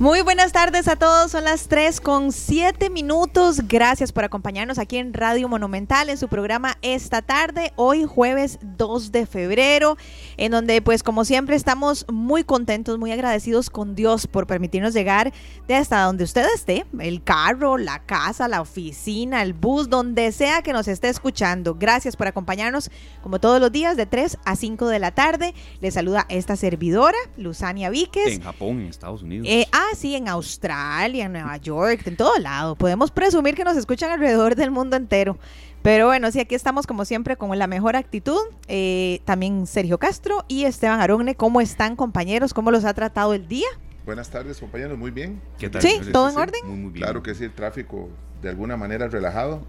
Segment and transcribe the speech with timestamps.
[0.00, 3.60] Muy buenas tardes a todos, son las 3 con 7 minutos.
[3.68, 9.12] Gracias por acompañarnos aquí en Radio Monumental en su programa esta tarde, hoy jueves 2
[9.12, 9.96] de febrero,
[10.36, 15.32] en donde pues como siempre estamos muy contentos, muy agradecidos con Dios por permitirnos llegar
[15.68, 20.62] de hasta donde usted esté, el carro, la casa, la oficina, el bus, donde sea
[20.62, 21.76] que nos esté escuchando.
[21.76, 22.90] Gracias por acompañarnos
[23.22, 25.54] como todos los días de 3 a 5 de la tarde.
[25.80, 28.34] Le saluda esta servidora, Luzania Víquez.
[28.34, 29.46] En Japón, en Estados Unidos.
[29.48, 32.74] Eh, ah, sí, en Australia, en Nueva York, en todo lado.
[32.76, 35.38] Podemos presumir que nos escuchan alrededor del mundo entero.
[35.82, 38.40] Pero bueno, sí, aquí estamos como siempre con la mejor actitud.
[38.68, 41.34] Eh, también Sergio Castro y Esteban Arogne.
[41.34, 42.54] ¿Cómo están, compañeros?
[42.54, 43.68] ¿Cómo los ha tratado el día?
[44.06, 44.98] Buenas tardes, compañeros.
[44.98, 45.42] Muy bien.
[45.58, 45.82] ¿Qué tal?
[45.82, 46.60] Sí, ¿todo en orden?
[46.66, 47.04] Muy, muy bien.
[47.04, 48.08] Claro que sí, el tráfico
[48.40, 49.62] de alguna manera relajado,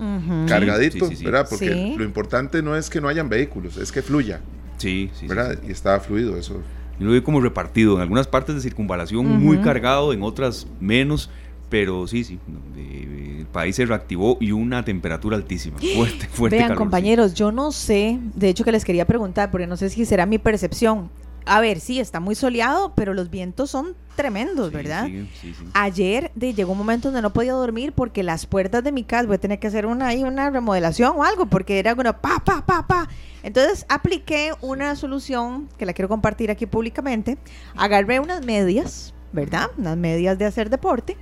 [0.48, 1.48] cargadito, ¿verdad?
[1.49, 4.41] Porque lo importante no es que no hayan vehículos, es que fluya.
[4.77, 5.27] Sí, sí.
[5.27, 5.57] ¿Verdad?
[5.65, 6.62] Y está fluido eso
[6.99, 11.29] yo lo vi como repartido, en algunas partes de circunvalación muy cargado, en otras menos,
[11.70, 12.40] pero sí, sí,
[12.77, 16.57] el país se reactivó y una temperatura altísima, fuerte, fuerte.
[16.57, 20.05] Vean, compañeros, yo no sé, de hecho que les quería preguntar, porque no sé si
[20.05, 21.10] será mi percepción.
[21.46, 25.05] A ver, sí, está muy soleado, pero los vientos son tremendos, ¿verdad?
[25.05, 28.91] Sí, sí, Ayer de, llegó un momento donde no podía dormir porque las puertas de
[28.91, 32.20] mi casa, voy a tener que hacer una, una remodelación o algo, porque era bueno,
[32.20, 33.07] pa, pa, pa, pa.
[33.43, 37.37] Entonces apliqué una solución que la quiero compartir aquí públicamente.
[37.76, 39.70] Agarré unas medias, ¿verdad?
[39.77, 41.18] Unas medias de hacer deporte.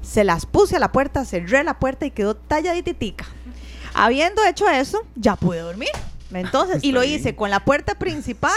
[0.00, 3.26] Se las puse a la puerta, cerré la puerta y quedó talladititica.
[3.94, 5.90] Habiendo hecho eso, ya pude dormir.
[6.34, 8.52] Entonces, y lo hice con la puerta principal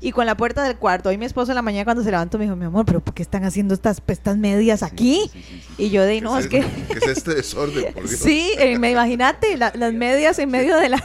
[0.00, 1.08] y con la puerta del cuarto.
[1.08, 3.14] Hoy mi esposo en la mañana cuando se levantó me dijo, mi amor, pero ¿por
[3.14, 5.30] qué están haciendo estas, estas medias aquí?
[5.76, 6.60] y yo de, no, es, que...
[6.60, 7.92] ¿Qué es este desorden?
[7.92, 11.02] Por Sí, eh, me imagínate las medias en medio de, la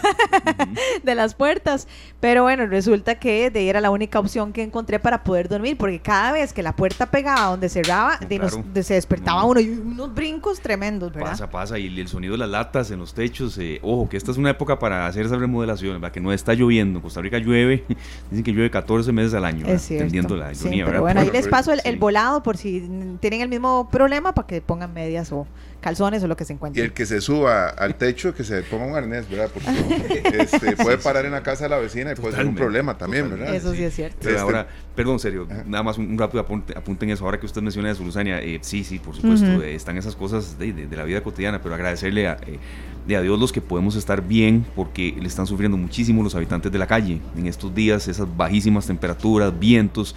[1.04, 1.88] de las puertas.
[2.20, 6.00] Pero bueno, resulta que de era la única opción que encontré para poder dormir, porque
[6.00, 10.60] cada vez que la puerta pegaba donde cerraba, de se despertaba uno y unos brincos
[10.60, 11.32] tremendos, ¿verdad?
[11.32, 13.58] Pasa, pasa, y el sonido de las latas en los techos.
[13.58, 17.02] Eh, ojo, que esta es una época para hacer esa remodelación que no está lloviendo.
[17.02, 17.84] Costa Rica llueve,
[18.30, 18.83] dicen que llueve 14
[19.14, 19.66] meses al año.
[19.68, 20.52] Es la
[20.86, 22.82] pero bueno, ahí les paso el, volado por si
[23.20, 25.48] tienen el mismo problema para que pongan medias o
[25.84, 26.82] calzones o lo que se encuentre.
[26.82, 29.52] Y el que se suba al techo, que se ponga un arnés, ¿verdad?
[29.54, 32.98] Porque este, puede parar en la casa de la vecina y puede ser un problema
[32.98, 33.54] también, ¿verdad?
[33.54, 34.28] Eso sí es cierto.
[34.28, 37.26] Este, ahora, perdón, serio, nada más un, rápido apunte, apunten eso.
[37.26, 40.58] Ahora que usted menciona de Zuluzania, eh, sí, sí, por supuesto, eh, están esas cosas
[40.58, 42.60] de, la vida cotidiana, pero agradecerle a, eh,
[43.06, 46.72] de a Dios los que podemos estar bien porque le están sufriendo muchísimo los habitantes
[46.72, 50.16] de la calle en estos días, esas bajísimas temperaturas, vientos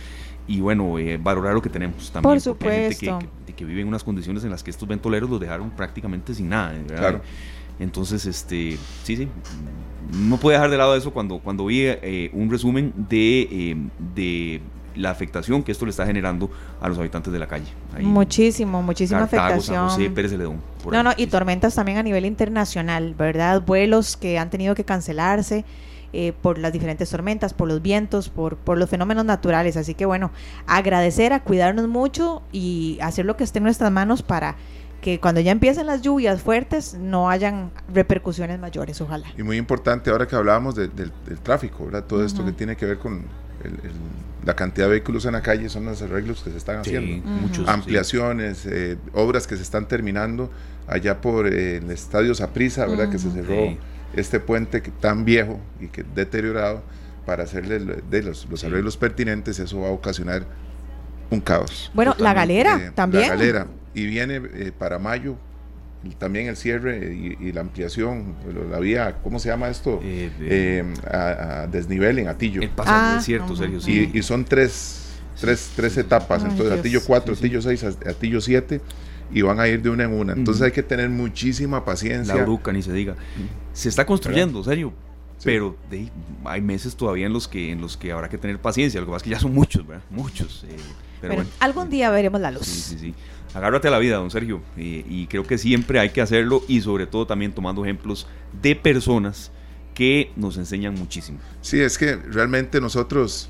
[0.49, 2.23] y bueno, eh, valorar lo que tenemos también.
[2.23, 3.19] Por supuesto.
[3.47, 6.49] que, que, vive en unas condiciones en las que estos ventoleros los dejaron prácticamente sin
[6.49, 6.75] nada.
[6.87, 7.21] Claro.
[7.79, 9.29] Entonces, este, sí, sí,
[10.13, 13.77] no puede dejar de lado eso cuando, cuando vi eh, un resumen de, eh,
[14.15, 14.61] de
[14.95, 17.67] la afectación que esto le está generando a los habitantes de la calle.
[18.01, 19.89] Muchísimo, muchísima afectación.
[20.91, 23.63] no, no, y tormentas también a nivel internacional, ¿verdad?
[23.63, 25.65] Vuelos que han tenido que cancelarse.
[26.19, 29.77] Eh, por las diferentes tormentas, por los vientos, por, por los fenómenos naturales.
[29.77, 30.31] Así que bueno,
[30.67, 34.57] agradecer a cuidarnos mucho y hacer lo que esté en nuestras manos para
[35.03, 39.27] que cuando ya empiecen las lluvias fuertes no hayan repercusiones mayores, ojalá.
[39.37, 41.13] Y muy importante ahora que hablábamos del
[41.43, 42.05] tráfico, ¿verdad?
[42.05, 43.27] Todo esto que tiene que ver con
[44.43, 47.29] la cantidad de vehículos en la calle son los arreglos que se están haciendo.
[47.29, 50.51] muchos, Ampliaciones, eh, obras que se están terminando
[50.87, 53.11] allá por eh, el estadio Saprisa, ¿verdad?
[53.11, 53.77] Que se cerró
[54.17, 56.83] este puente tan viejo y que deteriorado
[57.25, 60.47] para hacerle de los, los arreglos pertinentes, eso va a ocasionar
[61.31, 61.91] un caos.
[61.93, 63.29] Bueno, la galera eh, también.
[63.29, 63.67] La galera.
[63.95, 64.41] Y viene
[64.73, 65.37] para mayo
[66.15, 68.37] también el cierre y, la ampliación,
[68.71, 70.01] la vía, ¿cómo se llama esto?
[70.03, 72.63] Eh, eh, a, desnivel en Atillo.
[72.63, 73.81] El paso ah, desierto, Sergio.
[73.81, 74.11] Sí.
[74.13, 78.81] Y, son tres, tres, tres etapas, entonces Atillo 4, Atillo 6, Atillo 7
[79.33, 80.33] y van a ir de una en una.
[80.33, 82.35] Entonces hay que tener muchísima paciencia.
[82.35, 83.17] La bruca, ni se diga.
[83.73, 84.93] Se está construyendo, serio.
[85.45, 85.77] Pero
[86.45, 89.01] hay meses todavía en los que en los que habrá que tener paciencia.
[89.01, 90.03] Lo que pasa es que ya son muchos, ¿verdad?
[90.11, 90.65] Muchos.
[90.69, 90.77] Eh,
[91.21, 92.67] pero, bueno, algún día veremos la luz.
[92.67, 93.15] Sí, sí, sí
[93.55, 94.61] agárrate a la vida, don Sergio.
[94.77, 98.27] y creo que siempre hay que hacerlo y sobre todo también tomando ejemplos
[98.61, 99.51] de personas
[99.97, 101.39] que nos enseñan muchísimo.
[101.63, 103.49] Sí, es que realmente nosotros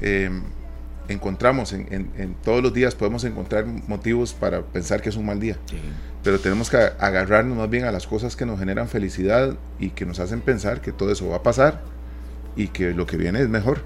[0.00, 0.44] em,
[1.12, 5.56] encontramos en, todos los días podemos encontrar motivos para pensar que es un mal día.
[6.22, 10.06] Pero tenemos que agarrarnos más bien a las cosas que nos generan felicidad y que
[10.06, 11.82] nos hacen pensar que todo eso va a pasar
[12.56, 13.82] y que lo que viene es mejor.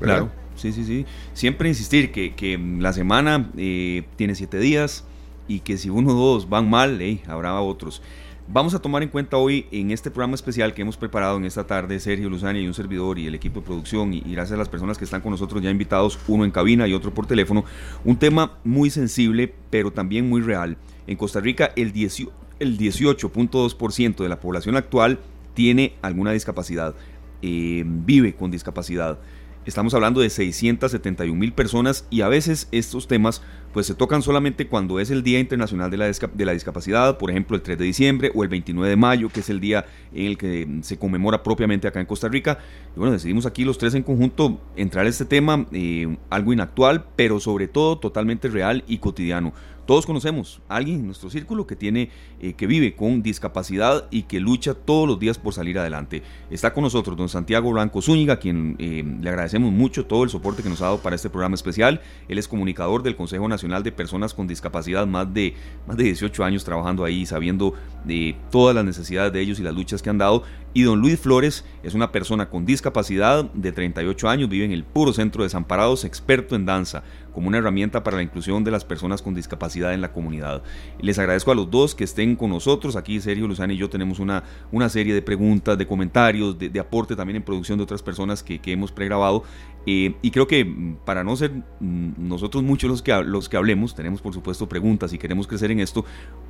[0.00, 1.06] Claro sí, sí, sí.
[1.34, 5.04] Siempre insistir que, que la semana eh, tiene siete días
[5.48, 8.02] y que si uno o dos van mal, habrá otros.
[8.48, 11.66] Vamos a tomar en cuenta hoy en este programa especial que hemos preparado en esta
[11.66, 14.68] tarde Sergio Luzania y un servidor y el equipo de producción y, gracias a las
[14.68, 17.64] personas que están con nosotros ya invitados, uno en cabina y otro por teléfono,
[18.04, 20.76] un tema muy sensible pero también muy real.
[21.08, 25.18] En Costa Rica el, el 18.2% de la población actual
[25.54, 26.94] tiene alguna discapacidad,
[27.42, 29.18] eh, vive con discapacidad.
[29.66, 33.42] Estamos hablando de 671 mil personas y a veces estos temas
[33.72, 37.32] pues se tocan solamente cuando es el Día Internacional de la, de la, Discapacidad, por
[37.32, 39.84] ejemplo el 3 de diciembre o el 29 de mayo, que es el día
[40.14, 42.58] en el que se conmemora propiamente acá en Costa Rica.
[42.94, 47.04] Y bueno, decidimos aquí los tres en conjunto entrar a este tema, eh, algo inactual,
[47.16, 49.52] pero sobre todo totalmente real y cotidiano.
[49.86, 52.10] Todos conocemos a alguien en nuestro círculo que tiene,
[52.40, 56.24] eh, que vive con discapacidad y que lucha todos los días por salir adelante.
[56.50, 60.64] Está con nosotros don Santiago Blanco Zúñiga, quien eh, le agradecemos mucho todo el soporte
[60.64, 62.00] que nos ha dado para este programa especial.
[62.28, 65.54] Él es comunicador del Consejo Nacional de Personas con Discapacidad, más de,
[65.86, 67.74] más de 18 años trabajando ahí, sabiendo
[68.04, 70.42] de todas las necesidades de ellos y las luchas que han dado.
[70.76, 74.84] Y don Luis Flores es una persona con discapacidad de 38 años, vive en el
[74.84, 77.02] puro centro de Desamparados, experto en danza
[77.32, 80.62] como una herramienta para la inclusión de las personas con discapacidad en la comunidad.
[81.00, 82.94] Les agradezco a los dos que estén con nosotros.
[82.94, 87.16] Aquí Sergio Luzana y yo tenemos una, una serie de preguntas, de comentarios, de, aporte
[87.16, 89.44] también en producción de otras personas que, hemos pregrabado.
[89.86, 93.56] Eh, y creo que mm, para no ser mm, nosotros muchos los que, los que
[93.56, 96.04] hablemos, tenemos por supuesto preguntas y queremos crecer en esto.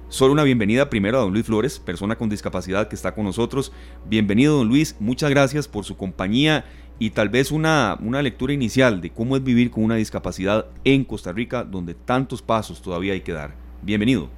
[0.09, 3.73] Solo una bienvenida primero a don Luis Flores, persona con discapacidad que está con nosotros.
[4.05, 4.95] Bienvenido, don Luis.
[5.01, 6.65] Muchas gracias por su compañía
[7.01, 11.05] y tal vez una, una lectura inicial de cómo es vivir con una discapacidad en
[11.05, 13.55] Costa Rica, donde tantos pasos todavía hay que dar.
[13.83, 14.29] Bienvenido.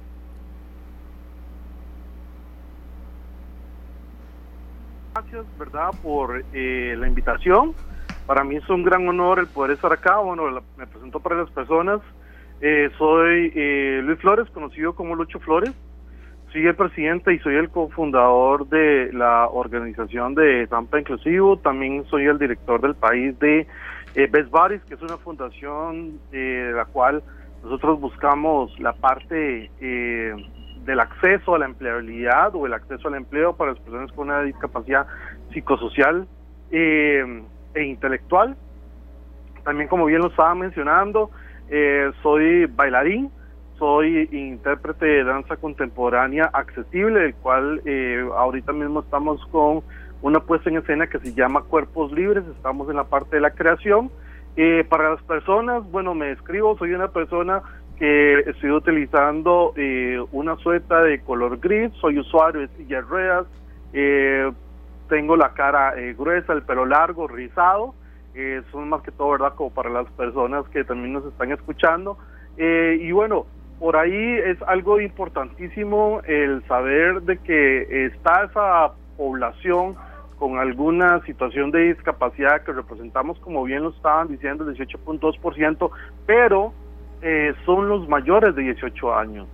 [5.13, 7.75] Gracias, ¿verdad?, por eh, la invitación.
[8.25, 10.17] Para mí es un gran honor el poder estar acá.
[10.17, 12.01] Bueno, me presento para las personas.
[12.61, 15.73] Eh, soy eh, Luis Flores, conocido como Lucho Flores.
[16.51, 21.57] Soy el presidente y soy el cofundador de la organización de Tampa Inclusivo.
[21.57, 23.67] También soy el director del país de
[24.15, 27.21] eh, Best Buddies, que es una fundación eh, de la cual
[27.63, 30.33] nosotros buscamos la parte eh,
[30.85, 34.41] del acceso a la empleabilidad o el acceso al empleo para las personas con una
[34.41, 35.05] discapacidad
[35.53, 36.27] psicosocial
[36.71, 37.43] e
[37.75, 38.55] intelectual.
[39.63, 41.29] También, como bien lo estaba mencionando,
[42.21, 43.31] soy bailarín
[43.79, 49.81] soy intérprete de danza contemporánea accesible, el cual eh, ahorita mismo estamos con
[50.21, 53.51] una puesta en escena que se llama Cuerpos Libres, estamos en la parte de la
[53.51, 54.11] creación.
[54.57, 57.61] Eh, para las personas, bueno, me escribo, soy una persona
[57.97, 63.47] que estoy utilizando eh, una sueta de color gris, soy usuario de sillas ruedas,
[65.07, 67.95] tengo la cara gruesa, el pelo largo, rizado,
[68.71, 69.53] son más que todo, ¿verdad?
[69.55, 72.17] Como para las personas que también nos están escuchando.
[72.57, 73.45] y bueno,
[73.79, 79.95] por ahí es algo importantísimo el saber de que está esa población
[80.37, 85.91] con alguna situación de discapacidad que representamos, como bien lo estaban diciendo, el 18.2%,
[86.25, 86.73] pero
[87.21, 89.47] eh, son los mayores de 18 años.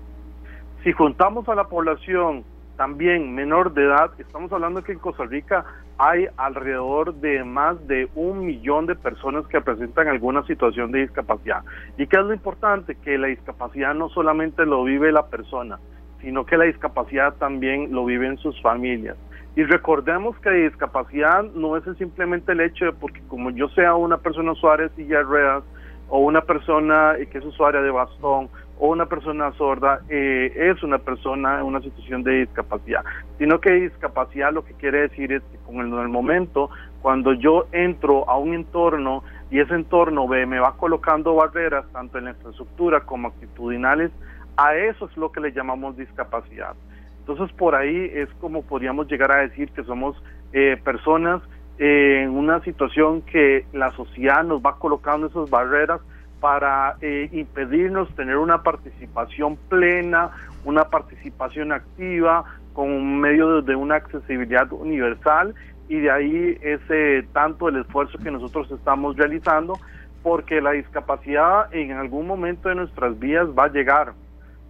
[0.84, 2.44] Si juntamos a la población
[2.78, 5.66] también menor de edad, estamos hablando que en Costa Rica
[5.98, 11.64] hay alrededor de más de un millón de personas que presentan alguna situación de discapacidad.
[11.98, 12.96] ¿Y qué es lo importante?
[12.96, 15.80] Que la discapacidad no solamente lo vive la persona,
[16.22, 19.16] sino que la discapacidad también lo viven sus familias.
[19.56, 23.96] Y recordemos que la discapacidad no es simplemente el hecho de porque como yo sea
[23.96, 25.64] una persona usuaria de silla de ruedas
[26.10, 30.98] o una persona que es usuaria de bastón o una persona sorda eh, es una
[30.98, 33.04] persona en una situación de discapacidad,
[33.38, 36.70] sino que discapacidad lo que quiere decir es que con el, momento,
[37.02, 42.26] cuando yo entro a un entorno y ese entorno me va colocando barreras, tanto en
[42.26, 44.12] la infraestructura como actitudinales,
[44.58, 46.76] a eso es lo que le llamamos discapacidad.
[47.20, 50.22] Entonces por ahí es como podríamos llegar a decir que somos
[50.54, 51.42] eh, personas
[51.78, 56.02] eh, en una situación que la sociedad nos va colocando esas barreras
[56.40, 60.32] para eh, impedirnos tener una participación plena,
[60.64, 65.56] una participación activa con medio de una accesibilidad universal
[65.88, 69.80] y de ahí ese tanto el esfuerzo que nosotros estamos realizando
[70.24, 74.14] porque la discapacidad en algún momento de nuestras vidas va a llegar.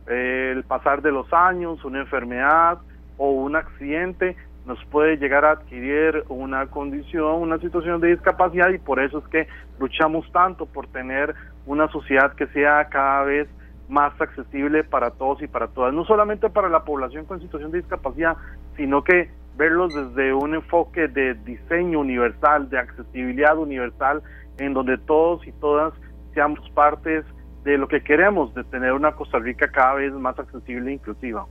[0.08, 2.78] el pasar de los años, una enfermedad
[3.18, 8.80] o un accidente nos puede llegar a adquirir una condición, una situación de discapacidad y
[8.80, 9.48] por eso es que
[9.80, 13.48] luchamos tanto por tener una sociedad que sea cada vez
[13.88, 17.80] más accesible para todos y para todas, no solamente para la población con situación de
[17.80, 18.38] discapacidad,
[18.76, 24.22] sino que verlos desde un enfoque de diseño universal, de accesibilidad universal,
[24.58, 25.94] en donde todos y todas
[26.34, 27.26] seamos partes
[27.64, 31.46] de lo que queremos, de tener una Costa Rica cada vez más accesible e inclusiva.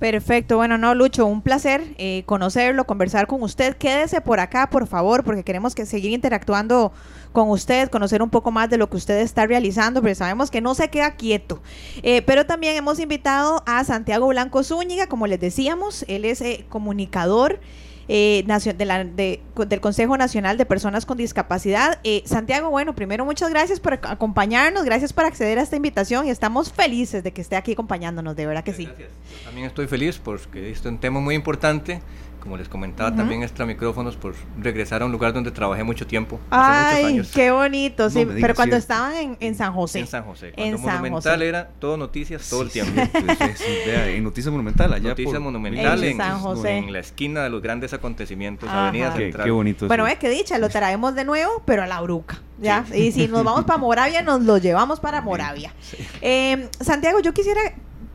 [0.00, 3.76] Perfecto, bueno, no, Lucho, un placer eh, conocerlo, conversar con usted.
[3.76, 6.90] Quédese por acá, por favor, porque queremos que seguir interactuando
[7.32, 10.62] con usted, conocer un poco más de lo que usted está realizando, pero sabemos que
[10.62, 11.60] no se queda quieto.
[12.02, 16.64] Eh, pero también hemos invitado a Santiago Blanco Zúñiga, como les decíamos, él es eh,
[16.70, 17.60] comunicador
[18.12, 22.00] eh, de del Consejo Nacional de Personas con Discapacidad.
[22.02, 26.30] Eh, Santiago, bueno, primero muchas gracias por acompañarnos, gracias por acceder a esta invitación y
[26.30, 28.86] estamos felices de que esté aquí acompañando de verdad que sí.
[28.86, 29.10] Gracias.
[29.44, 32.00] también estoy feliz porque este es un tema muy importante
[32.40, 36.40] como les comentaba, también extra micrófonos por regresar a un lugar donde trabajé mucho tiempo.
[36.50, 37.30] Hace muchos años.
[37.34, 38.26] qué bonito, sí.
[38.40, 40.00] pero cuando estaban en, en, San José.
[40.00, 40.52] En San José.
[40.52, 43.00] Cuando en Monumental era todo noticias todo el tiempo.
[43.16, 45.10] en Noticias Monumental, allá.
[45.10, 46.78] Noticias Monumental en, San José.
[46.78, 49.44] En la esquina de los grandes acontecimientos, Avenida Central.
[49.44, 49.86] Qué, bonito.
[49.86, 52.40] Bueno, es que dicha, lo traemos de nuevo, pero a la bruca.
[52.60, 52.84] ¿ya?
[52.94, 55.72] Y si nos vamos para Moravia, nos lo llevamos para Moravia.
[56.20, 57.60] Eh, Santiago, yo quisiera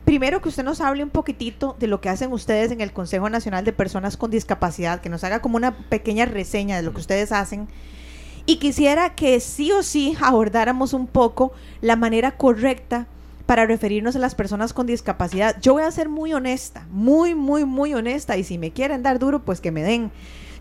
[0.06, 3.28] primero que usted nos hable un poquitito de lo que hacen ustedes en el Consejo
[3.28, 7.00] Nacional de Personas con Discapacidad, que nos haga como una pequeña reseña de lo que
[7.00, 7.66] ustedes hacen.
[8.46, 13.08] Y quisiera que sí o sí abordáramos un poco la manera correcta
[13.46, 15.56] para referirnos a las personas con discapacidad.
[15.60, 19.18] Yo voy a ser muy honesta, muy, muy, muy honesta, y si me quieren dar
[19.18, 20.12] duro, pues que me den.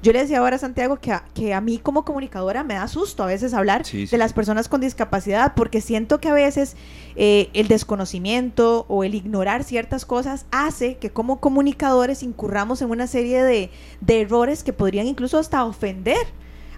[0.06, 2.88] Yo le decía ahora a Santiago que a, que a mí como comunicadora me da
[2.88, 6.76] susto a veces hablar de las personas con discapacidad porque siento que a veces
[7.16, 13.08] eh, el desconocimiento o el ignorar ciertas cosas hace que como comunicadores incurramos en una
[13.08, 13.72] serie de,
[14.08, 16.28] errores que podrían incluso hasta ofender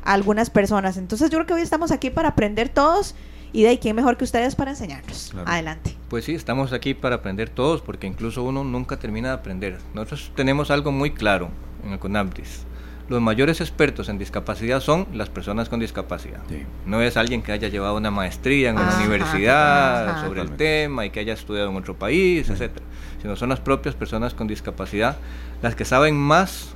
[0.05, 0.96] a algunas personas.
[0.96, 3.13] Entonces yo creo que hoy estamos aquí para aprender todos
[3.51, 5.34] y de ahí, ¿quién mejor que ustedes para enseñarnos?
[5.46, 5.98] Adelante.
[6.07, 9.79] Pues sí, estamos aquí para aprender todos, porque incluso uno nunca termina de aprender.
[9.93, 11.50] Nosotros tenemos algo muy claro
[11.84, 12.66] en el CONAMDIS
[13.09, 16.41] los mayores expertos en discapacidad son las personas con discapacidad.
[16.85, 21.09] No es alguien que haya llevado una maestría en una universidad sobre el tema y
[21.09, 22.85] que haya estudiado en otro país, etcétera,
[23.21, 25.17] sino son las propias personas con discapacidad
[25.61, 26.75] las que saben más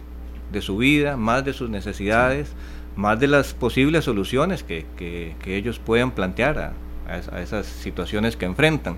[0.51, 2.51] de su vida, más de sus necesidades,
[2.95, 6.73] más de las posibles soluciones que, ellos pueden plantear a,
[7.07, 8.97] a, esas situaciones que enfrentan.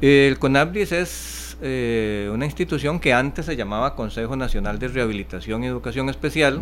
[0.00, 5.66] El CONABDIS es eh, una institución que antes se llamaba Consejo Nacional de Rehabilitación y
[5.66, 6.60] Educación Especial,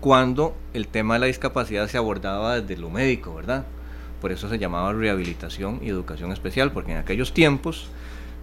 [0.00, 3.66] cuando el tema de la discapacidad se abordaba desde lo médico, ¿verdad?
[4.20, 7.86] Por eso se llamaba Rehabilitación y Educación Especial, porque en aquellos tiempos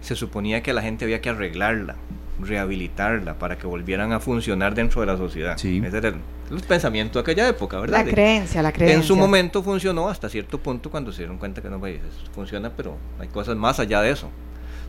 [0.00, 1.96] se suponía que a la gente había que arreglarla,
[2.40, 5.52] rehabilitarla para que volvieran a funcionar dentro de la sociedad.
[5.52, 8.06] Ese era el, pensamiento de aquella época, ¿verdad?
[8.06, 8.96] La creencia, la creencia.
[8.96, 12.00] En su momento funcionó hasta cierto punto cuando se dieron cuenta que no pues,
[12.34, 14.30] funciona, pero hay cosas más allá de eso.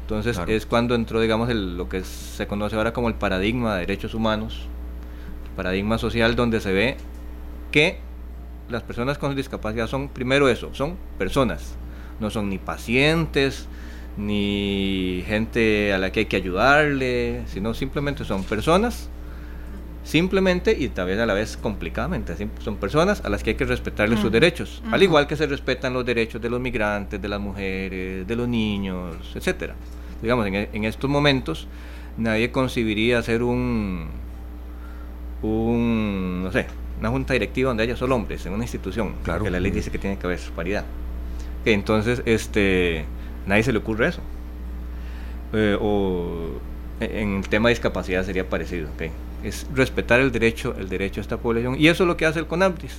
[0.10, 4.16] Entonces es cuando entró, digamos, lo que se conoce ahora como el paradigma de derechos
[4.16, 4.66] humanos,
[5.46, 6.98] el paradigma social donde se ve
[7.72, 8.00] que
[8.70, 11.76] las personas con discapacidad son, primero eso, son personas,
[12.20, 13.68] no son ni pacientes,
[14.18, 19.10] ni gente a la que hay que ayudarle, sino simplemente son personas,
[20.04, 24.18] simplemente y también a la vez complicadamente, son personas a las que hay que respetarle
[24.18, 28.26] sus derechos, al igual que se respetan los derechos de los migrantes, de las mujeres,
[28.26, 29.76] de los niños, etcétera
[30.22, 31.68] digamos, en, estos momentos
[32.18, 34.08] nadie concibiría hacer un,
[35.42, 36.68] un, no sé,
[37.00, 39.44] una junta directiva donde haya solo hombres en una institución, claro.
[39.44, 40.86] que la ley dice que tiene que haber paridad.
[41.66, 43.06] entonces, este,
[43.46, 44.22] nadie se le ocurre eso.
[45.54, 46.60] Eh, o
[47.00, 48.90] en el tema de discapacidad sería parecido,
[49.44, 52.40] es respetar el derecho, el derecho a esta población y eso es lo que hace
[52.40, 52.94] el CONAMPTIS,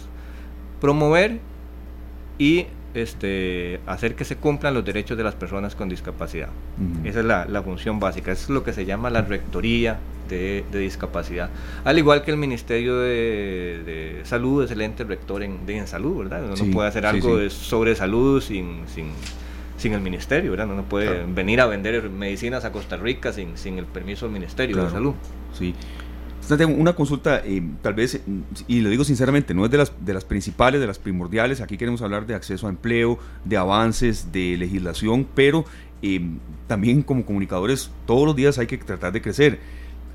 [0.80, 1.38] promover
[2.38, 6.48] y este, hacer que se cumplan los derechos de las personas con discapacidad.
[7.04, 11.50] Esa es la, función básica, eso es lo que se llama la rectoría de, discapacidad.
[11.84, 16.44] Al igual que el Ministerio de, Salud es el ente rector en, en salud, ¿verdad?
[16.44, 18.82] Uno no puede hacer algo sobre salud sin,
[19.78, 20.66] sin, el Ministerio, ¿verdad?
[20.66, 24.84] No puede venir a vender medicinas a Costa Rica sin, sin el permiso del Ministerio
[24.84, 25.14] de Salud.
[25.52, 25.74] Sí
[26.66, 28.20] una consulta, eh, tal vez,
[28.66, 31.60] y lo digo sinceramente, no es de las, de las principales, de las primordiales.
[31.60, 35.64] Aquí queremos hablar de acceso a empleo, de avances, de legislación, pero
[36.02, 36.20] eh,
[36.66, 39.60] también como comunicadores todos los días hay que tratar de crecer.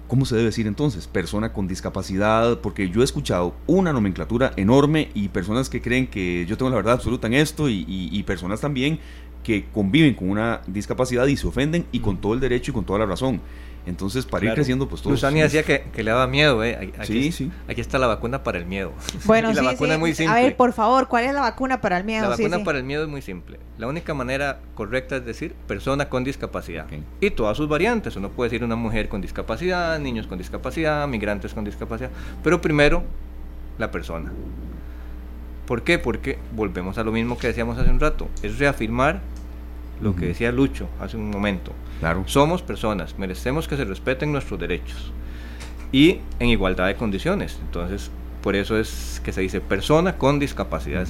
[0.07, 1.07] ¿Cómo se debe decir entonces?
[1.07, 6.45] Persona con discapacidad, porque yo he escuchado una nomenclatura enorme y personas que creen que
[6.47, 8.99] yo tengo la verdad absoluta en esto y, y personas también
[9.43, 12.85] que conviven con una discapacidad y se ofenden y con todo el derecho y con
[12.85, 13.41] toda la razón.
[13.85, 15.13] Entonces, para ir creciendo, pues todos.
[15.13, 16.93] Luzani decía que, que, le daba miedo, ¿eh?
[16.97, 17.51] Aquí, sí, sí.
[17.67, 18.93] Aquí está la vacuna para el miedo.
[19.25, 20.33] Bueno, la vacuna es muy simple.
[20.33, 22.23] A ver, por favor, ¿cuál es la vacuna para el miedo?
[22.23, 23.59] La vacuna para el miedo es muy simple.
[23.77, 26.87] La única manera correcta es decir persona con discapacidad.
[27.19, 28.15] Y todas sus variantes.
[28.15, 32.09] Uno puede decir una mujer con discapacidad, niños con discapacidad, migrantes con discapacidad.
[32.43, 33.03] Pero primero,
[33.77, 34.31] la persona.
[35.65, 35.97] ¿Por qué?
[35.97, 38.27] Porque volvemos a lo mismo que decíamos hace un rato.
[38.43, 39.21] Es reafirmar
[40.01, 41.71] lo que decía Lucho hace un momento.
[41.99, 42.23] Claro.
[42.27, 45.11] Somos personas, merecemos que se respeten nuestros derechos
[45.91, 47.57] y en igualdad de condiciones.
[47.61, 48.11] Entonces,
[48.41, 51.07] por eso es que se dice persona con discapacidad.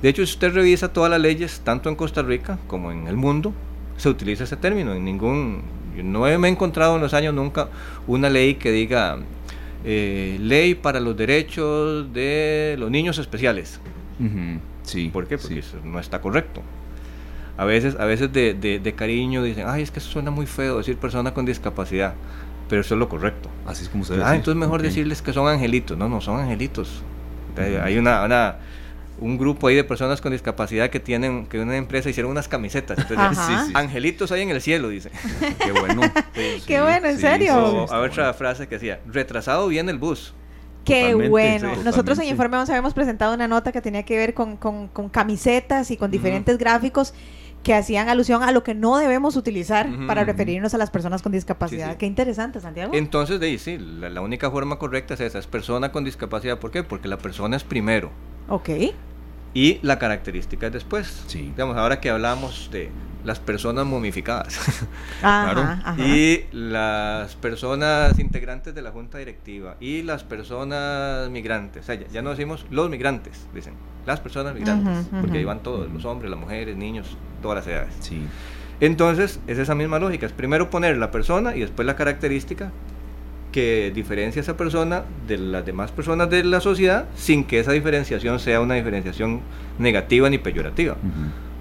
[0.00, 3.16] de hecho, si usted revisa todas las leyes, tanto en Costa Rica como en el
[3.16, 3.52] mundo,
[3.96, 4.94] se utiliza ese término.
[4.94, 5.62] En ningún,
[5.96, 7.68] yo no me he encontrado en los años nunca
[8.06, 9.18] una ley que diga
[9.84, 13.80] eh, ley para los derechos de los niños especiales.
[14.82, 15.10] Sí.
[15.12, 15.38] ¿Por qué?
[15.38, 16.62] Porque eso no está correcto.
[17.58, 20.78] A veces, a veces de, de, cariño dicen, ay, es que eso suena muy feo
[20.78, 22.14] decir persona con discapacidad,
[22.68, 23.50] pero eso es lo correcto.
[23.66, 24.24] Así es como se dice.
[24.24, 25.98] Ah, entonces mejor decirles que son angelitos.
[25.98, 27.02] No, no, son angelitos.
[27.82, 28.56] Hay una, una
[29.20, 32.98] un grupo ahí de personas con discapacidad que tienen, que una empresa hicieron unas camisetas.
[32.98, 35.10] Entonces, angelitos hay en el cielo, dice.
[35.64, 36.02] Qué bueno.
[36.66, 37.54] Qué bueno, en serio.
[37.90, 40.34] a otra frase que decía, retrasado viene el bus.
[40.84, 41.74] Qué bueno.
[41.84, 44.56] Nosotros en Informe 11 habíamos presentado una nota que tenía que ver con,
[45.10, 47.12] camisetas y con diferentes gráficos
[47.62, 51.32] que hacían alusión a lo que no debemos utilizar para referirnos a las personas con
[51.32, 51.96] discapacidad.
[51.96, 52.92] Qué interesante, Santiago.
[52.94, 56.58] Entonces, de sí, la, la, única forma correcta es esa, es persona con discapacidad.
[56.58, 56.82] ¿Por qué?
[56.82, 58.10] Porque la persona es primero.
[58.48, 58.70] Ok
[59.54, 61.24] y la característica es después.
[61.26, 61.50] Sí.
[61.50, 62.90] Digamos, ahora que hablamos de
[63.28, 64.58] las personas momificadas
[65.22, 71.94] ajá, y las personas integrantes de la junta directiva y las personas migrantes, o sea,
[71.94, 73.74] ya, no decimos los migrantes, dicen
[74.06, 77.94] las personas migrantes, porque ahí van todos, los hombres, las mujeres, niños, todas las edades.
[78.00, 78.22] Sí.
[78.80, 82.72] Entonces, es esa misma lógica, es primero poner la persona y después la característica
[83.52, 87.72] que diferencia a esa persona de las demás personas de la sociedad sin que esa
[87.72, 89.42] diferenciación sea una diferenciación
[89.78, 90.96] negativa ni peyorativa.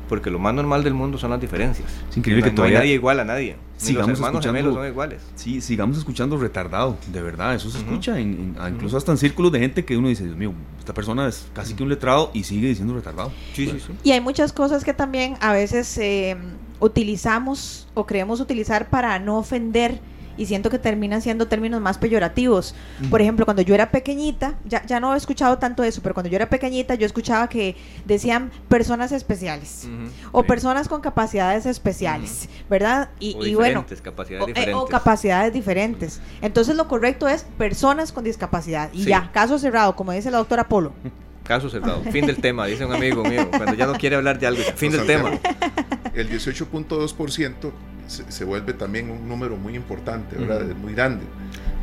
[0.08, 1.90] Porque lo más normal del mundo son las diferencias.
[2.10, 3.56] Es increíble que no hay nadie igual a nadie.
[3.78, 5.22] Sigamos los hermanos son iguales.
[5.36, 7.54] Sí, sigamos escuchando retardado, de verdad.
[7.54, 10.54] Eso se escucha en, incluso hasta en círculos de gente que uno dice, Dios mío,
[10.80, 13.32] esta persona es casi que un letrado y sigue diciendo retardado.
[13.54, 13.94] Sí, sí, sí.
[14.04, 16.36] Y hay muchas cosas que también a veces eh,
[16.80, 20.00] utilizamos o creemos utilizar para no ofender
[20.38, 22.76] y siento que terminan siendo términos más peyorativos.
[23.10, 26.30] Por ejemplo, cuando yo era pequeñita, ya, ya no he escuchado tanto eso, pero cuando
[26.30, 29.88] yo era pequeñita yo escuchaba que decían personas especiales
[30.32, 33.10] o personas con capacidades especiales, ¿verdad?
[33.20, 34.76] Y, bueno, capacidades o, diferentes.
[34.76, 36.22] o, capacidades diferentes.
[36.42, 38.90] Entonces lo correcto es personas con discapacidad.
[38.94, 40.94] Y ya, caso cerrado, como dice la doctora Polo.
[41.48, 44.48] Caso cerrado, fin del tema, dice un amigo mío, cuando ya no quiere hablar de
[44.48, 45.32] algo, fin del tema.
[46.14, 47.72] El 18.2%
[48.08, 50.76] se, vuelve también un número muy importante, ¿verdad?
[50.76, 51.26] Muy grande.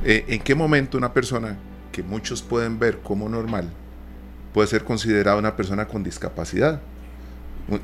[0.04, 1.56] Eh, ¿En qué momento una persona
[1.92, 3.70] que muchos pueden ver como normal
[4.52, 6.80] puede ser considerada una persona con discapacidad?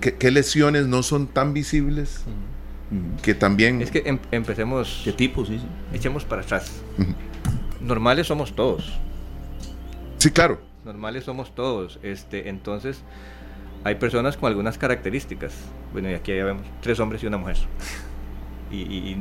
[0.01, 2.23] ¿Qué, lesiones no son tan visibles?
[3.23, 3.81] Que también...
[3.81, 5.03] Es que em, empecemos...
[5.05, 5.49] ¿Qué tipos?
[5.49, 5.61] Sí,
[5.93, 6.83] Echemos para atrás.
[7.81, 8.99] Normales somos todos.
[10.19, 10.61] Sí, claro.
[10.85, 11.99] Normales somos todos.
[12.03, 13.03] Este, entonces,
[13.85, 15.53] hay personas con algunas características.
[15.93, 17.57] Bueno, y aquí ya vemos tres hombres y una mujer
[18.71, 19.17] y,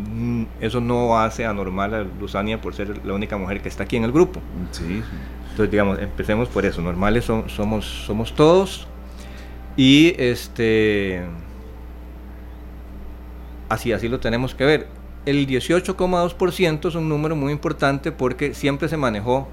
[0.61, 4.03] eso no hace anormal a Luzania por ser la única mujer que está aquí en
[4.03, 4.41] el grupo.
[4.71, 5.01] Sí.
[5.49, 6.81] Entonces, digamos, empecemos por eso.
[6.81, 8.87] Normales somos, somos todos.
[9.75, 11.21] Y este.
[13.69, 14.87] Así, así lo tenemos que ver.
[15.25, 19.47] El 18,2% es un número muy importante porque siempre se manejó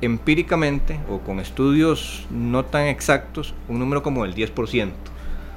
[0.00, 4.92] empíricamente o con estudios no tan exactos un número como el 10%.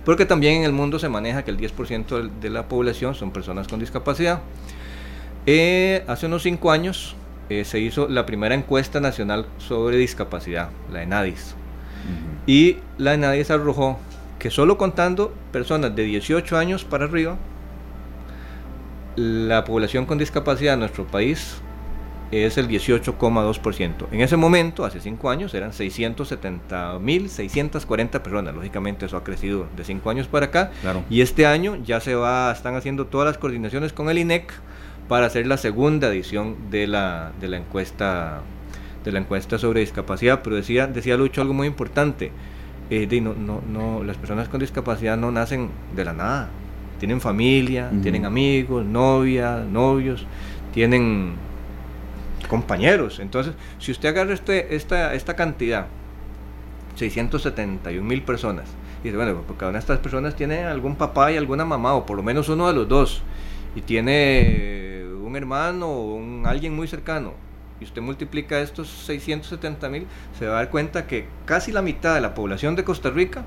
[0.07, 3.67] Porque también en el mundo se maneja que el 10% de la población son personas
[3.67, 4.39] con discapacidad.
[5.45, 7.13] Eh, hace unos 5 años
[7.49, 11.55] eh, se hizo la primera encuesta nacional sobre discapacidad, la ENADIS.
[12.45, 13.99] Y la ENADIS arrojó
[14.39, 17.35] que solo contando personas de 18 años para arriba,
[19.17, 21.57] la población con discapacidad en nuestro país
[22.31, 24.07] es el 18,2%.
[24.11, 28.55] En ese momento, hace 5 años, eran 670.640 personas.
[28.55, 30.71] Lógicamente eso ha crecido de 5 años para acá.
[31.09, 34.51] Y este año ya se va, están haciendo todas las coordinaciones con el INEC
[35.07, 38.41] para hacer la segunda edición de la, de la encuesta
[39.05, 40.41] de la encuesta sobre discapacidad.
[40.43, 42.33] Pero decía, decía Lucho algo muy importante.
[42.89, 46.49] Eh, de, no, no, no, las personas con discapacidad no nacen de la nada.
[46.99, 50.25] Tienen familia, tienen amigos, novia, novios,
[50.73, 51.35] tienen
[52.47, 53.19] compañeros.
[53.19, 55.87] Entonces, si usted agarra este, esta, esta cantidad,
[56.95, 58.65] 671 mil personas,
[59.01, 61.93] y dice, bueno, porque cada una de estas personas tiene algún papá y alguna mamá,
[61.93, 63.21] o por lo menos uno de los dos,
[63.75, 67.33] y tiene un hermano o un, alguien muy cercano,
[67.79, 70.07] y usted multiplica estos 670 mil,
[70.37, 73.43] se va a dar cuenta que casi la mitad de la población de Costa Rica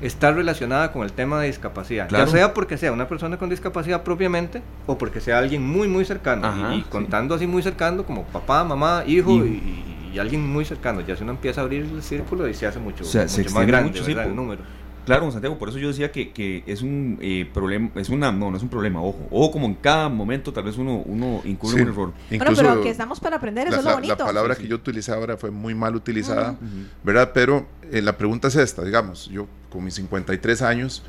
[0.00, 2.08] está relacionada con el tema de discapacidad.
[2.10, 6.04] Ya sea porque sea una persona con discapacidad propiamente o porque sea alguien muy, muy
[6.04, 6.74] cercano.
[6.74, 11.02] y, contando así muy cercano como papá, mamá, hijo y, alguien muy cercano.
[11.02, 13.04] Ya se uno empieza a abrir el círculo y se hace mucho,
[13.52, 14.62] más grande el número.
[15.06, 18.50] Claro, Santiago, por eso yo decía que, que es un eh, problema, es una, no,
[18.50, 21.80] no es un problema, ojo, ojo como en cada momento tal vez uno, uno incurre
[21.82, 22.12] un error.
[22.28, 24.16] Incluso pero que estamos para aprender, eso la, es lo bonito.
[24.18, 26.56] La palabra que yo utilicé ahora fue muy mal utilizada,
[27.04, 27.30] ¿verdad?
[27.32, 29.46] Pero eh, la pregunta es esta, digamos, yo
[29.76, 31.02] con mis 53 años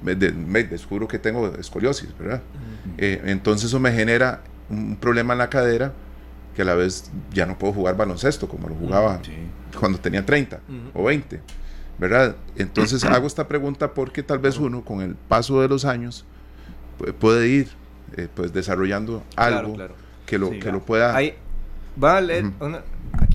[0.00, 2.40] me, descubro que tengo escoliosis, ¿verdad?
[2.98, 5.92] Eh, entonces eso me genera un problema en la cadera
[6.54, 9.20] que a la vez ya no puedo jugar baloncesto como lo jugaba
[9.78, 10.60] cuando tenía 30
[10.94, 11.40] o 20.
[11.98, 12.36] ¿verdad?
[12.56, 16.24] Entonces hago esta pregunta porque tal vez uno con el paso de los años
[17.18, 17.68] puede ir
[18.16, 19.76] eh, pues desarrollando algo
[20.26, 21.34] que lo que lo pueda Ahí,
[22.02, 22.44] va a leer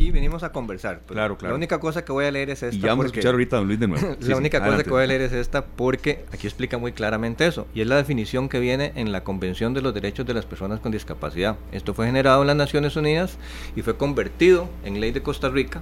[0.08, 1.02] aquí venimos a conversar.
[1.06, 1.54] Claro claro.
[1.54, 3.58] la única cosa que voy a leer es esta y ya vamos a escuchar ahorita
[3.58, 4.16] a don Luis de nuevo.
[4.22, 7.68] La única cosa que voy a leer es esta porque aquí explica muy claramente eso.
[7.74, 10.80] Y es la definición que viene en la Convención de los Derechos de las Personas
[10.80, 11.58] con Discapacidad.
[11.74, 13.38] Esto fue generado en las Naciones Unidas
[13.76, 15.82] y fue convertido en ley de Costa Rica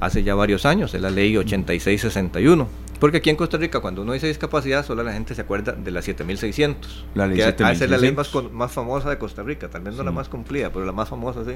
[0.00, 2.68] hace ya varios años, es la ley 8661.
[3.00, 5.90] Porque aquí en Costa Rica, cuando uno dice discapacidad, solo la gente se acuerda de
[5.92, 7.06] la 7600.
[7.14, 10.10] La ley que es la ley más, famosa de Costa Rica, tal vez no la
[10.10, 11.52] más cumplida, pero la más famosa, sí.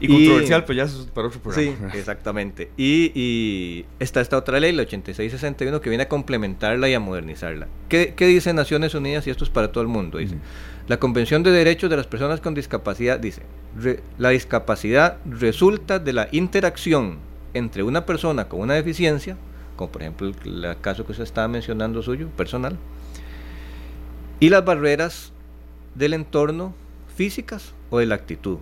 [0.00, 1.90] Y, controversial, pues ya es para otro programa.
[1.92, 2.70] Sí, exactamente.
[2.76, 7.68] Y, está esta otra ley, la 8661, que viene a complementarla y a modernizarla.
[7.88, 9.26] ¿Qué, dice Naciones Unidas?
[9.26, 10.18] Y esto es para todo el mundo.
[10.18, 10.36] Dice,
[10.88, 13.42] la Convención de Derechos de las Personas con Discapacidad dice,
[14.18, 17.18] la discapacidad resulta de la interacción
[17.54, 19.36] entre una persona con una deficiencia,
[19.76, 22.76] como por ejemplo el, caso que usted estaba mencionando suyo, personal,
[24.40, 25.32] y las barreras
[25.94, 26.74] del entorno
[27.14, 28.58] físicas o de la actitud.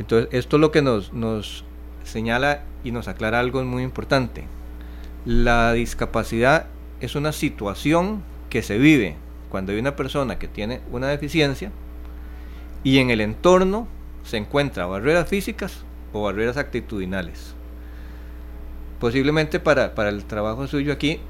[0.00, 1.62] Entonces, esto es lo que nos, nos
[2.04, 4.44] señala y nos aclara algo muy importante.
[5.26, 6.68] La discapacidad
[7.02, 9.16] es una situación que se vive
[9.50, 11.70] cuando hay una persona que tiene una deficiencia
[12.82, 13.88] y en el entorno
[14.24, 15.84] se encuentran barreras físicas
[16.14, 17.54] o barreras actitudinales.
[19.00, 21.20] Posiblemente para, para el trabajo suyo aquí,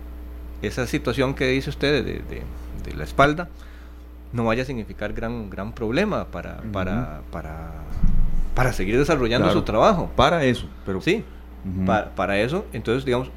[0.62, 3.48] esa situación que dice usted de, de, la espalda
[4.32, 7.72] no vaya a significar gran, gran problema para, para, para,
[8.60, 10.10] para, seguir desarrollando su trabajo.
[10.16, 11.00] Para eso, pero...
[11.00, 11.24] Sí,
[11.86, 13.30] para, para eso, entonces, digamos,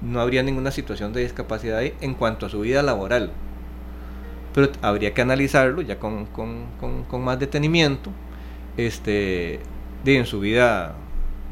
[0.00, 3.32] no habría ninguna situación de discapacidad ahí en cuanto a su vida laboral.
[4.54, 8.10] Pero habría que analizarlo ya con, con, con, con más detenimiento,
[8.76, 9.60] este,
[10.04, 10.94] de, en su vida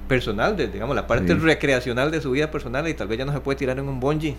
[0.07, 3.33] personal, de, digamos, la parte recreacional de su vida personal y tal vez ya no
[3.33, 4.37] se puede tirar en un bungee.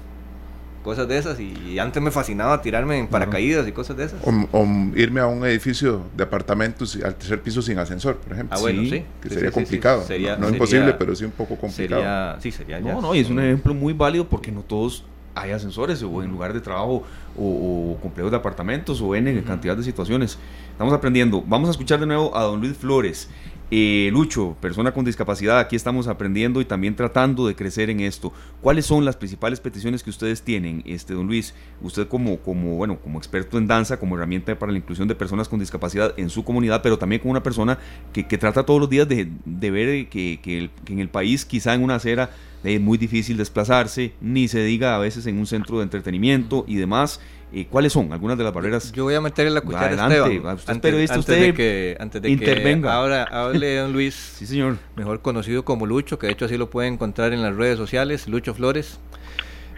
[0.83, 4.19] Cosas de esas, y, antes me fascinaba tirarme en paracaídas y cosas de esas.
[4.51, 8.57] O, irme a un edificio de apartamentos al tercer piso sin ascensor, por ejemplo.
[8.57, 9.05] Ah, bueno, sí.
[9.21, 10.05] Que sería complicado.
[10.37, 12.01] no, imposible, pero sí un poco complicado.
[12.01, 12.93] Sería, sí, sería ya.
[12.93, 16.29] No, no, y es un ejemplo muy válido porque no todos hay ascensores o en
[16.29, 17.03] lugar de trabajo
[17.37, 20.37] o, complejos de apartamentos o en cantidad de situaciones.
[20.73, 21.43] Estamos aprendiendo.
[21.45, 23.29] Vamos a escuchar de nuevo a don Luis Flores.
[23.69, 28.33] Eh, Lucho, persona con discapacidad, aquí estamos aprendiendo y también tratando de crecer en esto.
[28.59, 31.53] ¿Cuáles son las principales peticiones que ustedes tienen, este don Luis?
[31.81, 35.47] Usted como, como, bueno, como experto en danza, como herramienta para la inclusión de personas
[35.47, 37.77] con discapacidad en su comunidad, pero también como una persona
[38.11, 41.95] que, trata todos los días de, ver que, que, en el país, quizá en una
[41.95, 42.31] acera,
[42.63, 46.77] es muy difícil desplazarse, ni se diga a veces en un centro de entretenimiento y
[46.77, 47.19] demás.
[47.55, 48.91] ¿Y ¿Cuáles son algunas de las barreras?
[48.91, 50.55] Yo voy a meterle la cuchara Adelante, Esteban.
[50.55, 52.89] Usted antes, usted de que, antes de intervenga.
[52.89, 54.79] Que ahora hable don Luis, sí, señor.
[54.95, 58.27] mejor conocido como Lucho, que de hecho así lo pueden encontrar en las redes sociales,
[58.27, 58.99] Lucho Flores.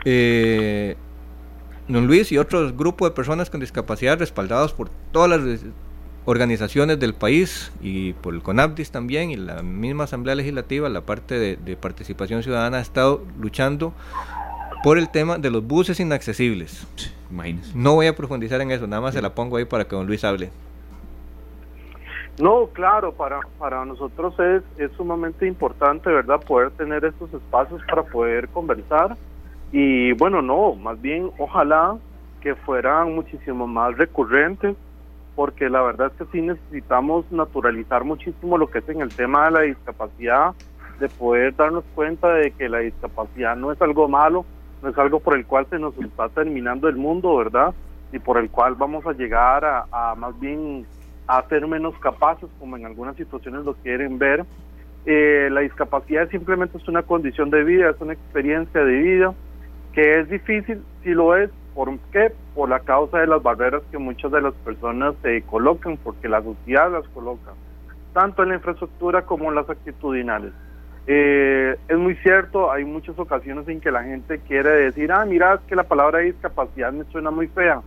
[0.06, 0.96] Eh,
[1.90, 5.60] don Luis y otros grupos de personas con discapacidad respaldados por todas las
[6.24, 11.38] organizaciones del país y por el CONAPDIS también y la misma Asamblea Legislativa, la parte
[11.38, 13.94] de, de participación ciudadana ha estado luchando
[14.82, 16.88] por el tema de los buses inaccesibles.
[17.74, 20.08] No voy a profundizar en eso, nada más se la pongo ahí para que don
[20.08, 20.52] Luis hable.
[22.40, 28.04] No, claro, para, para nosotros es, es sumamente importante, ¿verdad?, poder tener estos espacios para
[28.04, 29.16] poder conversar.
[29.72, 31.98] Y bueno, no, más bien ojalá
[32.42, 34.76] que fueran muchísimo más recurrentes,
[35.36, 39.46] porque la verdad es que sí necesitamos naturalizar muchísimo lo que es en el tema
[39.46, 40.54] de la discapacidad,
[41.00, 44.46] de poder darnos cuenta de que la discapacidad no es algo malo,
[44.86, 47.74] es algo por el cual se nos está terminando el mundo, ¿verdad?
[48.12, 50.86] Y por el cual vamos a llegar a, más bien
[51.28, 54.46] a ser menos capaces, como en algunas situaciones lo quieren ver.
[55.06, 59.34] Eh, la discapacidad simplemente es una condición de vida, es una experiencia de vida
[59.94, 62.32] que es difícil, si lo es, ¿por qué?
[62.54, 66.44] Por la causa de las barreras que muchas de las personas se colocan, porque la
[66.44, 67.54] sociedad las coloca,
[68.14, 70.52] tanto en la infraestructura como en las actitudinales.
[71.08, 75.56] Eh, es muy cierto, hay muchas ocasiones en que la gente quiere decir, ah, mira,
[75.56, 77.82] es que la palabra discapacidad me suena muy fea,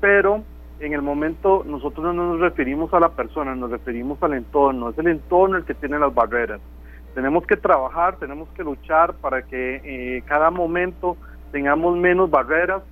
[0.00, 0.42] pero
[0.80, 4.98] en el momento nosotros no nos referimos a la persona, nos referimos al entorno, es
[4.98, 6.60] el entorno el que tiene las barreras.
[7.14, 11.16] Tenemos que trabajar, tenemos que luchar para que eh, cada momento
[11.52, 12.82] tengamos menos barreras.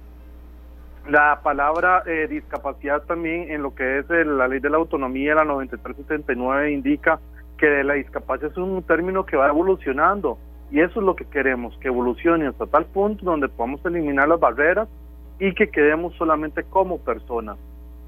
[1.09, 5.45] La palabra eh, discapacidad también en lo que es la ley de la autonomía, la
[5.45, 7.21] 9379, indica
[7.57, 10.39] que la discapacidad es un término que va evolucionando
[10.71, 14.41] y eso es lo que queremos, que evolucione hasta tal punto donde podamos eliminar las
[14.41, 14.89] barreras
[15.39, 17.57] y que quedemos solamente como personas.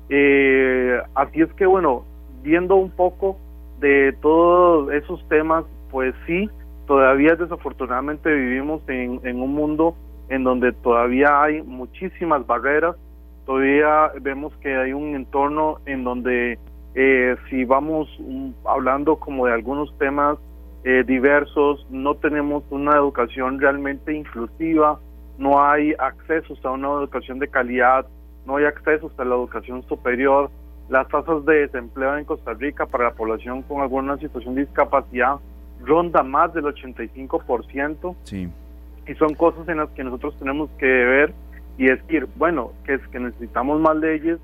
[0.08, 2.04] Eh, así es que bueno,
[2.42, 3.36] viendo un poco
[3.80, 6.50] de todos esos temas, pues sí,
[6.86, 9.94] todavía desafortunadamente vivimos en, en un mundo
[10.28, 12.96] en donde todavía hay muchísimas barreras,
[13.46, 16.58] todavía vemos que hay un entorno en donde
[16.94, 18.08] eh, si vamos
[18.64, 20.38] hablando como de algunos temas
[20.84, 24.98] eh, diversos, no tenemos una educación realmente inclusiva,
[25.38, 28.06] no hay acceso a una educación de calidad,
[28.46, 30.50] no hay acceso a la educación superior,
[30.88, 35.36] las tasas de desempleo en Costa Rica para la población con alguna situación de discapacidad
[35.84, 38.16] ronda más del 85%.
[38.24, 38.48] Sí.
[39.06, 41.34] Y son cosas en las que nosotros tenemos que ver
[41.76, 44.38] y decir, bueno, que es que necesitamos más leyes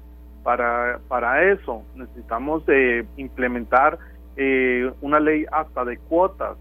[0.45, 3.99] para, para eso, necesitamos eh, implementar
[4.37, 6.57] eh, una ley hasta de cuotas.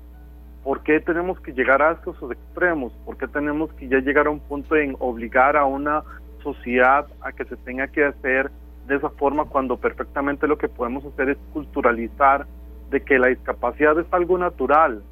[0.63, 2.93] ¿Por qué tenemos que llegar a estos extremos?
[3.05, 6.01] ¿Por qué tenemos que ya llegar a un punto en obligar a una
[6.41, 8.49] sociedad a que se tenga que hacer
[8.87, 12.47] de esa forma cuando perfectamente lo que podemos hacer es culturalizar
[12.89, 15.03] de que la discapacidad es algo natural,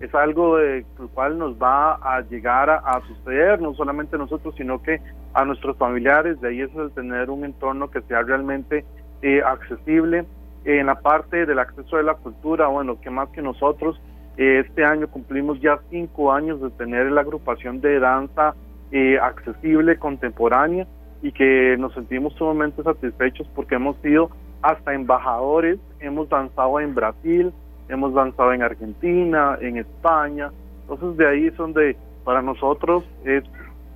[0.00, 4.80] es algo de lo cual nos va a llegar a, suceder, no solamente nosotros, sino
[4.82, 5.00] que
[5.34, 8.84] a nuestros familiares, de ahí es el tener un entorno que sea realmente
[9.22, 10.24] eh, accesible.
[10.64, 14.00] En la parte del acceso de la cultura, bueno, que más que nosotros,
[14.36, 18.54] eh, este año cumplimos ya cinco años de tener la agrupación de danza
[18.92, 20.86] eh, accesible, contemporánea,
[21.22, 24.30] y que nos sentimos sumamente satisfechos porque hemos sido
[24.62, 27.52] hasta embajadores, hemos danzado en Brasil,
[27.88, 30.50] hemos danzado en Argentina, en España,
[30.82, 33.44] entonces de ahí es donde para nosotros es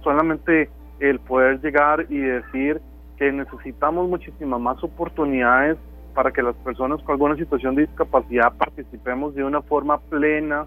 [0.03, 2.81] solamente el poder llegar y decir
[3.16, 5.76] que necesitamos muchísimas más oportunidades
[6.14, 10.66] para que las personas con alguna situación de discapacidad participemos de una forma plena,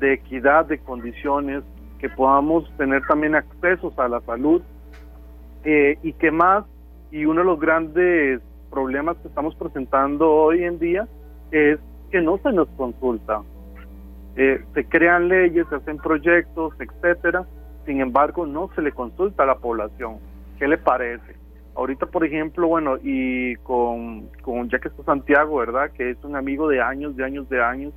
[0.00, 1.62] de equidad de condiciones,
[1.98, 4.62] que podamos tener también accesos a la salud.
[5.64, 6.64] Eh, y que más,
[7.10, 11.08] y uno de los grandes problemas que estamos presentando hoy en día
[11.50, 11.78] es
[12.10, 13.42] que no se nos consulta.
[14.36, 17.44] Eh, se crean leyes, se hacen proyectos, etcétera,
[17.86, 20.18] sin embargo no se le consulta a la población.
[20.58, 21.36] ¿Qué le parece?
[21.74, 25.90] Ahorita, por ejemplo, bueno, y con, con ya que está Santiago, ¿verdad?
[25.92, 27.92] Que es un amigo de años, de años, de años,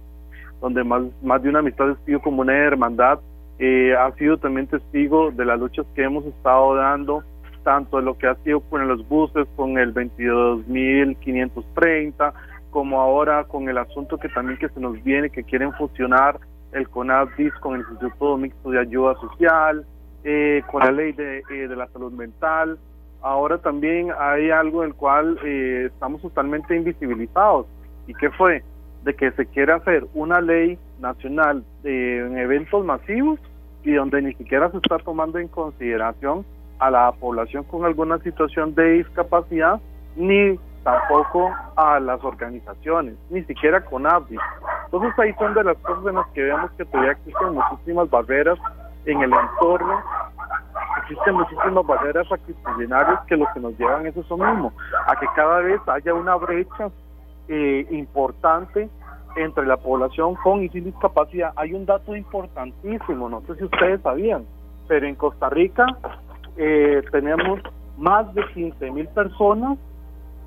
[0.61, 3.19] donde más, más de una amistad ha sido como una hermandad,
[3.57, 7.23] eh, ha sido también testigo de las luchas que hemos estado dando,
[7.63, 12.33] tanto de lo que ha sido con los buses, con el 22.530,
[12.71, 16.39] como ahora con el asunto que también que se nos viene, que quieren fusionar
[16.71, 19.85] el CONADIS con el Instituto Mixto de Ayuda Social,
[20.23, 22.79] eh, con la ley de, eh, de, la salud mental.
[23.21, 27.67] Ahora también hay algo en el cual eh, estamos totalmente invisibilizados.
[28.07, 28.63] ¿Y qué fue?
[29.03, 33.39] De que se quiere hacer una ley nacional de, en eventos masivos
[33.83, 36.45] y donde ni siquiera se está tomando en consideración
[36.79, 39.79] a la población con alguna situación de discapacidad,
[40.15, 44.37] ni tampoco a las organizaciones, ni siquiera con ABDI.
[44.85, 48.59] Entonces ahí son de las cosas en las que vemos que todavía existen muchísimas barreras
[49.05, 50.01] en el entorno,
[51.01, 54.73] existen muchísimas barreras actitudinarias que lo que nos llevan es eso mismo,
[55.07, 56.89] a que cada vez haya una brecha
[57.47, 58.89] eh, importante
[59.35, 61.53] entre la población con y sin discapacidad.
[61.55, 64.45] Hay un dato importantísimo, no sé si ustedes sabían,
[64.87, 65.85] pero en Costa Rica
[66.57, 67.61] eh, tenemos
[67.97, 69.77] más de 15 mil personas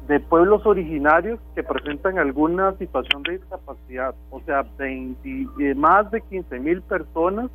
[0.08, 6.60] de pueblos originarios que presentan alguna situación de discapacidad, o sea, eh, más de 15
[6.60, 7.50] mil personas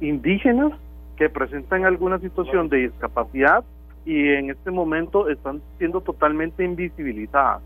[0.00, 0.72] indígenas
[1.16, 3.64] que presentan alguna situación de discapacidad
[4.04, 7.62] y en este momento están siendo totalmente invisibilizadas.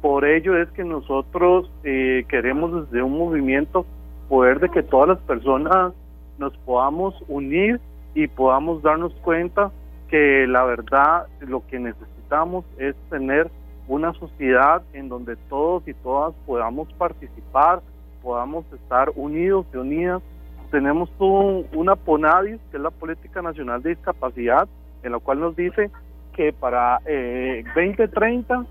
[0.00, 3.84] Por ello es que nosotros eh, queremos desde un movimiento
[4.28, 5.92] poder de que todas las personas
[6.38, 7.80] nos podamos unir
[8.14, 9.70] y podamos darnos cuenta
[10.08, 13.50] que la verdad lo que necesitamos es tener
[13.88, 17.80] una sociedad en donde todos y todas podamos participar,
[18.22, 20.22] podamos estar unidos y unidas.
[20.70, 24.68] Tenemos una PONADIS, que es la Política Nacional de Discapacidad,
[25.02, 25.90] en la cual nos dice
[26.32, 28.66] que para eh, 2030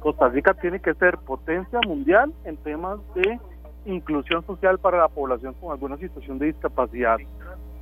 [0.00, 3.40] Costa Rica tiene que ser potencia mundial en temas de
[3.86, 7.18] inclusión social para la población con alguna situación de discapacidad.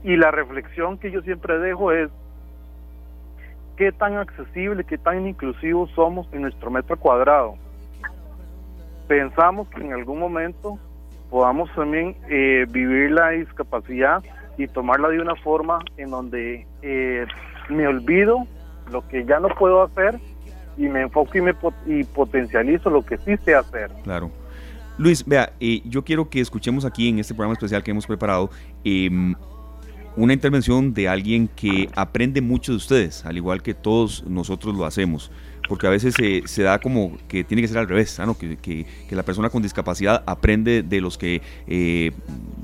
[0.02, 2.10] Y la reflexión que yo siempre dejo es
[3.76, 7.54] qué tan accesible, qué tan inclusivo somos en nuestro metro cuadrado.
[9.06, 10.78] Pensamos que en algún momento
[11.30, 14.22] podamos también eh, vivir la discapacidad
[14.58, 17.26] y tomarla de una forma en donde eh,
[17.68, 18.46] me olvido
[18.90, 20.18] lo que ya no puedo hacer
[20.76, 21.54] y me enfoco y, me
[21.86, 23.90] y potencializo lo que sí sé hacer.
[24.04, 24.30] Claro.
[24.98, 28.50] Luis, vea, eh, yo quiero que escuchemos aquí en este programa especial que hemos preparado
[28.82, 29.34] em,
[30.16, 34.84] una intervención de alguien que aprende mucho de ustedes, al igual que todos nosotros lo
[34.86, 35.30] hacemos
[35.68, 38.36] porque a veces se, da como que tiene que ser al revés, ¿no?
[38.36, 42.12] que, la persona con discapacidad aprende de los que eh,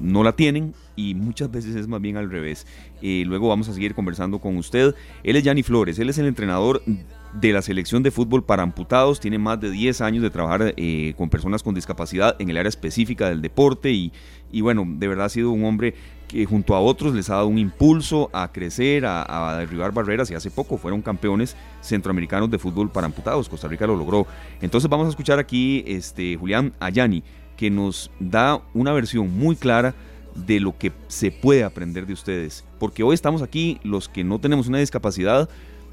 [0.00, 2.66] no la tienen y muchas veces es más bien al revés.
[3.00, 4.94] Eh, luego vamos a seguir conversando con usted.
[5.24, 9.18] Él es Yanni Flores, él es el entrenador de la selección de fútbol para amputados,
[9.18, 12.68] tiene más de 10 años de trabajar eh, con personas con discapacidad en el área
[12.68, 14.12] específica del deporte y,
[14.50, 15.94] y bueno, de verdad ha sido un hombre
[16.32, 20.34] que junto a otros les ha dado un impulso a crecer, a, derribar barreras y
[20.34, 23.50] hace poco fueron campeones centroamericanos de fútbol para amputados.
[23.50, 24.26] Costa Rica lo logró.
[24.62, 27.22] Entonces vamos a escuchar aquí este, Julián Ayani,
[27.54, 29.94] que nos da una versión muy clara
[30.34, 32.64] de lo que se puede aprender de ustedes.
[32.78, 35.50] Porque hoy estamos aquí los que no tenemos una discapacidad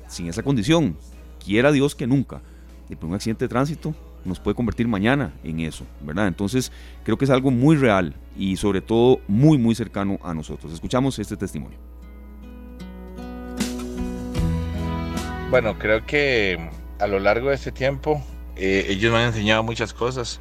[0.07, 0.95] sin esa condición.
[1.43, 2.41] Quiera Dios que nunca.
[2.89, 3.93] Y por un accidente de tránsito
[4.25, 6.27] nos puede convertir mañana en eso, ¿verdad?
[6.27, 6.71] Entonces
[7.03, 10.73] creo que es algo muy real y sobre todo muy, muy cercano a nosotros.
[10.73, 11.77] Escuchamos este testimonio.
[15.49, 18.23] Bueno, creo que a lo largo de este tiempo
[18.55, 20.39] eh, ellos me han enseñado muchas cosas.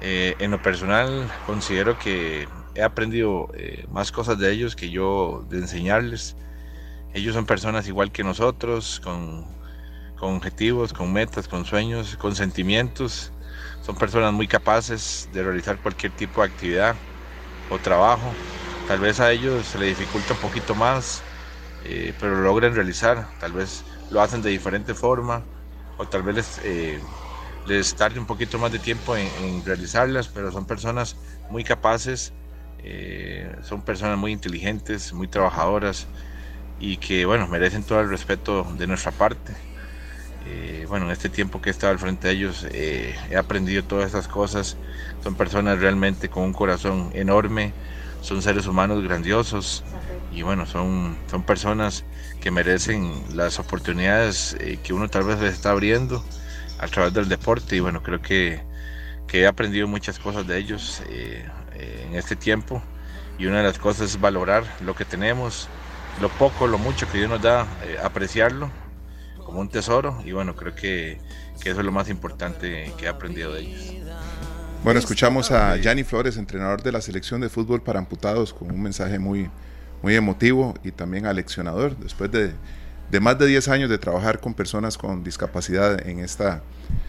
[0.00, 5.44] Eh, en lo personal considero que he aprendido eh, más cosas de ellos que yo
[5.50, 6.36] de enseñarles.
[7.12, 9.44] Ellos son personas igual que nosotros, con
[10.18, 13.32] con objetivos, con metas, con sueños, con sentimientos.
[13.82, 16.96] Son personas muy capaces de realizar cualquier tipo de actividad
[17.68, 18.34] o trabajo.
[18.86, 21.22] Tal vez a ellos se les dificulta un poquito más,
[21.84, 23.28] eh, pero lo logran realizar.
[23.38, 25.44] Tal vez lo hacen de diferente forma
[25.98, 27.00] o tal vez les, eh,
[27.96, 31.16] tarde un poquito más de tiempo en, realizarlas, pero son personas
[31.50, 32.32] muy capaces,
[32.78, 36.06] eh, son personas muy inteligentes, muy trabajadoras
[36.78, 39.73] y que bueno, merecen todo el respeto de nuestra parte.
[40.46, 43.82] Eh, bueno, en este tiempo que he estado al frente de ellos eh, he aprendido
[43.82, 44.76] todas estas cosas.
[45.22, 47.72] Son personas realmente con un corazón enorme,
[48.20, 49.84] son seres humanos grandiosos
[50.32, 52.04] y bueno, son, son personas
[52.40, 56.22] que merecen las oportunidades eh, que uno tal vez les está abriendo
[56.78, 58.60] a través del deporte y bueno, creo que,
[59.26, 62.82] que he aprendido muchas cosas de ellos en este tiempo
[63.38, 65.68] y una de las cosas es valorar lo que tenemos,
[66.20, 67.66] lo poco, lo mucho que Dios nos da,
[68.02, 68.83] apreciarlo
[69.44, 71.20] como un tesoro y bueno, creo que,
[71.64, 73.94] eso es lo más importante que he aprendido de ellos.
[74.82, 78.82] Bueno, escuchamos a Yanni Flores, entrenador de la selección de fútbol para amputados, con un
[78.82, 79.48] mensaje muy,
[80.02, 81.96] muy emotivo y también aleccionador.
[81.96, 82.52] Después de,
[83.10, 86.62] de más de 10 años de trabajar con personas con discapacidad en esta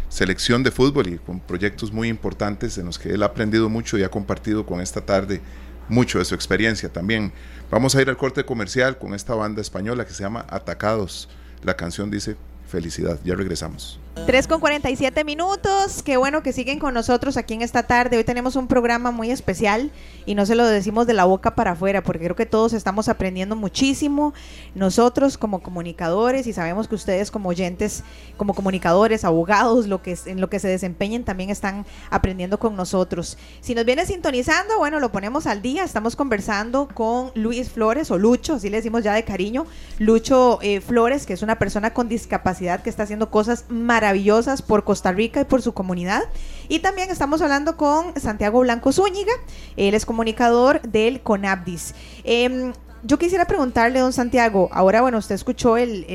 [0.08, 3.98] selección de fútbol y con proyectos muy importantes en los que él ha aprendido mucho
[3.98, 5.42] y ha compartido con esta tarde
[5.90, 7.34] mucho de su experiencia también.
[7.70, 11.30] Vamos a ir al corte comercial con esta banda española que se llama Atacados.
[11.66, 12.36] La canción dice
[12.68, 13.20] felicidad.
[13.24, 14.00] Ya regresamos.
[14.24, 16.02] 3 con 47 minutos.
[16.02, 18.18] Qué bueno que siguen con nosotros aquí en esta tarde.
[18.18, 19.92] Hoy tenemos un programa muy especial
[20.26, 23.08] y no se lo decimos de la boca para afuera porque creo que todos estamos
[23.08, 24.34] aprendiendo muchísimo.
[24.74, 28.04] Nosotros como comunicadores y sabemos que ustedes como oyentes,
[28.36, 33.38] como comunicadores, abogados, lo que en lo que se desempeñen también están aprendiendo con nosotros.
[33.62, 35.84] Si nos viene sintonizando, bueno, lo ponemos al día.
[35.84, 39.68] Estamos conversando con Luis Flores o Lucho, así le decimos ya de cariño.
[40.00, 44.62] Lucho eh, Flores, que es una persona con discapacidad que está haciendo cosas maravillosas maravillosas
[44.62, 46.22] por Costa Rica y por su comunidad.
[46.70, 49.34] Y también estamos hablando con Santiago Blanco Zúñiga,
[49.78, 51.96] él es comunicador del CONABDIS.
[52.24, 56.06] Em, yo quisiera preguntarle, don Santiago, ahora bueno, usted escuchó el,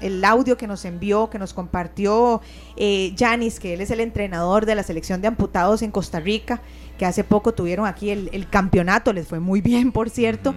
[0.00, 2.40] el, audio que nos envió, que nos compartió
[2.76, 6.62] eh, Janis, que él es el entrenador de la selección de amputados en Costa Rica,
[6.96, 10.54] que hace poco tuvieron aquí el, campeonato, les fue muy bien, por cierto.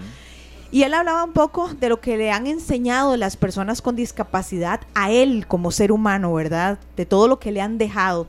[0.74, 4.82] Y él hablaba un poco de lo que le han enseñado las personas con discapacidad
[4.96, 6.80] a él como ser humano, ¿verdad?
[6.98, 8.26] De todo lo que le han dejado.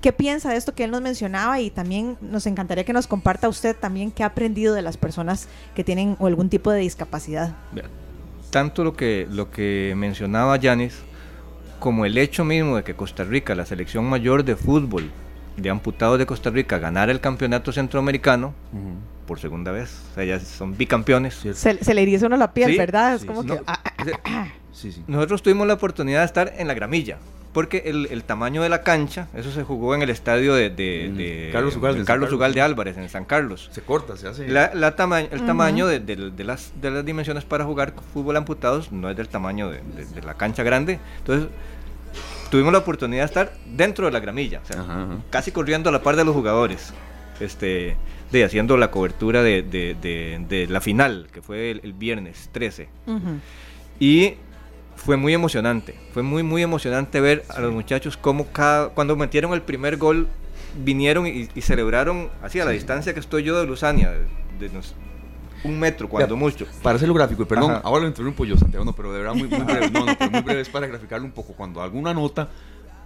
[0.00, 1.60] ¿Qué piensa de esto que él nos mencionaba?
[1.60, 5.46] Y también nos encantaría que nos comparta usted también qué ha aprendido de las personas
[5.76, 7.54] que tienen algún tipo de discapacidad.
[8.50, 10.98] Tanto lo que, lo que mencionaba Yanis,
[11.78, 15.12] como el hecho mismo de que Costa Rica, la selección mayor de fútbol
[15.56, 18.52] de amputados de Costa Rica, ganara el campeonato centroamericano,
[19.26, 19.90] por segunda vez.
[20.12, 21.42] O sea, ya son bicampeones.
[21.54, 23.14] Se, le iría uno la piel, ¿verdad?
[23.14, 23.60] Es como que...
[23.66, 24.48] Ah, ah, ah,
[25.06, 27.18] Nosotros tuvimos la oportunidad de estar en la gramilla.
[27.54, 32.04] Porque el, tamaño de la cancha, eso se jugó en el estadio de, Carlos, Ugalde,
[32.04, 33.70] Carlos Ugalde Álvarez, en San Carlos.
[33.72, 34.48] Se corta, se hace.
[34.48, 36.00] La, el tamaño de,
[36.38, 39.82] las, de las dimensiones para jugar fútbol amputados no es del tamaño de,
[40.24, 40.98] la cancha grande.
[41.18, 41.48] Entonces,
[42.50, 44.60] tuvimos la oportunidad de estar dentro de la gramilla,
[45.30, 46.92] casi corriendo a la par de los jugadores.
[47.38, 47.96] este,
[48.34, 52.88] de haciendo la cobertura de, de, la final, que fue el, viernes 13.
[54.00, 54.34] Y
[54.96, 59.52] fue muy emocionante, fue muy, muy emocionante ver a los muchachos cómo cada, cuando metieron
[59.52, 60.28] el primer gol,
[60.82, 64.12] vinieron y, celebraron así a la distancia que estoy yo de Luzania,
[64.58, 64.70] de,
[65.62, 66.66] un metro, cuando mucho.
[66.82, 69.46] Para hacerlo gráfico, y perdón, ahora lo interrumpo yo, Santiago, no, pero de verdad muy,
[69.46, 71.54] breve, no, no, pero muy breve es para graficarlo un poco.
[71.54, 72.48] Cuando alguna nota,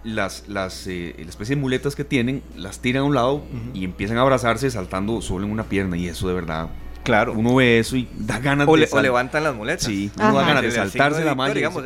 [0.04, 3.42] las, las eh, la especie de muletas que tienen, las tiran a un lado
[3.74, 6.68] y empiezan a abrazarse saltando solo en una pierna, y eso de verdad
[7.08, 7.32] Claro.
[7.32, 8.86] Uno ve eso y da ganas o de.
[8.90, 9.84] o levantan las muletas.
[9.84, 11.54] Sí, uno da ganas de saltarse la malla.
[11.54, 11.82] Digamos,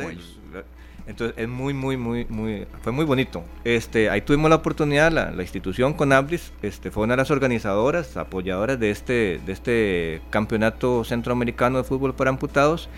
[1.05, 3.43] entonces es muy, muy, muy, muy, fue muy bonito.
[3.63, 8.15] Este, ahí tuvimos la oportunidad, la, la institución Conabris, este, fue una de las organizadoras,
[8.15, 12.89] apoyadoras de este, de este campeonato centroamericano de fútbol para amputados.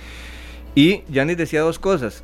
[0.75, 2.23] Y Yanis decía dos cosas.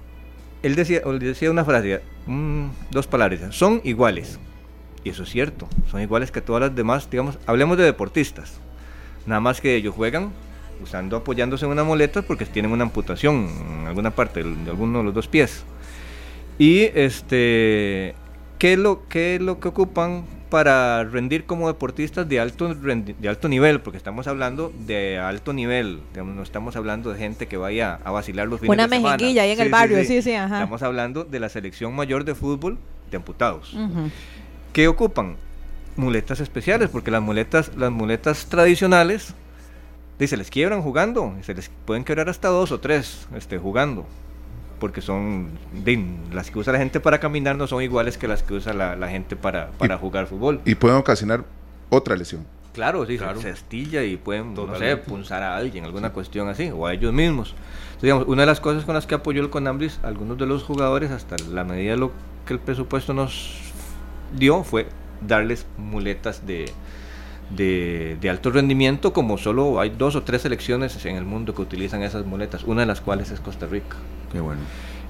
[0.63, 4.39] Él decía, decía una frase, mm, dos palabras, son iguales.
[5.03, 8.59] Y eso es cierto, son iguales que todas las demás, digamos, hablemos de deportistas.
[9.25, 10.31] Nada más que ellos juegan
[10.81, 13.49] usando, apoyándose en una muleta porque tienen una amputación
[13.79, 15.63] en alguna parte de alguno de los dos pies.
[16.59, 18.13] Y este,
[18.59, 23.49] ¿qué lo, qué es lo que ocupan para rendir como deportistas de alto, de alto
[23.49, 23.79] nivel?
[23.81, 28.47] Porque estamos hablando de alto nivel, no estamos hablando de gente que vaya a vacilar
[28.47, 29.15] los fines una de semana.
[29.15, 32.77] Una ahí en el barrio, sí, sí, Estamos hablando de la selección mayor de fútbol
[33.09, 33.75] de amputados.
[34.73, 35.37] ¿Qué ocupan?
[35.95, 39.33] Muletas especiales, porque las muletas, las muletas tradicionales
[40.27, 44.05] se les quiebran jugando, se les pueden quebrar hasta dos o tres este, jugando,
[44.81, 45.51] porque son
[46.33, 49.07] las que usa la gente para caminar no son iguales que las que usa la,
[49.07, 50.59] gente para, para jugar fútbol.
[50.65, 51.45] Y pueden ocasionar
[51.89, 52.47] otra lesión.
[52.73, 56.87] Claro, sí, se estilla y pueden, no sé, punzar a alguien, alguna cuestión así, o
[56.87, 57.49] a ellos mismos.
[57.49, 60.63] Entonces, digamos, una de las cosas con las que apoyó el Conambris, algunos de los
[60.63, 62.11] jugadores, hasta la medida de lo
[62.47, 63.59] que el presupuesto nos
[64.35, 64.87] dio, fue
[65.27, 66.71] darles muletas de,
[67.55, 72.03] de, alto rendimiento, como solo hay dos o tres selecciones en el mundo que utilizan
[72.03, 73.97] esas muletas, una de las cuales es Costa Rica.
[74.31, 74.61] Qué bueno.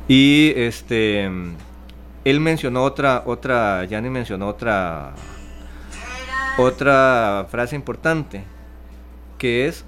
[0.08, 1.30] Y este
[2.24, 5.14] él mencionó otra, otra, ni mencionó otra
[6.58, 8.44] otra frase importante,
[9.38, 9.86] que es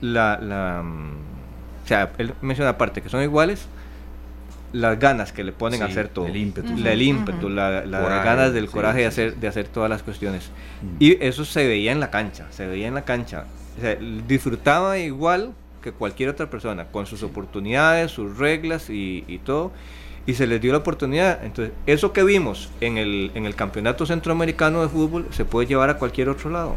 [0.00, 0.84] la, la
[1.84, 3.66] o sea, él menciona aparte que son iguales,
[4.72, 6.26] las ganas que le ponen a hacer todo.
[6.26, 6.68] El ímpetu.
[6.86, 10.50] el ímpetu, las ganas del coraje de, hacer, de hacer todas las cuestiones.
[10.98, 13.44] Y eso se veía en la cancha, se veía en la cancha.
[14.26, 15.52] disfrutaba igual
[15.82, 19.72] que cualquier otra persona, con sus oportunidades, sus reglas y, todo.
[20.26, 21.42] Y se les dio la oportunidad.
[21.44, 25.90] Entonces, eso que vimos en el, en el Campeonato Centroamericano de Fútbol se puede llevar
[25.90, 26.76] a cualquier otro lado.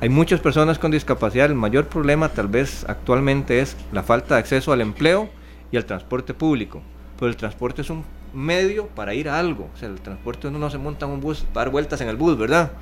[0.00, 1.46] Hay muchas personas con discapacidad.
[1.46, 5.28] El mayor problema tal vez actualmente es la falta de acceso al empleo
[5.70, 6.82] y al transporte público
[7.20, 8.02] pero el transporte es un
[8.32, 9.68] medio para ir a algo.
[9.74, 12.16] O sea, el transporte uno no se monta en un bus, dar vueltas en el
[12.16, 12.72] bus, ¿verdad?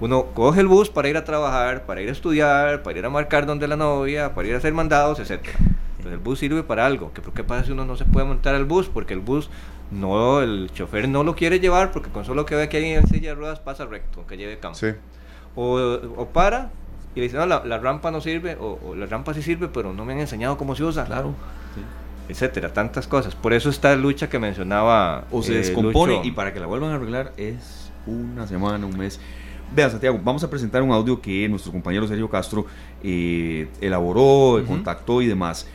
[0.00, 3.10] Uno coge el bus para ir a trabajar, para ir a estudiar, para ir a
[3.10, 5.44] marcar donde la novia, para ir a hacer mandados, etc.
[5.98, 7.12] Entonces el bus sirve para algo.
[7.12, 8.88] ¿Qué, ¿Qué pasa si uno no se puede montar al bus?
[8.88, 9.50] Porque el bus,
[9.90, 13.08] no el chofer no lo quiere llevar porque con solo que ve que hay en
[13.08, 14.78] silla de ruedas pasa recto, que lleve campo.
[14.78, 14.92] Sí.
[15.56, 15.78] O,
[16.16, 16.70] o, para
[17.16, 19.92] y le dice, no, la, rampa no sirve, o, o, la rampa sí sirve, pero
[19.92, 21.06] no me han enseñado cómo se usa.
[21.06, 21.34] Claro
[22.30, 23.34] etcétera, tantas cosas.
[23.34, 25.24] Por eso esta lucha que mencionaba.
[25.30, 28.96] O se eh, descompone y para que la vuelvan a arreglar es una semana, un
[28.96, 29.20] mes.
[29.74, 32.66] Vea, Santiago, vamos a presentar un audio que nuestro compañero Sergio Castro
[33.04, 35.68] eh, elaboró, contactó y demás.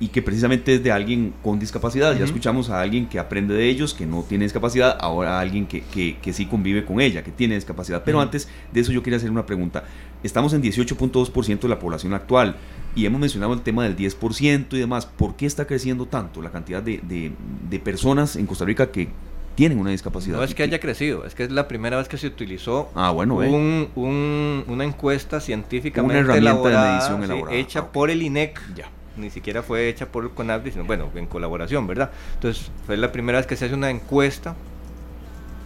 [0.00, 2.16] Y que precisamente es de alguien con discapacidad.
[2.18, 5.66] Ya escuchamos a alguien que aprende de ellos, que no tiene discapacidad, ahora a alguien
[5.66, 8.02] que, que, que sí convive con ella, que tiene discapacidad.
[8.04, 9.84] Pero antes de eso yo quería hacer una pregunta.
[10.22, 12.56] Estamos en 18.2% de la población actual
[12.94, 15.06] y hemos mencionado el tema del 10% y demás.
[15.06, 19.08] ¿Por qué está creciendo tanto la cantidad de, de, personas en Costa Rica que
[19.54, 20.36] tienen una discapacidad?
[20.36, 23.10] No es que haya crecido, es que es la primera vez que se utilizó ah,
[23.10, 28.60] bueno, un, un, una encuesta científicamente una herramienta de medición hecha por el INEC.
[28.74, 28.90] Ya.
[29.18, 32.10] Ni siquiera fue hecha por el CONAVDI, sino bueno, en colaboración, ¿verdad?
[32.34, 34.54] Entonces, fue la primera vez que se hace una encuesta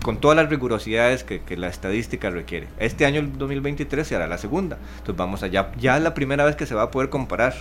[0.02, 2.68] con todas las rigurosidades que, la estadística requiere.
[2.78, 4.78] Este año, el 2023, se hará la segunda.
[4.98, 7.54] Entonces vamos allá, ya es la primera vez que se va a poder comparar.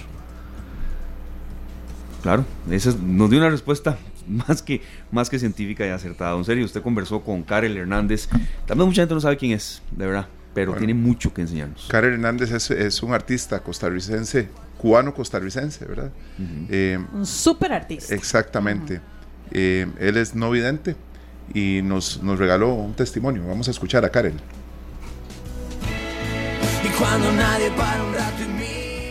[2.22, 4.82] Claro, esa nos dio una respuesta más que,
[5.12, 6.36] más que científica y acertada.
[6.36, 8.28] En serio, usted conversó con Karel Hernández.
[8.66, 11.88] También mucha gente no sabe quién es, de verdad, pero tiene mucho que enseñarnos.
[11.90, 14.50] Karel Hernández es, un artista costarricense,
[14.82, 16.12] cubano-costarricense, ¿verdad?
[16.70, 18.16] Eh, un súper artista.
[18.16, 19.00] Exactamente.
[19.52, 20.96] Eh, él es no vidente,
[21.54, 23.44] y nos, nos regaló un testimonio.
[23.48, 24.34] Vamos a escuchar a Karen.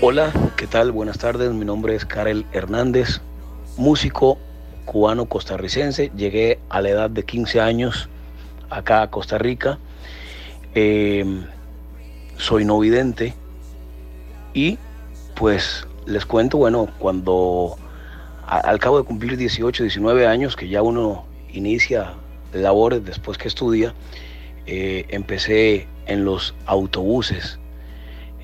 [0.01, 0.93] Hola, ¿qué tal?
[0.93, 1.53] Buenas tardes.
[1.53, 3.21] Mi nombre es Karel Hernández,
[3.77, 4.39] músico
[4.87, 6.11] cubano costarricense.
[6.17, 8.09] Llegué a la edad de 15 años
[8.71, 9.79] acá a Costa Rica.
[10.75, 11.45] Em,
[12.37, 13.35] soy no vidente
[14.55, 14.79] y
[15.41, 17.79] pues les cuento, bueno, cuando
[18.47, 22.13] al cabo de cumplir 18, 19 años, que ya uno inicia
[22.53, 23.95] labores después que estudia,
[24.67, 27.59] eh, empecé en los autobuses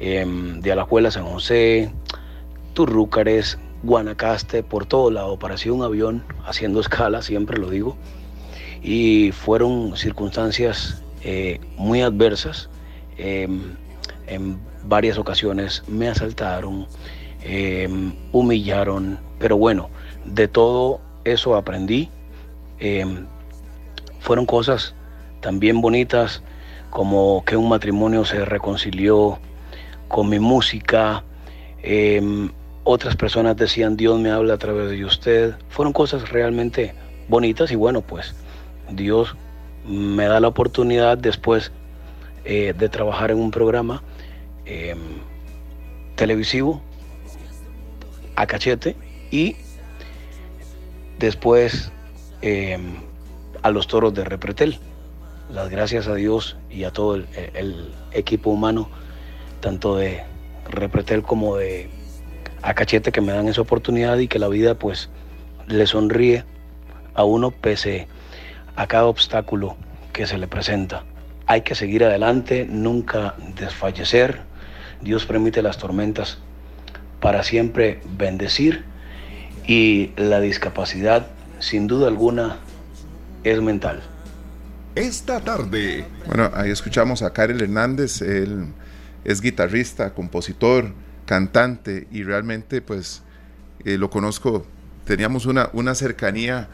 [0.00, 1.92] em, de Alajuela, San José,
[2.72, 7.94] Turrúcares, Guanacaste, por todo lado, parecía un avión haciendo escala, siempre lo digo,
[8.82, 12.70] y fueron circunstancias eh, muy adversas.
[13.18, 13.74] Em,
[14.86, 16.86] varias ocasiones me asaltaron,
[17.42, 19.88] em, humillaron, pero bueno,
[20.24, 22.08] de todo eso aprendí.
[22.78, 23.26] Em,
[24.20, 24.94] fueron cosas
[25.40, 26.42] también bonitas
[26.90, 29.38] como que un matrimonio se reconcilió
[30.08, 31.22] con mi música.
[32.84, 35.54] otras personas decían, Dios me habla a través de usted.
[35.68, 36.94] Fueron cosas realmente
[37.28, 38.34] bonitas y bueno, pues
[38.90, 39.36] Dios
[39.86, 41.72] me da la oportunidad después
[42.44, 44.02] eh, de trabajar en un programa
[44.66, 44.98] em,
[46.14, 46.82] televisivo
[48.36, 48.96] a cachete
[49.30, 49.56] y
[51.18, 51.90] después
[52.42, 52.96] em,
[53.62, 54.78] a los toros de Repretel.
[55.50, 58.88] Las gracias a Dios y a todo el, el equipo humano,
[59.60, 60.22] tanto de
[60.68, 61.88] Repretel como de
[62.62, 65.08] Acachete, que me dan esa oportunidad y que la vida pues
[65.68, 66.44] le sonríe
[67.14, 68.08] a uno pese
[68.76, 69.76] a cada obstáculo
[70.12, 71.04] que se le presenta.
[71.46, 74.40] Hay que seguir adelante, nunca desfallecer.
[75.00, 76.38] Dios permite las tormentas
[77.20, 78.84] para siempre bendecir
[79.66, 81.26] y la discapacidad,
[81.58, 82.58] sin duda alguna,
[83.44, 84.02] es mental.
[84.94, 86.06] Esta tarde.
[86.26, 88.68] Bueno, ahí escuchamos a Karel Hernández, él
[89.24, 90.92] es guitarrista, compositor,
[91.26, 93.22] cantante y realmente pues
[93.84, 94.64] eh, lo conozco,
[95.04, 96.68] teníamos una, una cercanía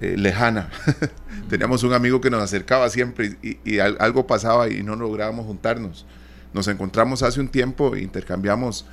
[0.00, 0.70] eh, lejana.
[1.50, 6.06] Teníamos un amigo que nos acercaba siempre y, algo pasaba y no lográbamos juntarnos.
[6.52, 8.86] Nos encontramos hace un tiempo, intercambiamos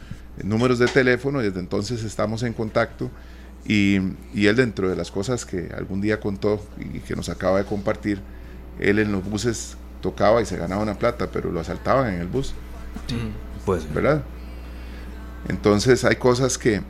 [0.44, 3.10] números de teléfono y desde entonces estamos en contacto.
[3.66, 3.96] Y,
[4.36, 8.22] él dentro de las cosas que algún día contó y que nos acaba de compartir,
[8.80, 12.28] él en los buses tocaba y se ganaba una plata, pero lo asaltaban en el
[12.28, 12.54] bus.
[13.66, 13.92] pues.
[13.94, 14.24] ¿Verdad?
[15.50, 16.82] Entonces hay cosas que,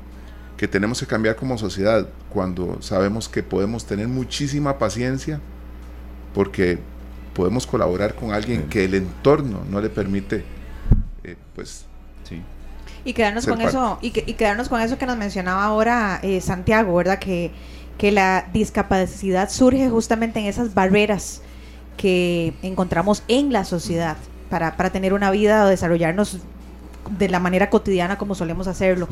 [0.57, 5.39] que tenemos que cambiar como sociedad cuando sabemos que podemos tener muchísima paciencia
[6.33, 6.79] porque
[7.33, 10.56] podemos colaborar con alguien que el entorno no le permite eh,
[11.57, 11.85] pues
[12.23, 12.39] sí.
[13.03, 17.17] Y quedarnos con eso y, quedarnos con eso que nos mencionaba ahora eh, Santiago verdad
[17.17, 17.51] que
[17.97, 21.41] que la discapacidad surge justamente en esas barreras
[21.97, 24.17] que encontramos en la sociedad
[24.49, 26.37] para, para tener una vida o desarrollarnos
[27.09, 29.07] de la manera cotidiana como solemos hacerlo.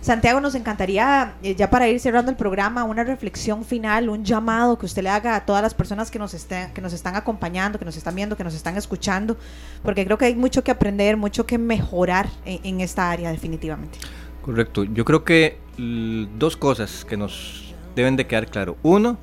[0.00, 4.78] Santiago, nos encantaría, eh, ya para ir cerrando el programa, una reflexión final, un llamado
[4.78, 7.78] que usted le haga a todas las personas que nos, estén, que nos están acompañando,
[7.78, 9.36] que nos están viendo, que nos están escuchando,
[9.82, 13.98] porque creo que hay mucho que aprender, mucho que mejorar en, esta área definitivamente.
[14.42, 18.76] Correcto, yo creo que dos cosas que nos deben de quedar claro.
[18.82, 19.18] Uno,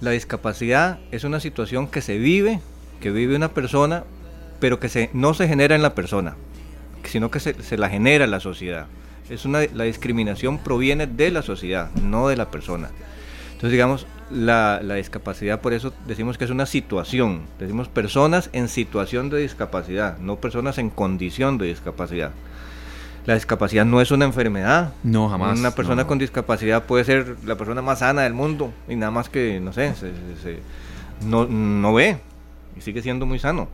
[0.00, 2.60] la discapacidad es una situación que se vive,
[3.00, 4.04] que vive una persona,
[4.60, 6.36] pero que se, no se genera en la persona
[7.04, 8.86] sino que se, la genera la sociedad.
[9.28, 12.90] Es una, la discriminación proviene de la sociedad, no de la persona.
[13.48, 17.42] Entonces, digamos, la, discapacidad, por eso decimos que es una situación.
[17.58, 22.30] Decimos personas en situación de discapacidad, no personas en condición de discapacidad.
[23.26, 24.92] La discapacidad no es una enfermedad.
[25.02, 25.58] No, jamás.
[25.58, 29.28] Una persona con discapacidad puede ser la persona más sana del mundo y nada más
[29.28, 29.92] que, no sé,
[31.26, 32.20] no, no ve
[32.76, 33.68] y sigue siendo muy sano.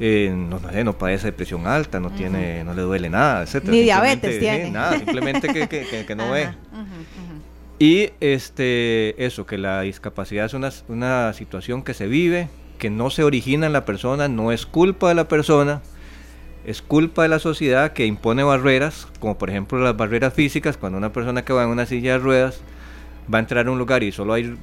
[0.00, 3.72] Eh, no, no, no, padece presión alta, no tiene, no le duele nada, etcétera.
[3.72, 4.70] Ni diabetes tiene.
[4.70, 6.50] nada, simplemente que, no ve.
[7.80, 13.10] Y este, eso, que la discapacidad es una, una situación que se vive, que no
[13.10, 15.82] se origina en la persona, no es culpa de la persona,
[16.64, 20.98] es culpa de la sociedad que impone barreras, como por ejemplo las barreras físicas, cuando
[20.98, 22.60] una persona que va en una silla de ruedas
[23.32, 24.56] va a entrar a un lugar y solo hay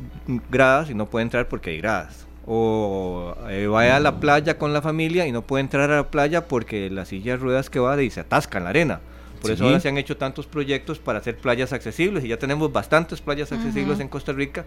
[0.49, 4.73] gradas y no puede entrar porque hay gradas o eh, vaya a la playa con
[4.73, 7.79] la familia y no puede entrar a la playa porque la silla de ruedas que
[7.79, 8.99] va y se atasca en la arena.
[9.41, 12.71] Por eso ahora se han hecho tantos proyectos para hacer playas accesibles y ya tenemos
[12.71, 14.65] bastantes playas accesibles en Costa Rica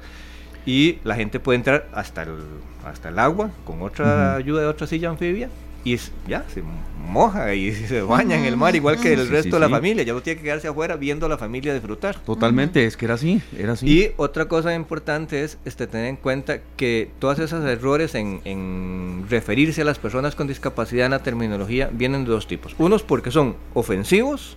[0.67, 2.37] y la gente puede entrar hasta el,
[2.85, 5.49] hasta el agua con otra ayuda de otra silla anfibia
[5.95, 6.63] y ya se
[7.09, 10.03] moja y se baña en el mar igual que el resto de la familia.
[10.03, 12.19] Ya no tiene que quedarse afuera viendo a la familia disfrutar.
[12.21, 13.87] Totalmente, es que era así, era así.
[13.87, 19.27] Y otra cosa importante es este, tener en cuenta que todos esos errores en, en
[19.29, 22.75] referirse a las personas con discapacidad en la terminología vienen de dos tipos.
[22.79, 24.57] Unos porque son ofensivos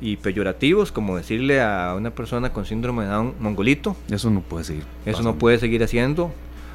[0.00, 3.96] y peyorativos, como decirle a una persona con síndrome de Down mongolito.
[4.10, 4.84] Eso no puede seguir.
[5.06, 6.32] Eso no puede seguir haciendo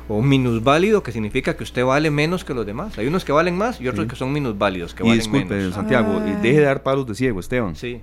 [0.10, 2.97] o minusválido, que significa que usted vale menos que los demás.
[2.97, 6.20] Hay unos que valen más y otros que son minusválidos, que y valen disculpe, Santiago,
[6.20, 6.39] ah.
[6.41, 7.76] deje de dar palos de ciego, Esteban.
[7.76, 8.01] Sí,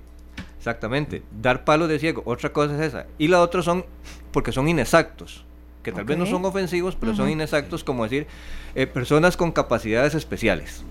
[0.57, 1.23] exactamente.
[1.43, 3.07] Dar palos de ciego, otra cosa es esa.
[3.19, 3.85] Y la otra son
[4.31, 5.45] porque son inexactos,
[5.83, 8.29] que tal vez no son ofensivos, pero son inexactos, como decir,
[8.77, 10.85] eh, personas con capacidades especiales.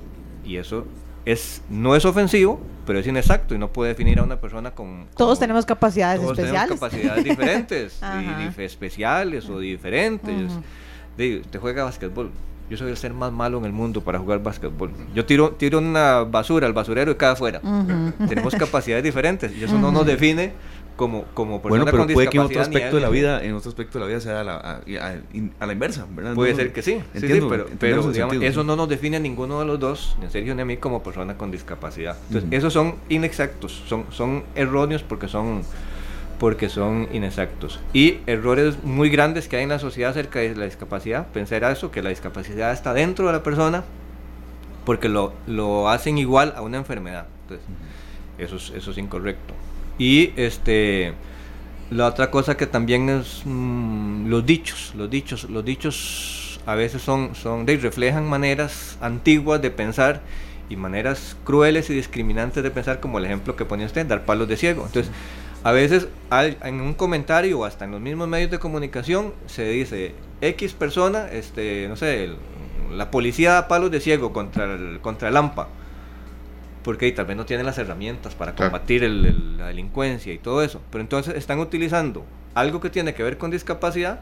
[0.44, 0.86] Y eso
[1.24, 5.08] es, no es ofensivo, pero es inexacto y no puede definir a una persona con...
[5.16, 6.70] todos tenemos capacidades todos especiales.
[6.70, 8.02] Tenemos capacidades diferentes,
[8.58, 10.52] y, especiales o diferentes.
[11.18, 12.32] De, usted juega básquetbol.
[12.70, 14.92] Yo soy el ser más malo en el mundo para jugar básquetbol.
[15.14, 17.62] Yo tiro, tiro una basura al basurero y cae afuera.
[18.28, 20.54] Tenemos capacidades diferentes y eso no nos define
[20.96, 23.70] como, como persona bueno, pero puede que en otro aspecto de la vida, en otro
[23.70, 26.34] aspecto de la vida sea a la, a, la inversa, ¿verdad?
[26.34, 29.66] Puede ser que sí, entiendo, pero, pero digamos, eso no nos define a ninguno de
[29.66, 32.18] los dos, ni a Sergio ni a mí, como persona con discapacidad.
[32.28, 35.64] Entonces, esos son inexactos, son, son erróneos porque son
[36.40, 37.80] porque son inexactos.
[37.94, 41.92] Y errores muy grandes que hay en la sociedad acerca de la discapacidad, pensar eso,
[41.92, 43.84] que la discapacidad está dentro de la persona,
[44.86, 47.28] porque lo, lo hacen igual a una enfermedad.
[47.44, 47.66] Entonces,
[48.38, 49.54] eso, es, eso es incorrecto.
[49.98, 51.14] Y este
[51.92, 57.02] la otra cosa que también es mm, los dichos, los dichos, los dichos a veces
[57.02, 60.22] son, son de, reflejan maneras antiguas de pensar
[60.68, 64.48] y maneras crueles y discriminantes de pensar, como el ejemplo que ponía usted, dar palos
[64.48, 64.84] de ciego.
[64.88, 65.12] Entonces,
[65.66, 70.14] a veces en un comentario o hasta en los mismos medios de comunicación se dice
[70.40, 72.30] X persona, este, no sé,
[72.92, 75.68] la policía da palos de ciego contra el, contra el AMPA
[76.84, 80.82] porque tal vez no tienen las herramientas para combatir la delincuencia y todo eso.
[80.92, 84.20] Pero entonces están utilizando algo que tiene que ver con discapacidad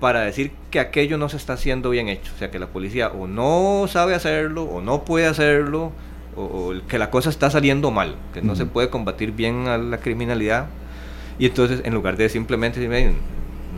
[0.00, 2.32] para decir que aquello no se está haciendo bien hecho.
[2.34, 5.92] O sea, que la policía o no sabe hacerlo, o no puede hacerlo,
[6.36, 9.98] o, que la cosa está saliendo mal, que no se puede combatir bien a la
[9.98, 10.66] criminalidad.
[11.38, 13.12] Y entonces, en lugar de simplemente decir,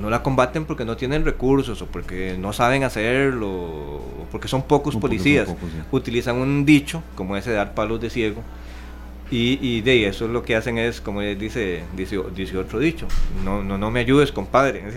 [0.00, 4.62] no la combaten porque no tienen recursos o porque no saben hacerlo o porque son
[4.62, 5.48] pocos policías.
[5.90, 8.42] Utilizan un dicho como ese de dar palos de ciego
[9.30, 13.06] y, de eso lo que hacen es, como dice, dice, dice otro dicho,
[13.44, 14.84] no, no, no me ayudes, compadre.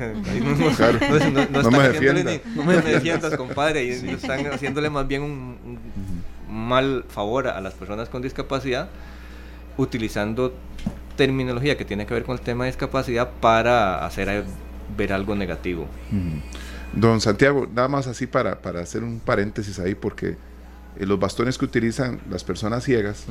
[1.52, 3.84] No, me defiendas, compadre.
[3.84, 5.58] Y están haciéndole más bien un,
[6.52, 8.90] mal favor a las personas con discapacidad
[9.78, 10.54] utilizando
[11.16, 14.44] terminología que tiene que ver con el tema de discapacidad para hacer
[14.98, 15.88] ver algo negativo.
[16.94, 20.36] Don Santiago, nada más así para, para hacer un paréntesis ahí, porque
[20.98, 23.26] eh, los bastones que utilizan las personas ciegas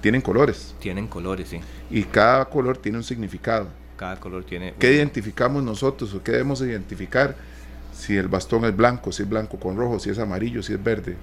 [0.00, 0.74] tienen colores.
[0.80, 1.60] Tienen colores, sí.
[1.90, 3.68] Y cada color tiene un significado.
[3.96, 4.74] Cada color tiene...
[4.78, 7.36] ¿Qué identificamos nosotros o qué debemos identificar?
[8.02, 10.82] Si el bastón es blanco, si es blanco con rojo, si es amarillo, si es
[10.82, 11.16] verde.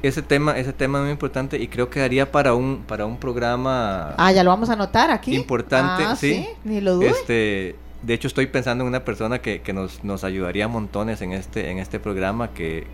[0.00, 3.16] ese tema, ese tema es muy importante y creo que daría para un, para un
[3.16, 4.14] programa.
[4.16, 5.34] Ah, ya lo vamos a anotar aquí.
[5.34, 6.46] Importante, ah, sí.
[6.62, 7.08] Ni lo dude.
[7.08, 11.72] Este, de hecho, estoy pensando en una persona que, nos, nos, ayudaría montones en este,
[11.72, 12.86] en este programa, que,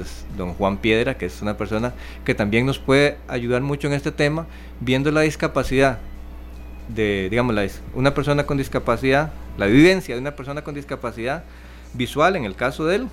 [0.00, 3.94] es don Juan Piedra, que es una persona que también nos puede ayudar mucho en
[3.94, 4.46] este tema,
[4.78, 5.98] viendo la discapacidad
[6.86, 11.42] de, digamos, la, una persona con discapacidad, la vivencia de una persona con discapacidad
[11.94, 13.08] visual, en el caso de él,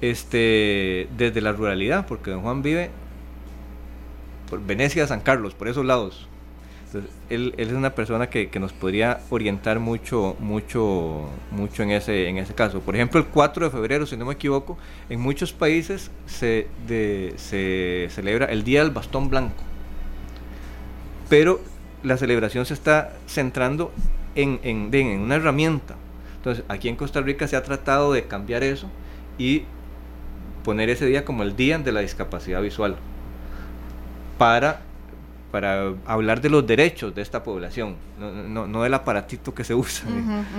[0.00, 2.90] este, desde la ruralidad, porque don Juan vive
[4.50, 6.28] por Venecia, San Carlos, por esos lados
[7.30, 12.54] él, es una persona que, nos podría orientar mucho, mucho, mucho en ese, en ese
[12.54, 12.80] caso.
[12.80, 14.78] Por ejemplo, el 4 de febrero, si no me equivoco,
[15.08, 16.66] en muchos países se,
[17.36, 19.62] se celebra el Día del Bastón Blanco.
[21.28, 21.60] Pero
[22.02, 23.92] la celebración se está centrando
[24.34, 25.96] en, en, en una herramienta.
[26.42, 28.88] Entonces, aquí en Costa Rica se ha tratado de cambiar eso
[29.38, 29.62] y
[30.64, 32.96] poner ese día como el Día de la Discapacidad Visual
[34.38, 34.80] para
[35.52, 40.08] para hablar de los derechos de esta población, no, no, del aparatito que se usa.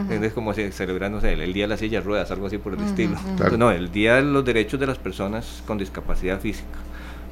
[0.08, 3.18] Es como si celebrando el, Día de las Sillas Ruedas, algo así por el estilo.
[3.58, 6.78] no, el Día de los Derechos de las Personas con Discapacidad Física.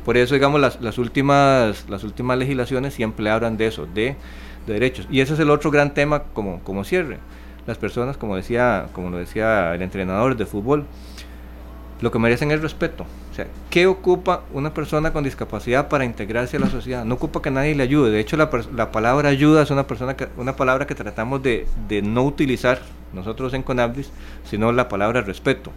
[0.03, 4.15] Por eso, digamos, las, las, últimas, las últimas legislaciones siempre hablan de eso, de,
[4.65, 5.07] de, derechos.
[5.11, 7.19] Y ese es el otro gran tema como, como cierre.
[7.67, 10.85] Las personas, como decía, como lo decía el entrenador de fútbol,
[12.01, 13.05] lo que merecen es respeto.
[13.31, 17.05] O sea, ¿qué ocupa una persona con discapacidad para integrarse a la sociedad?
[17.05, 18.11] No ocupa que nadie le ayude.
[18.11, 21.67] De hecho, la, la palabra ayuda es una, persona que, una palabra que tratamos de,
[21.87, 22.81] de, no utilizar
[23.13, 24.11] nosotros en Conabris,
[24.43, 25.71] sino la palabra respeto.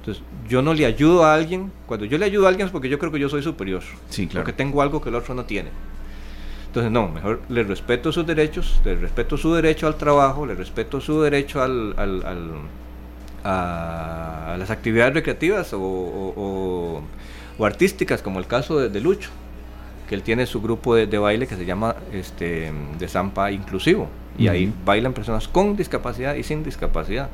[0.00, 1.70] Entonces, yo no le ayudo a alguien.
[1.86, 3.82] Cuando yo le ayudo a alguien es porque yo creo que yo soy superior.
[4.08, 4.44] Sí, claro.
[4.44, 5.70] Porque tengo algo que el otro no tiene.
[6.70, 11.00] Entonces, no, mejor le respeto sus derechos, le respeto su derecho al trabajo, le respeto
[11.00, 11.94] su derecho al
[13.44, 17.02] a las actividades recreativas o,
[17.60, 19.30] artísticas, como el caso de, Lucho,
[20.08, 24.08] que él tiene su grupo de, baile que se llama este, de Zampa Inclusivo,
[24.38, 27.28] y ahí bailan personas con discapacidad y sin discapacidad.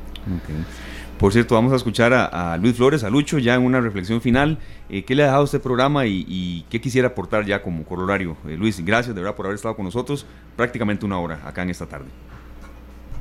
[1.19, 4.59] Por cierto, vamos a escuchar a, Luis Flores, a Lucho, ya en una reflexión final.
[4.87, 8.37] Eh, ¿Qué le ha dejado este programa y, qué quisiera aportar ya como corolario?
[8.47, 11.71] Eh, Luis, gracias de verdad por haber estado con nosotros prácticamente una hora acá en
[11.71, 12.05] esta tarde.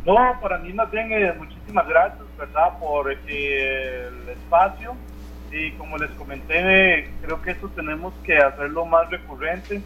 [0.04, 2.78] No, para mí más bien eh, muchísimas gracias, ¿verdad?
[2.78, 4.94] Por el espacio.
[5.50, 9.80] Y como les comenté, creo que esto tenemos que hacerlo más recurrente,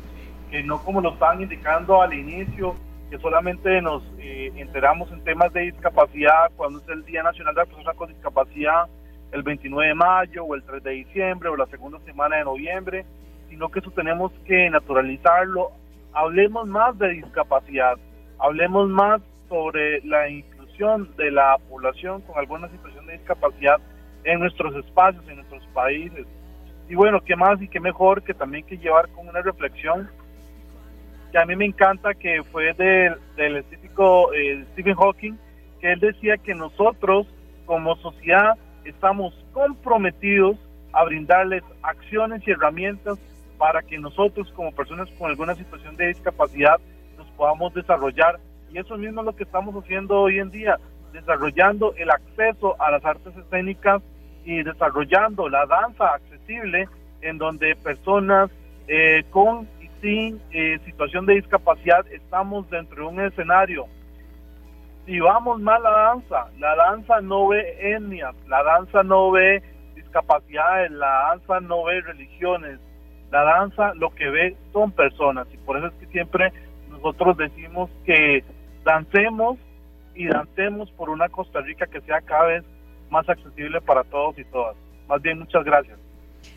[0.51, 2.75] que no como lo estaban indicando al inicio,
[3.11, 7.63] que solamente nos eh, enteramos en temas de discapacidad cuando es el Día Nacional de
[7.63, 8.87] la Persona con Discapacidad,
[9.33, 13.05] el 29 de mayo o el 3 de diciembre o la segunda semana de noviembre,
[13.49, 15.73] sino que eso tenemos que naturalizarlo.
[16.13, 17.99] Hablemos más de discapacidad,
[18.39, 23.79] hablemos más sobre la inclusión de la población con alguna situación de discapacidad
[24.23, 26.27] en nuestros espacios, en nuestros países.
[26.89, 30.09] Y bueno, qué más y qué mejor que también que llevar con una reflexión
[31.31, 35.39] que a mí me encanta, que fue del, del científico eh, Stephen Hawking,
[35.81, 37.26] que él decía que nosotros
[37.66, 40.57] como sociedad estamos comprometidos
[40.93, 43.18] a brindarles acciones y herramientas
[43.59, 46.81] para que nosotros como personas con alguna situación de discapacidad
[47.16, 48.41] nos podamos desarrollar.
[48.72, 50.78] Y eso mismo es lo que estamos haciendo hoy en día,
[51.12, 54.03] desarrollando el acceso a las artes escénicas
[54.45, 56.89] y desarrollando la danza accesible
[57.20, 58.51] en donde personas
[58.89, 59.68] eh, con
[60.01, 63.86] sin eh, situación de discapacidad estamos dentro de un escenario.
[65.07, 69.62] Si vamos mal la danza, la danza no ve etnias, la danza no ve
[69.94, 72.78] discapacidades, la danza no ve religiones,
[73.30, 76.53] la danza lo que ve son personas y por eso es que siempre
[76.90, 78.44] nosotros decimos que
[78.84, 79.59] dancemos
[80.14, 82.64] y dancemos por una Costa Rica que sea cada vez
[83.11, 84.76] más accesible para todos y todas.
[85.09, 85.98] Más bien, muchas gracias.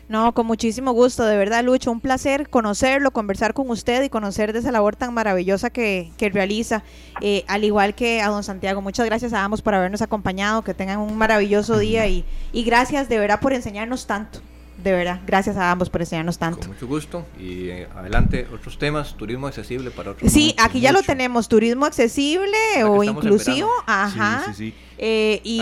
[0.08, 4.52] No, con muchísimo gusto, de verdad, Lucho, un placer conocerlo, conversar con usted y conocer
[4.52, 6.82] de esa labor tan maravillosa que, que realiza,
[7.22, 8.82] eh, al igual que a don Santiago.
[8.82, 13.08] Muchas gracias a ambos por habernos acompañado, que tengan un maravilloso día y, y gracias
[13.08, 14.40] de verdad por enseñarnos tanto
[14.82, 16.60] de verdad, gracias a ambos por enseñarnos tanto.
[16.60, 17.26] Con mucho gusto.
[17.38, 20.30] Y eh, adelante, otros temas, turismo accesible para otros.
[20.30, 23.70] Sí, aquí ya lo tenemos, turismo accesible o inclusivo.
[23.86, 24.42] Ajá.
[24.46, 24.74] Sí, sí, sí.
[24.96, 25.60] Eh, y,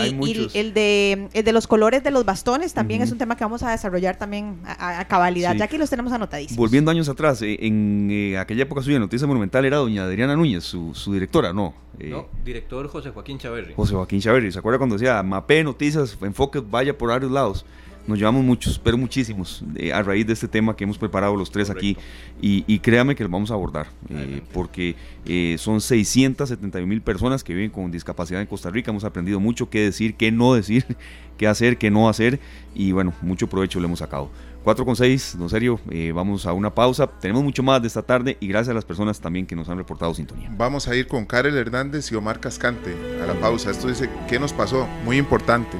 [0.53, 3.63] el, de, el de los colores de los bastones también es un tema que vamos
[3.63, 5.55] a desarrollar también a, cabalidad.
[5.55, 6.57] Ya aquí los tenemos anotadísimos.
[6.57, 10.93] Volviendo años atrás, eh, en aquella época suya, Noticia Monumental era doña Adriana Núñez, su,
[10.93, 11.73] su directora, ¿no?
[11.99, 13.73] no, director José Joaquín Chaverri.
[13.75, 14.51] José Joaquín Chaverri.
[14.51, 17.65] ¿Se acuerda cuando decía, mape noticias, enfoque, vaya por varios lados?
[18.07, 21.69] Nos llevamos muchos, pero muchísimos, a raíz de este tema que hemos preparado los tres
[21.69, 21.97] aquí.
[22.41, 24.95] Y, créame que lo vamos a abordar, eh, porque
[25.25, 28.91] eh, son 671 mil personas que viven con discapacidad en Costa Rica.
[28.91, 30.85] Hemos aprendido mucho qué decir, qué no decir,
[31.37, 32.39] qué hacer, qué no hacer.
[32.75, 34.29] Y bueno, mucho provecho le hemos sacado.
[34.63, 37.07] 4 con 6, don Serio, eh, vamos a una pausa.
[37.07, 39.77] Tenemos mucho más de esta tarde y gracias a las personas también que nos han
[39.77, 40.49] reportado sintonía.
[40.57, 43.71] Vamos a ir con Karel Hernández y Omar Cascante a la pausa.
[43.71, 44.87] Esto dice, ¿qué nos pasó?
[45.03, 45.77] Muy importante.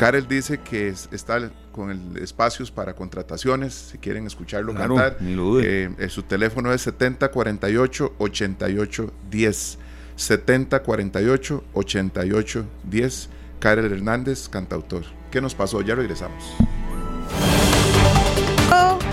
[0.00, 5.18] Karel dice que está con el espacios para contrataciones, si quieren escucharlo cantar.
[5.20, 9.78] Ni lo eh, eh, su teléfono es 7048 8810.
[10.16, 13.28] 7048 8810.
[13.58, 15.04] Karel Hernández, cantautor.
[15.30, 15.82] ¿Qué nos pasó?
[15.82, 16.56] Ya regresamos.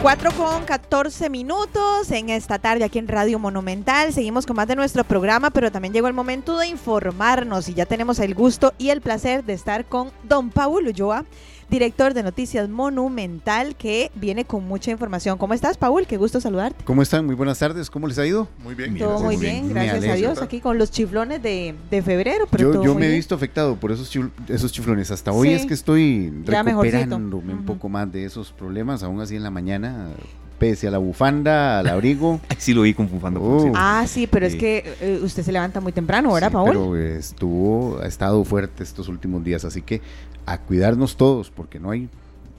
[0.01, 4.13] 4 con 14 minutos en esta tarde aquí en Radio Monumental.
[4.13, 7.85] Seguimos con más de nuestro programa, pero también llegó el momento de informarnos y ya
[7.85, 11.25] tenemos el gusto y el placer de estar con don Paul Ulloa
[11.69, 15.37] director de Noticias Monumental, que viene con mucha información.
[15.37, 16.07] ¿Cómo estás, Paul?
[16.07, 16.83] Qué gusto saludarte.
[16.85, 17.25] ¿Cómo están?
[17.25, 17.89] Muy buenas tardes.
[17.89, 18.47] ¿Cómo les ha ido?
[18.63, 18.97] Muy bien.
[18.97, 20.41] Todo muy bien, gracias a Dios.
[20.41, 22.45] Aquí con los chiflones de, febrero.
[22.49, 24.11] Pero yo, me he visto afectado por esos,
[24.47, 25.11] esos chiflones.
[25.11, 29.03] Hasta hoy es que estoy recuperándome un poco más de esos problemas.
[29.03, 30.09] Aún así en la mañana
[30.57, 32.39] pese a la bufanda, al abrigo.
[32.57, 33.39] sí lo vi con bufanda.
[33.75, 36.69] ah, sí, pero es que eh, usted se levanta muy temprano, ¿verdad, Paul?
[36.69, 40.01] Pero estuvo, ha estado fuerte estos últimos días, así que
[40.45, 42.09] a cuidarnos todos, porque no hay,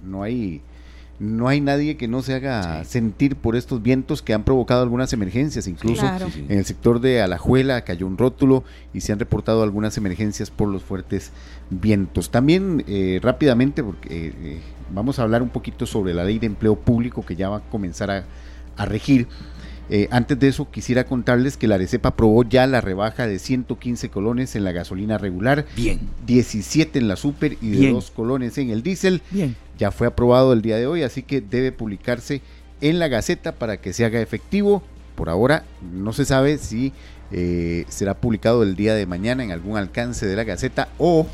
[0.05, 0.61] no hay,
[1.19, 5.13] no hay nadie que no se haga sentir por estos vientos que han provocado algunas
[5.13, 6.07] emergencias, incluso
[6.49, 10.69] en el sector de Alajuela cayó un rótulo y se han reportado algunas emergencias por
[10.69, 11.33] los fuertes
[11.71, 12.31] vientos.
[12.31, 14.61] También eh, rápidamente, porque eh,
[14.93, 17.61] vamos a hablar un poquito sobre la ley de empleo público que ya va a
[17.71, 18.25] comenzar a,
[18.77, 19.27] a regir.
[19.91, 24.11] Eh, antes de eso, quisiera contarles que la Arecepa aprobó ya la rebaja de 115
[24.11, 25.99] colones en la gasolina regular, Bien.
[26.27, 29.23] 17 en la super y de 2 colones en el diésel.
[29.31, 29.57] Bien.
[29.79, 32.43] Ya fue aprobado el día de hoy, así que debe publicarse
[32.81, 34.83] en la Gaceta para que se haga efectivo.
[35.15, 36.93] Por ahora no se sabe si
[37.33, 41.27] eh, será publicado el día de mañana en algún alcance de la Gaceta o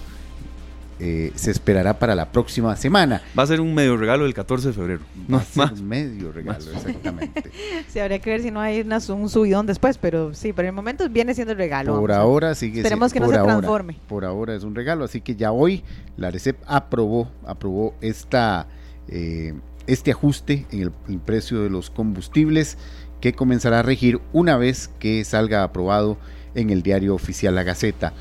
[1.01, 3.21] eh, se esperará para la próxima semana.
[3.37, 5.01] Va a ser un medio regalo del 14 de febrero.
[5.29, 5.73] No, más.
[5.73, 7.51] un medio regalo, exactamente.
[7.89, 11.09] sí, habría que ver si no hay un subidón después, pero sí, por el momento
[11.09, 11.99] viene siendo el regalo.
[11.99, 13.97] Por ahora sigue Esperemos que no se transforme.
[14.09, 15.83] Por ahora es un regalo, así que ya hoy
[16.17, 18.69] la RECEP aprobó, aprobó esta,
[19.09, 19.55] eh,
[19.87, 22.79] este ajuste en el precio de los combustibles
[23.21, 26.19] que comenzará a regir una vez que salga aprobado
[26.55, 28.13] en el diario oficial La Gaceta.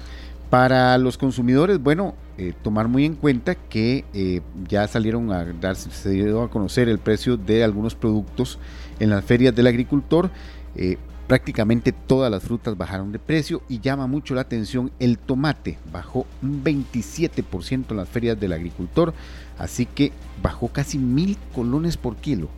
[0.49, 5.91] Para los consumidores, bueno, eh, tomar muy en cuenta que eh, ya salieron a darse,
[5.91, 8.57] se dio a conocer el precio de algunos productos
[8.99, 10.31] en las ferias del agricultor.
[10.75, 15.77] Eh, prácticamente todas las frutas bajaron de precio y llama mucho la atención el tomate,
[15.91, 19.13] bajó un 27% en las ferias del agricultor,
[19.57, 20.11] así que
[20.41, 22.49] bajó casi mil colones por kilo.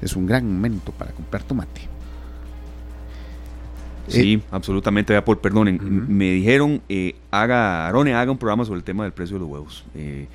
[0.00, 1.93] Es un gran momento para comprar tomate.
[4.08, 5.78] Sí, absolutamente, por perdonen.
[6.08, 9.48] Me dijeron, eh, haga, Arone, haga un programa sobre el tema del precio de los
[9.48, 9.84] huevos.
[9.94, 10.26] Eh,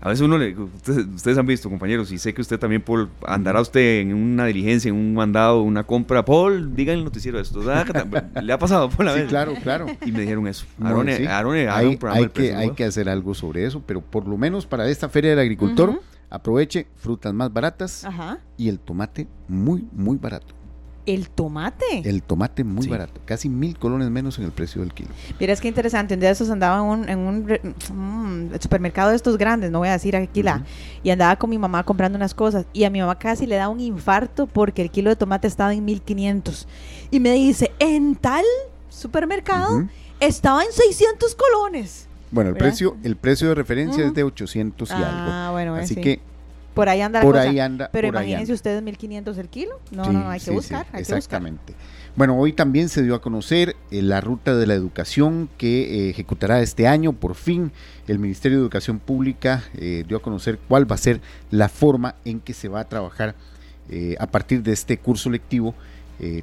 [0.00, 3.60] a veces uno le, ustedes, han visto, compañeros, y sé que usted también, Paul, andará
[3.60, 6.24] usted en una diligencia, en un mandado, una compra.
[6.24, 7.62] Paul, diga en el noticiero esto.
[8.42, 9.86] ¿Le ha pasado por la sí, claro, claro.
[10.04, 10.66] Y me dijeron eso.
[10.82, 11.28] Arone,
[11.68, 14.66] haga un programa hay, que, hay que hacer algo sobre eso, pero por lo menos
[14.66, 16.00] para esta Feria del Agricultor,
[16.30, 18.04] aproveche frutas más baratas
[18.56, 20.61] y el tomate muy, muy barato.
[21.04, 22.02] El tomate.
[22.04, 25.10] El tomate muy barato, casi mil colones menos en el precio del kilo.
[25.40, 26.78] Mira, es que interesante, un día de esos andaba
[27.08, 30.64] en un, mm, supermercado de estos grandes, no voy a decir aquí la,
[31.02, 33.68] y andaba con mi mamá comprando unas cosas y a mi mamá casi le da
[33.68, 36.68] un infarto porque el kilo de tomate estaba en 1500
[37.10, 38.44] y me dice, en tal
[38.88, 39.88] supermercado
[40.20, 42.06] estaba en 600 600 colones.
[42.30, 45.52] Bueno, el precio el precio de referencia es de 800 y ah, algo.
[45.52, 46.20] Bueno, Así que
[46.74, 49.80] por ahí anda por Ahí anda, Pero imagínense ustedes 1500 el kilo.
[49.90, 50.86] No, no, hay que buscar.
[50.94, 51.74] exactamente.
[52.14, 56.10] Bueno, hoy también se dio a conocer eh, la ruta de la educación que eh,
[56.10, 57.14] ejecutará este año.
[57.14, 57.72] Por fin,
[58.06, 62.16] el Ministerio de Educación Pública eh, dio a conocer cuál va a ser la forma
[62.26, 63.34] en que se va a trabajar
[64.18, 65.74] a partir de este curso lectivo.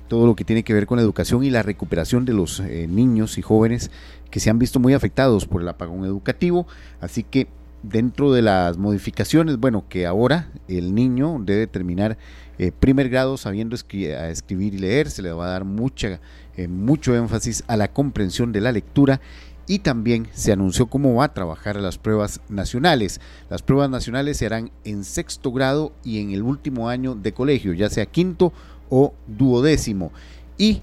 [0.08, 3.40] todo lo que tiene que ver con la educación y la recuperación de los niños
[3.40, 3.90] y jóvenes
[4.30, 6.68] que se han visto muy afectados por el apagón educativo.
[7.02, 7.48] Así que
[7.84, 12.18] dentro de las modificaciones, bueno, que ahora el niño debe terminar
[12.58, 16.20] eh, primer grado sabiendo escribir y leer, se le va a dar mucha,
[16.58, 19.22] eh, mucho énfasis a la comprensión de la lectura
[19.66, 23.22] y también se anunció cómo va a trabajar las pruebas nacionales.
[23.50, 27.74] Las pruebas nacionales se harán en sexto grado y en el último año de colegio,
[27.74, 28.52] ya sea quinto
[28.90, 30.12] o duodécimo,
[30.58, 30.82] y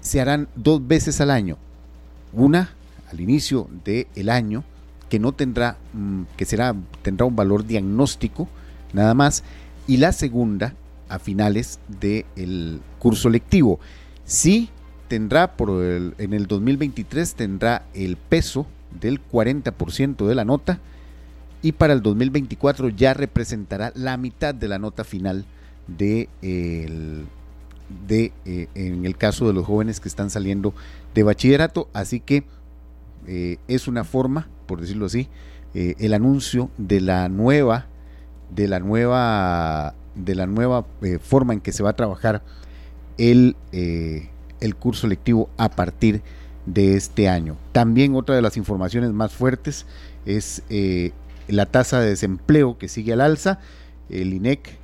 [0.00, 1.58] se harán dos veces al año.
[2.32, 2.74] Una
[3.10, 4.64] al inicio del año
[5.12, 8.48] que no tendrá, mm, que será, tendrá un valor diagnóstico
[8.94, 9.44] nada más,
[9.86, 10.74] y la segunda
[11.10, 13.78] a finales del curso lectivo.
[14.24, 14.70] Sí
[15.08, 18.66] tendrá por el, en el 2023 tendrá el peso
[18.98, 20.80] del 40% de la nota
[21.60, 25.44] y para el 2024 ya representará la mitad de la nota final
[25.88, 26.30] de,
[28.08, 30.72] de eh, en el caso de los jóvenes que están saliendo
[31.12, 32.44] de bachillerato, así que
[33.26, 35.28] eh, es una forma por decirlo así,
[35.74, 37.88] eh, el anuncio de la nueva,
[38.48, 42.42] de la nueva, de la nueva eh, forma en que se va a trabajar
[43.18, 46.22] el, el curso lectivo a partir
[46.64, 47.58] de este año.
[47.72, 49.84] También otra de las informaciones más fuertes
[50.24, 50.62] es
[51.48, 53.58] la tasa de desempleo que sigue al alza.
[54.08, 54.78] El INEC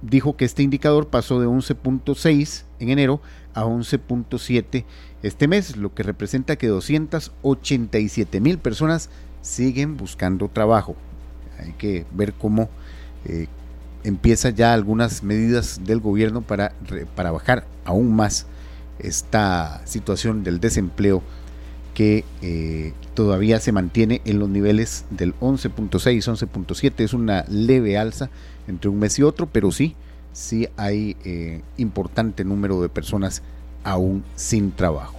[0.00, 3.20] dijo que este indicador pasó de 11.6 en enero
[3.58, 4.84] a 11.7
[5.22, 9.10] este mes, lo que representa que 287 mil personas
[9.42, 10.96] siguen buscando trabajo.
[11.58, 12.68] Hay que ver cómo
[13.24, 13.48] eh,
[14.04, 16.72] empieza ya algunas medidas del gobierno para,
[17.16, 18.46] para bajar aún más
[18.98, 21.22] esta situación del desempleo
[21.94, 26.92] que eh, todavía se mantiene en los niveles del 11.6, 11.7.
[26.98, 28.30] Es una leve alza
[28.68, 29.96] entre un mes y otro, pero sí,
[30.38, 33.42] sí hay eh, importante número de personas
[33.82, 35.16] aún sin trabajo.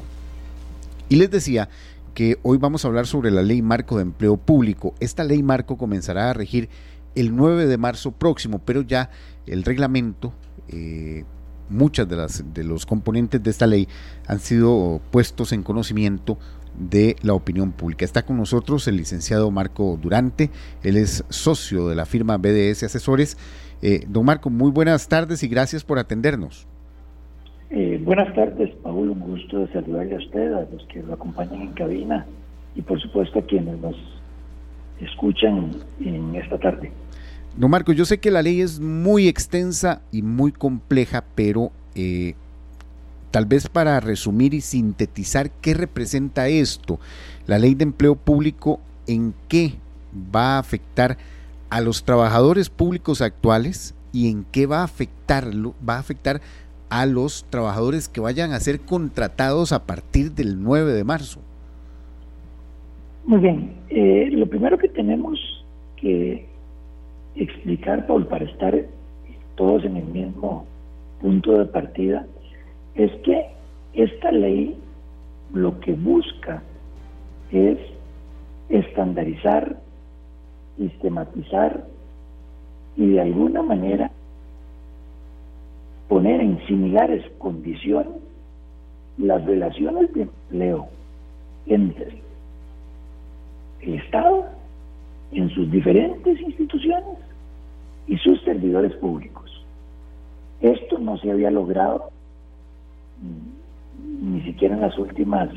[1.10, 1.68] Y les decía
[2.14, 4.94] que hoy vamos a hablar sobre la ley marco de empleo público.
[5.00, 6.70] Esta ley marco comenzará a regir
[7.16, 9.10] el 9 de marzo próximo, pero ya
[9.46, 10.34] el reglamento,
[10.70, 11.26] eh,
[11.70, 13.90] muchas de, las, de los componentes de esta ley
[14.26, 16.38] han sido puestos en conocimiento
[16.80, 18.06] de la opinión pública.
[18.06, 20.50] Está con nosotros el licenciado Marco Durante,
[20.82, 23.38] él es socio de la firma BDS Asesores.
[23.82, 26.68] Eh, don Marco, muy buenas tardes y gracias por atendernos.
[27.70, 29.10] Eh, buenas tardes, Paul.
[29.10, 32.26] Un gusto de saludarle a usted, a los que lo acompañan en cabina
[32.76, 33.96] y, por supuesto, a quienes nos
[35.00, 35.72] escuchan
[36.04, 36.92] en esta tarde.
[37.58, 42.34] No, Marco, yo sé que la ley es muy extensa y muy compleja, pero eh,
[43.32, 47.00] tal vez para resumir y sintetizar qué representa esto,
[47.48, 49.74] la ley de empleo público en qué
[50.36, 51.18] va a afectar
[51.70, 56.42] a los trabajadores públicos actuales y en qué va a afectarlo, va a afectar
[56.90, 61.40] a los trabajadores que vayan a ser contratados a partir del 9 de marzo.
[63.26, 65.40] Muy bien, eh, lo primero que tenemos
[65.98, 66.48] que
[67.36, 68.76] explicar, Paul, para estar
[69.56, 70.66] todos en el mismo
[71.22, 72.26] punto de partida,
[72.96, 73.46] es que
[73.94, 74.76] esta ley
[75.54, 76.64] lo que busca
[77.52, 77.78] es
[78.70, 79.78] estandarizar,
[80.80, 81.86] sistematizar
[82.96, 84.10] y de alguna manera
[86.08, 88.14] poner en similares condiciones
[89.18, 90.88] las relaciones de empleo
[91.68, 92.22] entre
[93.82, 94.46] el Estado
[95.32, 97.18] en sus diferentes instituciones
[98.08, 99.64] y sus servidores públicos.
[100.62, 102.10] Esto no se había logrado
[104.22, 105.50] ni siquiera en las últimas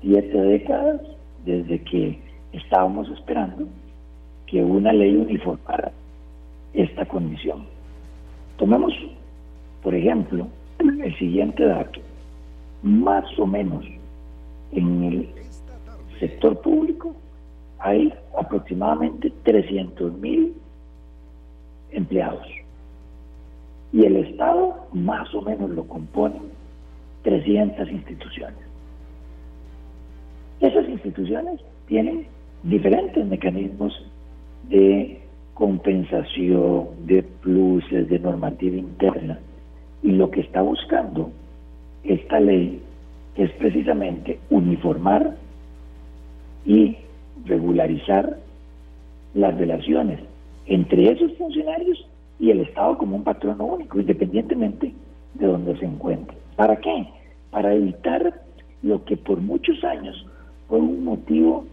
[0.00, 1.00] siete décadas,
[1.44, 2.20] desde que
[2.52, 3.68] estábamos esperando
[4.50, 5.92] que una ley uniformara
[6.72, 7.64] esta condición.
[8.56, 8.92] Tomemos,
[9.82, 12.00] por ejemplo, el siguiente dato.
[12.82, 13.84] Más o menos
[14.72, 15.28] en el
[16.18, 17.14] sector público
[17.78, 20.54] hay aproximadamente 300 mil
[21.90, 22.46] empleados
[23.92, 26.42] y el Estado más o menos lo componen
[27.22, 28.58] 300 instituciones.
[30.60, 32.26] Esas instituciones tienen
[32.62, 34.07] diferentes mecanismos
[34.68, 35.20] de
[35.54, 39.38] compensación, de pluses, de normativa interna.
[40.02, 41.30] Y lo que está buscando
[42.04, 42.80] esta ley
[43.36, 45.36] es precisamente uniformar
[46.64, 46.96] y
[47.44, 48.38] regularizar
[49.34, 50.20] las relaciones
[50.66, 52.06] entre esos funcionarios
[52.38, 54.92] y el Estado como un patrono único, independientemente
[55.34, 56.36] de donde se encuentre.
[56.56, 57.06] ¿Para qué?
[57.50, 58.42] Para evitar
[58.82, 60.26] lo que por muchos años
[60.68, 61.64] fue un motivo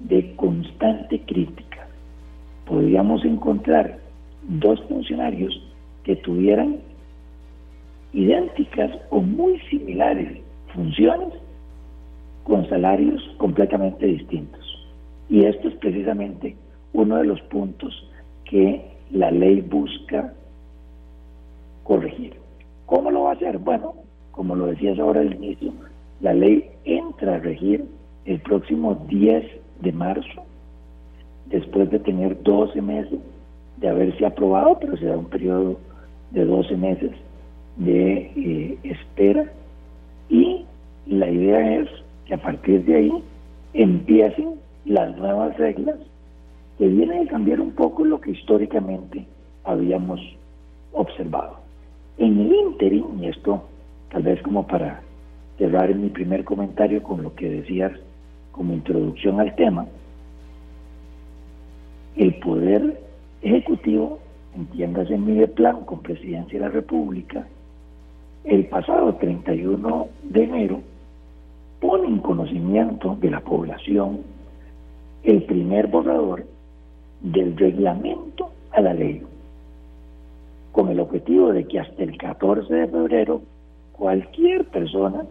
[0.00, 1.88] de constante crítica.
[2.66, 3.98] Podríamos encontrar
[4.42, 5.60] dos funcionarios
[6.04, 6.78] que tuvieran
[8.12, 10.40] idénticas o muy similares
[10.74, 11.32] funciones
[12.44, 14.60] con salarios completamente distintos.
[15.28, 16.56] Y esto es precisamente
[16.92, 18.08] uno de los puntos
[18.44, 20.34] que la ley busca
[21.82, 22.34] corregir.
[22.86, 23.58] ¿Cómo lo va a hacer?
[23.58, 23.94] Bueno,
[24.32, 25.72] como lo decías ahora al inicio,
[26.20, 27.84] la ley entra a regir
[28.24, 29.44] el próximo 10
[29.80, 30.44] de marzo,
[31.46, 33.18] después de tener 12 meses
[33.76, 35.78] de haberse aprobado, pero se da un periodo
[36.30, 37.10] de 12 meses
[37.76, 39.50] de eh, espera
[40.28, 40.64] y
[41.06, 41.88] la idea es
[42.26, 43.12] que a partir de ahí
[43.74, 45.96] empiecen las nuevas reglas
[46.78, 49.26] que vienen a cambiar un poco lo que históricamente
[49.64, 50.20] habíamos
[50.92, 51.58] observado.
[52.18, 53.64] En el interim, y esto
[54.10, 55.02] tal vez como para
[55.58, 57.92] cerrar mi primer comentario con lo que decías
[58.52, 59.86] como introducción al tema,
[62.16, 63.00] el poder
[63.42, 64.18] ejecutivo,
[64.56, 67.46] entiéndase en mi plan con presidencia de la República,
[68.44, 70.80] el pasado 31 de enero
[71.80, 74.20] pone en conocimiento de la población
[75.22, 76.46] el primer borrador
[77.20, 79.22] del reglamento a la ley,
[80.72, 83.42] con el objetivo de que hasta el 14 de febrero
[83.92, 85.24] cualquier persona,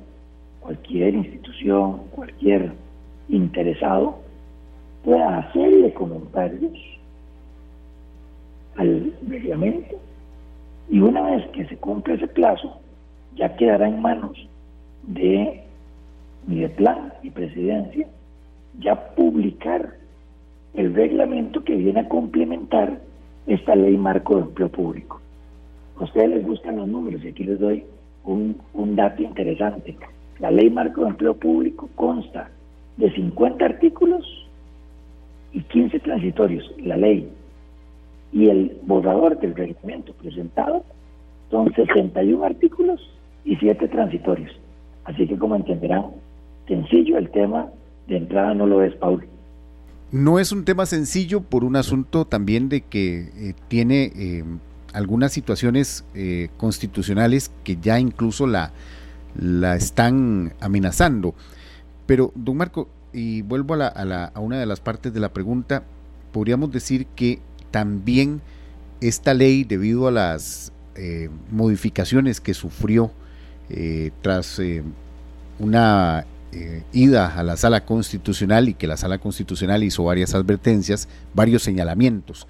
[0.62, 2.72] cualquier institución, cualquier
[3.30, 4.23] interesado
[5.04, 6.74] pueda hacerle comentarios
[8.78, 9.96] al reglamento
[10.90, 12.80] y una vez que se cumpla ese plazo
[13.36, 14.38] ya quedará en manos
[15.08, 15.64] de
[16.76, 18.08] plan y Presidencia
[18.80, 19.96] ya publicar
[20.74, 23.00] el reglamento que viene a complementar
[23.46, 25.22] esta ley marco de empleo público.
[26.00, 27.84] A ustedes les gustan los números y aquí les doy
[28.24, 29.96] un, un dato interesante.
[30.40, 32.50] La ley marco de empleo público consta
[32.98, 34.43] de 50 artículos
[35.54, 36.70] y 15 transitorios.
[36.80, 37.30] La ley
[38.32, 40.84] y el borrador del reglamento presentado
[41.52, 43.00] son 61 artículos
[43.46, 44.52] y 7 transitorios.
[45.06, 46.08] Así que como entenderán,
[46.68, 47.68] sencillo el tema
[48.08, 49.26] de entrada no lo es, Paul.
[50.12, 54.44] No es un tema sencillo por un asunto también de que eh, tiene eh,
[54.94, 58.72] algunas situaciones eh, constitucionales que ya incluso la,
[59.40, 61.34] la están amenazando.
[62.06, 65.20] Pero, don Marco, y vuelvo a, la, a, la, a una de las partes de
[65.20, 65.84] la pregunta,
[66.32, 67.40] podríamos decir que
[67.72, 68.42] también
[69.02, 70.72] esta ley, debido a las
[71.50, 73.12] modificaciones que sufrió
[74.22, 74.62] tras
[75.58, 81.08] una eh, ida a la sala constitucional y que la sala constitucional hizo varias advertencias,
[81.34, 82.48] varios señalamientos.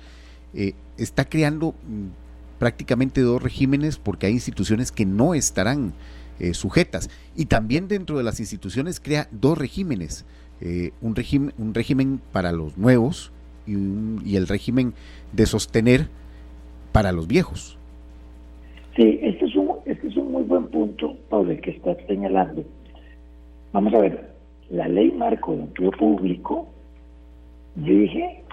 [0.54, 5.94] Eh, está creando mm, prácticamente dos regímenes porque hay instituciones que no estarán
[6.40, 7.10] eh, sujetas.
[7.34, 10.26] Y también dentro de las instituciones crea dos regímenes.
[10.62, 13.32] Eh, un, régimen, un régimen para los nuevos
[13.66, 13.74] y,
[14.26, 14.94] y, el régimen
[15.32, 16.08] de sostener
[16.92, 17.78] para los viejos.
[18.96, 22.64] Sí, este es un, este es un muy buen punto, Pablo, que estás señalando.
[23.72, 24.34] Vamos a ver,
[24.70, 26.68] la ley marco de empleo público
[27.76, 28.44] dije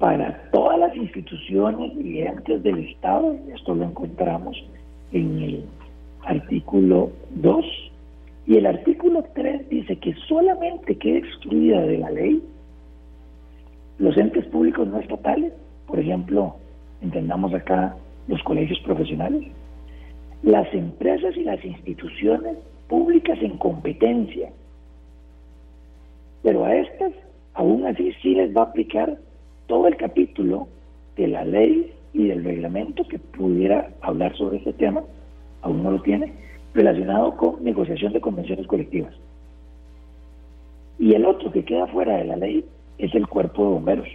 [0.00, 4.56] para todas las instituciones y entes del Estado, esto lo encontramos
[5.12, 5.64] en el
[6.24, 7.89] artículo 2,
[8.50, 12.42] y el artículo 3 dice que solamente queda excluida de la ley
[13.98, 15.52] los entes públicos no estatales,
[15.86, 16.56] por ejemplo,
[17.00, 17.94] entendamos acá
[18.26, 19.46] los colegios profesionales,
[20.42, 22.56] las empresas y las instituciones
[22.88, 24.50] públicas en competencia.
[26.42, 27.12] Pero a estas,
[27.54, 29.16] aún así, sí les va a aplicar
[29.68, 30.66] todo el capítulo
[31.14, 35.04] de la ley y del reglamento que pudiera hablar sobre este tema,
[35.62, 39.14] aún no lo tiene, relacionado con negociación de convenciones colectivas.
[40.98, 42.64] Y el otro que queda fuera de la ley
[42.98, 44.08] es el cuerpo de bomberos.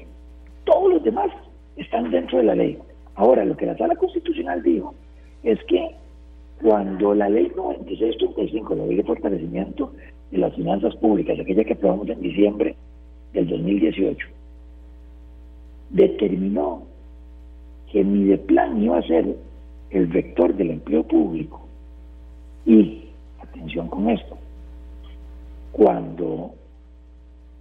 [0.65, 1.29] Todos los demás
[1.75, 2.77] están dentro de la ley.
[3.15, 4.93] Ahora, lo que la sala constitucional dijo
[5.43, 5.95] es que
[6.61, 9.91] cuando la ley 9635, la ley de fortalecimiento
[10.31, 12.75] de las finanzas públicas, aquella que aprobamos en diciembre
[13.33, 14.27] del 2018,
[15.89, 16.83] determinó
[17.91, 19.35] que mi plan iba a ser
[19.89, 21.64] el vector del empleo público
[22.66, 23.09] y,
[23.41, 24.38] atención con esto,
[25.72, 26.51] cuando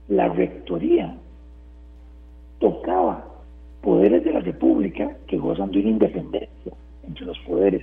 [0.09, 1.15] la rectoría
[2.59, 3.25] tocaba
[3.83, 6.73] poderes de la República que gozan de una independencia
[7.07, 7.83] entre los poderes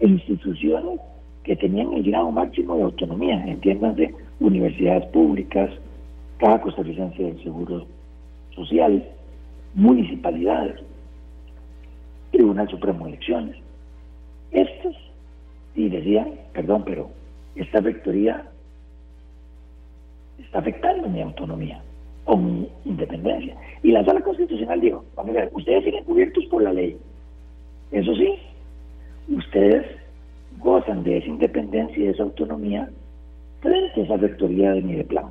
[0.00, 1.00] e instituciones
[1.44, 5.70] que tenían el grado máximo de autonomía, entiéndanse, universidades públicas,
[6.38, 7.86] Caja Costarricense del Seguro
[8.54, 9.06] Social,
[9.74, 10.80] municipalidades,
[12.30, 13.56] Tribunal Supremo de Elecciones.
[14.50, 14.96] Estos,
[15.74, 17.10] y decían, perdón, pero
[17.54, 18.44] esta rectoría
[20.38, 21.82] está afectando mi autonomía
[22.24, 23.56] o mi independencia.
[23.82, 26.96] Y la sala constitucional dijo, vamos a ver, ustedes siguen cubiertos por la ley.
[27.92, 28.34] Eso sí,
[29.28, 29.86] ustedes
[30.58, 32.88] gozan de esa independencia y de esa autonomía
[33.60, 35.26] frente a esa rectoría de mi plan.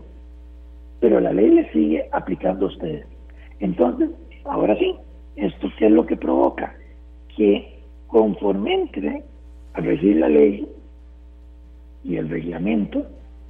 [1.00, 3.06] Pero la ley le sigue aplicando a ustedes.
[3.60, 4.10] Entonces,
[4.46, 4.96] ahora sí,
[5.36, 6.76] esto qué es lo que provoca
[7.36, 9.24] que conforme entre
[9.74, 10.68] a recibir la ley
[12.04, 13.06] y el reglamento,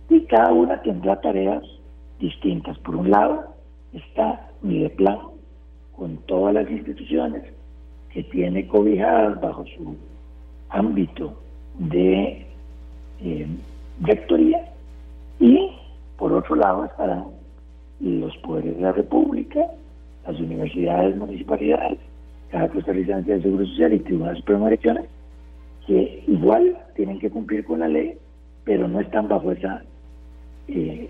[0.10, 1.64] y cada una tendrá tareas
[2.20, 2.78] distintas.
[2.80, 3.56] Por un lado
[3.94, 4.88] está mi
[5.96, 7.44] con todas las instituciones
[8.12, 9.96] que tiene cobijadas bajo su
[10.70, 11.34] ámbito
[11.78, 12.46] de
[13.22, 13.48] eh,
[14.02, 14.70] rectoría
[15.40, 15.72] y
[16.18, 17.26] por otro lado estarán
[18.00, 19.60] los poderes de la República,
[20.26, 22.00] las universidades, municipalidades,
[22.50, 24.78] cada costarricense de Seguro Social y Tribunal Supremo de
[25.86, 28.18] que igual tienen que cumplir con la ley,
[28.64, 29.84] pero no están bajo esa
[30.68, 31.10] eh,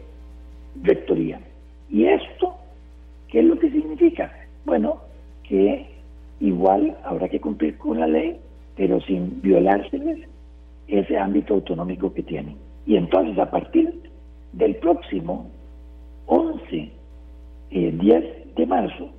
[0.81, 1.39] rectoría.
[1.89, 2.55] ¿Y esto
[3.27, 4.31] qué es lo que significa?
[4.65, 5.01] Bueno,
[5.43, 5.87] que
[6.39, 8.39] igual habrá que cumplir con la ley,
[8.75, 10.27] pero sin violárseles
[10.87, 12.55] ese ámbito autonómico que tienen.
[12.85, 13.93] Y entonces a partir
[14.53, 15.49] del próximo
[16.27, 16.91] 11,
[17.71, 19.09] 10 eh, de marzo,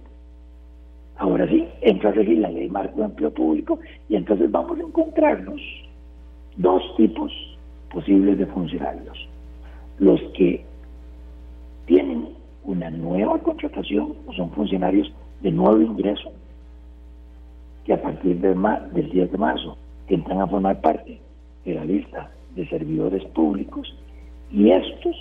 [1.20, 4.82] ahora sí, entra a regir la ley marco de empleo público y entonces vamos a
[4.82, 5.60] encontrarnos
[6.56, 7.30] dos tipos
[7.92, 9.28] posibles de funcionarios.
[9.98, 10.64] Los que
[11.84, 12.30] tienen
[12.64, 15.12] una nueva contratación o son funcionarios
[15.42, 16.32] de nuevo ingreso
[17.84, 18.56] que a partir del,
[18.94, 19.76] del 10 de marzo
[20.08, 21.20] entran a formar parte
[21.66, 23.94] de la lista de servidores públicos
[24.50, 25.16] y estos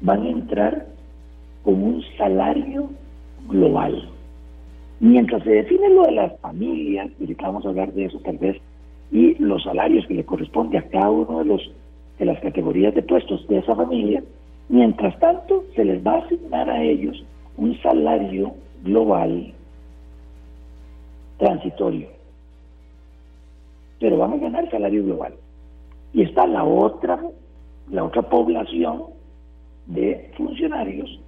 [0.00, 0.86] van a entrar
[1.62, 2.88] con un salario
[3.48, 4.15] global.
[5.00, 8.56] Mientras se define lo de las familias, y vamos a hablar de eso tal vez,
[9.12, 11.70] y los salarios que le corresponde a cada uno de los
[12.18, 14.22] de las categorías de puestos de esa familia,
[14.70, 17.22] mientras tanto se les va a asignar a ellos
[17.58, 19.52] un salario global
[21.36, 22.08] transitorio.
[24.00, 25.34] Pero van a ganar salario global.
[26.14, 27.20] Y está la otra,
[27.90, 29.04] la otra población
[29.86, 31.20] de funcionarios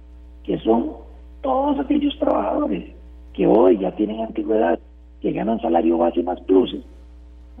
[0.43, 0.93] que son
[1.41, 2.98] todos aquellos trabajadores
[3.33, 4.79] que hoy ya tienen antigüedad,
[5.21, 6.81] que ganan salario base más pluses,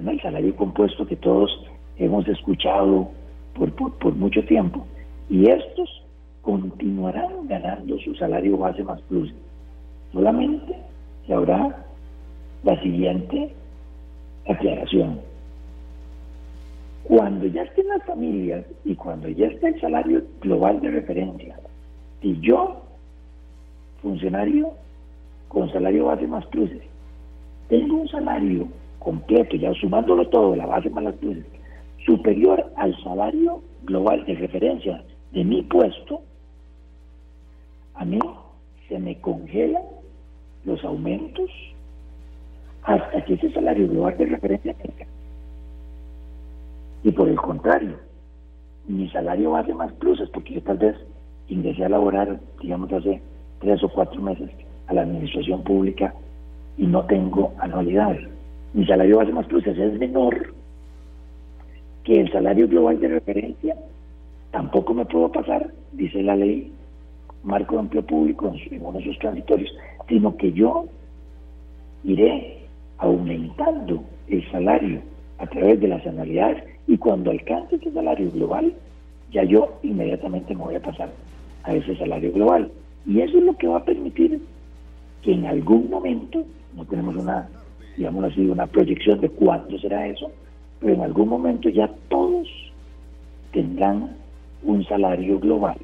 [0.07, 1.51] el salario compuesto que todos
[1.97, 3.09] hemos escuchado
[3.53, 4.85] por, por, mucho tiempo,
[5.29, 6.03] y estos
[6.41, 9.35] continuarán ganando su salario base más pluses.
[10.13, 10.75] Solamente
[11.27, 11.85] se habrá
[12.63, 13.53] la siguiente
[14.47, 15.19] aclaración.
[17.03, 21.59] Cuando ya estén las familias y cuando ya esté el salario global de referencia,
[22.21, 22.81] si yo,
[24.01, 24.73] funcionario
[25.49, 26.81] con salario base más pluses,
[27.67, 28.67] tengo un salario
[28.99, 31.45] completo, ya sumándolo todo, la base más las pluses,
[32.05, 36.21] superior al salario global de referencia de mi puesto,
[37.95, 38.19] a mí
[38.87, 39.83] se me congelan
[40.65, 41.49] los aumentos
[42.83, 45.05] hasta que ese salario global de referencia tenga.
[47.03, 47.97] Y por el contrario,
[48.87, 50.95] mi salario base más pluses, porque yo tal vez
[51.47, 53.21] ingresé a laborar, digamos, hace
[53.59, 54.49] tres o cuatro meses
[54.89, 56.13] a la administración pública
[56.77, 58.27] y no tengo anualidades.
[58.73, 60.53] Mi salario base más pluses es menor
[62.03, 63.75] que el salario global de referencia.
[64.51, 66.71] Tampoco me puedo pasar, dice la ley
[67.43, 69.71] marco de empleo público en uno de sus transitorios,
[70.07, 70.85] sino que yo
[72.03, 72.65] iré
[72.97, 75.01] aumentando el salario
[75.37, 78.73] a través de las anualidades y cuando alcance ese salario global,
[79.31, 81.09] ya yo inmediatamente me voy a pasar
[81.63, 82.71] a ese salario global.
[83.05, 84.41] Y eso es lo que va a permitir
[85.21, 86.43] que en algún momento,
[86.75, 87.49] no tenemos una,
[87.97, 90.31] digamos así, una proyección de cuándo será eso,
[90.79, 92.47] pero en algún momento ya todos
[93.51, 94.15] tendrán
[94.63, 95.77] un salario global,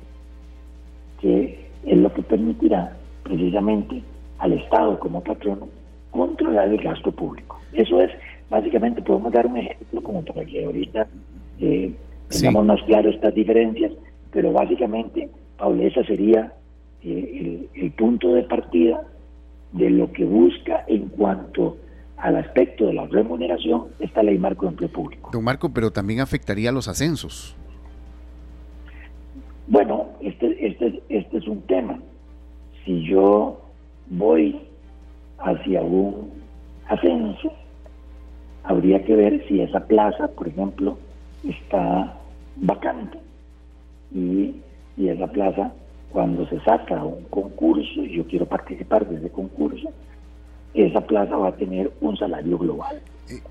[1.22, 4.02] que es lo que permitirá precisamente
[4.40, 5.68] al Estado como patrono
[6.12, 7.60] controlar el gasto público.
[7.74, 8.12] Eso es,
[8.50, 11.08] básicamente podemos dar un ejemplo como para que ahorita
[11.60, 11.94] eh,
[12.30, 13.92] tengamos más claro estas diferencias,
[14.32, 16.54] pero básicamente, Paula, esa sería
[17.04, 19.02] eh, el, punto de partida
[19.76, 21.78] de lo que busca en cuanto
[22.18, 25.30] al aspecto de la remuneración esta ley marco de empleo público.
[25.32, 27.56] Don Marco, pero también afectaría los ascensos.
[29.68, 32.00] Bueno, este, este, este es un tema.
[32.86, 33.62] Si yo
[34.10, 34.62] voy
[35.40, 36.32] hacia un
[36.88, 37.52] ascenso,
[38.64, 40.98] habría que ver si esa plaza, por ejemplo,
[41.44, 42.18] está
[42.56, 43.18] vacante.
[44.14, 44.56] Y,
[44.98, 45.74] y esa plaza,
[46.12, 49.90] cuando se saca un concurso, y yo quiero participar de ese concurso,
[50.74, 53.02] esa plaza va a tener un salario global.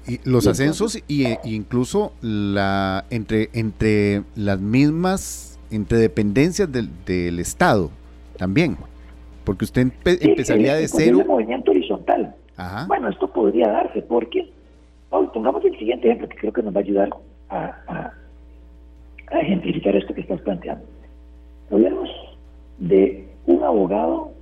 [0.06, 7.40] Y, los ascensos y, e incluso la entre entre las mismas entre dependencias del, del
[7.40, 7.90] Estado
[8.36, 8.76] también.
[9.44, 11.18] Porque usted empezaría de cero.
[11.18, 12.34] Un movimiento horizontal.
[12.86, 14.50] Bueno, esto podría darse porque,
[15.10, 17.10] pongamos el siguiente ejemplo que creo que nos va a ayudar
[17.50, 18.12] a,
[19.30, 20.84] a, ejemplificar esto que estás planteando.
[21.70, 22.08] Hablemos
[22.78, 24.32] de un abogado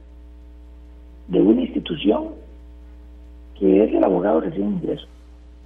[1.28, 2.28] de una institución
[3.58, 5.06] que es el abogado recién ingreso.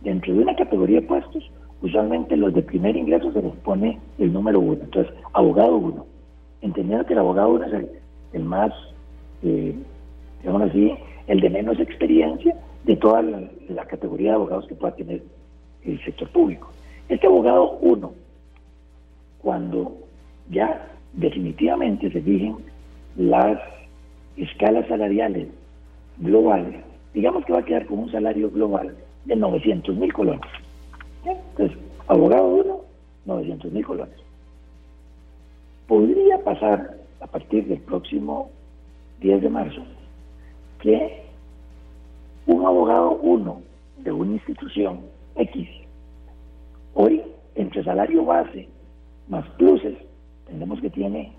[0.03, 1.51] Dentro de una categoría de puestos,
[1.83, 4.79] usualmente los de primer ingreso se les pone el número uno.
[4.83, 6.07] Entonces, abogado uno.
[6.61, 7.89] Entendiendo que el abogado uno es el,
[8.33, 8.73] el más
[9.43, 9.75] eh,
[10.41, 10.95] digamos así,
[11.27, 15.23] el de menos experiencia de toda la, categoría de abogados que pueda tener
[15.85, 16.71] el sector público.
[17.09, 18.13] Este abogado uno,
[19.39, 19.97] cuando
[20.51, 22.57] ya definitivamente se fijen
[23.17, 23.59] las
[24.37, 25.49] escalas salariales
[26.19, 26.83] globales,
[27.15, 28.95] digamos que va a quedar con un salario global
[29.25, 30.43] de 900 mil colones.
[31.25, 31.77] Entonces,
[32.07, 32.81] abogado uno,
[33.25, 34.15] 900 mil colones.
[35.89, 38.51] Podría pasar a partir del próximo
[39.21, 39.83] 10 de marzo,
[40.81, 41.23] que
[42.47, 43.63] un abogado uno
[43.99, 45.01] de una institución
[45.35, 45.69] X,
[46.95, 47.23] hoy
[47.55, 48.69] entre salario base
[49.29, 49.97] más pluses,
[50.47, 51.33] tenemos que tiene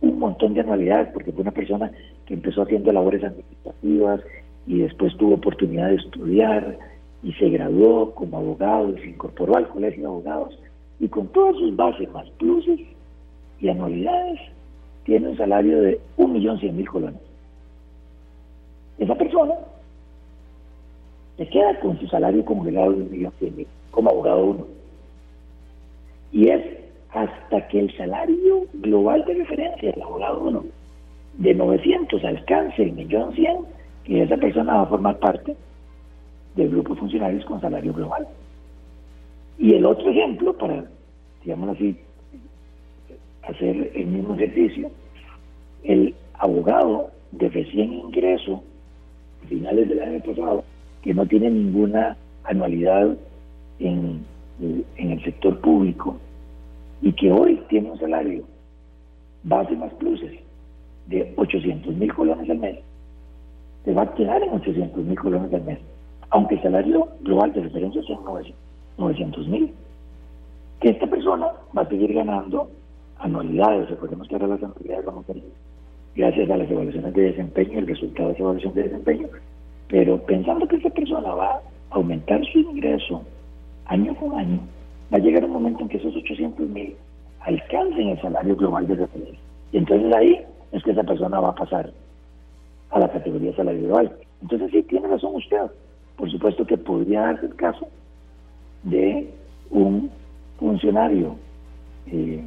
[0.00, 1.92] un montón de anualidades, porque fue una persona
[2.26, 4.20] que empezó haciendo labores administrativas
[4.66, 6.78] y después tuvo oportunidad de estudiar
[7.22, 10.58] y se graduó como abogado y se incorporó al colegio de abogados
[10.98, 12.80] y con todas sus bases más pluses
[13.60, 14.40] y anualidades
[15.04, 17.20] tiene un salario de un millón cien mil colones.
[18.98, 19.54] Esa persona
[21.36, 24.66] se queda con su salario congelado de un millón cien mil como abogado uno.
[26.32, 26.81] Y es
[27.12, 30.64] hasta que el salario global de referencia del abogado uno
[31.38, 33.56] de 900 alcance el millón cien,
[34.04, 35.56] que esa persona va a formar parte
[36.56, 38.26] del grupo de funcionarios con salario global.
[39.58, 40.84] Y el otro ejemplo, para,
[41.44, 41.96] digamos así,
[43.42, 44.90] hacer el mismo ejercicio,
[45.84, 48.62] el abogado de recién ingreso,
[49.48, 50.64] finales del año pasado,
[51.02, 53.16] que no tiene ninguna anualidad
[53.78, 54.24] en,
[54.96, 56.18] el sector público
[57.02, 58.44] y que hoy tiene un salario
[59.42, 60.32] base más pluses
[61.06, 62.78] de 800 mil colones al mes,
[63.84, 65.78] se va a quedar en 800 mil colones al mes,
[66.30, 68.18] aunque el salario global de referencia sea
[68.98, 69.72] 900 mil.
[70.80, 72.70] Que esta persona va a seguir ganando
[73.18, 75.32] anualidades, recordemos que ahora las anualidades vamos a
[76.14, 79.28] gracias a las evaluaciones de desempeño, el resultado de esa evaluación de desempeño,
[79.88, 83.24] pero pensando que esa persona va a aumentar su ingreso
[83.86, 84.60] año con año,
[85.12, 86.94] va a llegar un momento en que esos 800 mil
[87.40, 89.38] alcancen el salario global de referencia.
[89.72, 90.40] Y entonces ahí
[90.72, 91.92] es que esa persona va a pasar
[92.90, 94.12] a la categoría salario global.
[94.40, 95.70] Entonces sí, tiene razón usted.
[96.16, 97.88] Por supuesto que podría darse el caso
[98.84, 99.30] de
[99.70, 100.10] un
[100.58, 101.36] funcionario
[102.06, 102.44] eh,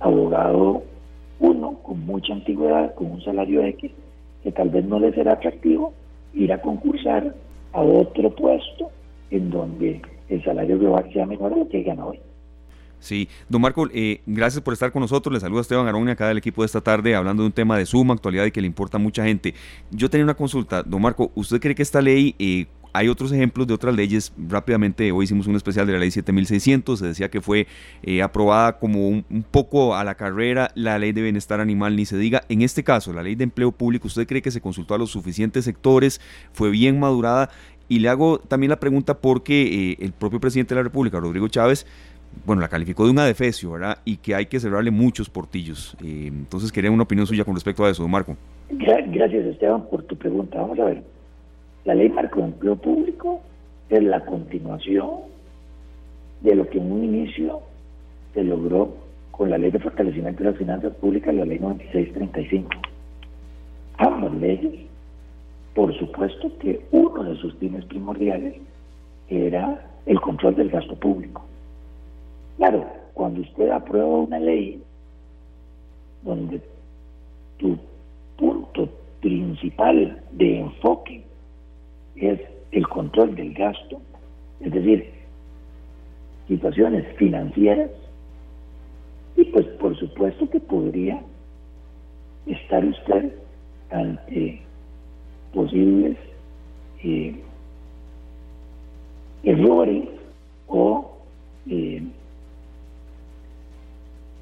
[0.00, 0.82] abogado
[1.38, 3.90] uno con mucha antigüedad, con un salario X,
[4.42, 5.92] que tal vez no le será atractivo
[6.34, 7.34] ir a concursar
[7.72, 8.90] a otro puesto
[9.30, 12.20] en donde el salario global sea menor a lo que gana hoy.
[12.98, 15.32] Sí, don Marco, eh, gracias por estar con nosotros.
[15.32, 17.86] Le saluda Esteban Arón acá del equipo de esta tarde hablando de un tema de
[17.86, 19.54] suma actualidad y que le importa a mucha gente.
[19.90, 23.66] Yo tenía una consulta, don Marco, ¿usted cree que esta ley eh, hay otros ejemplos
[23.66, 24.32] de otras leyes.
[24.36, 26.98] Rápidamente, hoy hicimos un especial de la ley 7600.
[26.98, 27.66] Se decía que fue
[28.02, 32.16] eh, aprobada como un, poco a la carrera la ley de bienestar animal, ni se
[32.16, 32.42] diga.
[32.48, 35.10] En este caso, la ley de empleo público, ¿usted cree que se consultó a los
[35.10, 36.20] suficientes sectores?
[36.52, 37.50] ¿Fue bien madurada?
[37.90, 41.48] Y le hago también la pregunta porque eh, el propio presidente de la República, Rodrigo
[41.48, 41.84] Chávez,
[42.46, 43.98] bueno, la calificó de una defecio, ¿verdad?
[44.04, 45.96] Y que hay que cerrarle muchos portillos.
[46.00, 48.36] Eh, entonces, quería una opinión suya con respecto a eso, don Marco.
[48.70, 50.60] Gracias, Esteban, por tu pregunta.
[50.60, 51.02] Vamos a ver.
[51.84, 53.40] La ley marco de empleo público
[53.88, 55.10] es la continuación
[56.42, 57.60] de lo que en un inicio
[58.34, 58.94] se logró
[59.32, 62.68] con la ley de fortalecimiento de las finanzas públicas, la ley 9635.
[63.98, 64.89] Ambas leyes,
[65.80, 68.54] por supuesto que uno de sus fines primordiales
[69.30, 71.42] era el control del gasto público.
[72.58, 74.82] Claro, cuando usted aprueba una ley
[76.22, 76.60] donde
[77.56, 77.78] tu
[78.36, 78.90] punto
[79.22, 81.24] principal de enfoque
[82.16, 82.38] es
[82.72, 84.02] el control del gasto,
[84.60, 85.10] es decir,
[86.46, 87.90] situaciones financieras,
[89.34, 91.22] y pues por supuesto que podría
[92.44, 93.32] estar usted
[93.88, 94.60] ante
[95.52, 96.16] posibles
[97.02, 97.34] eh,
[99.42, 100.08] errores
[100.68, 101.18] o
[101.68, 102.02] eh,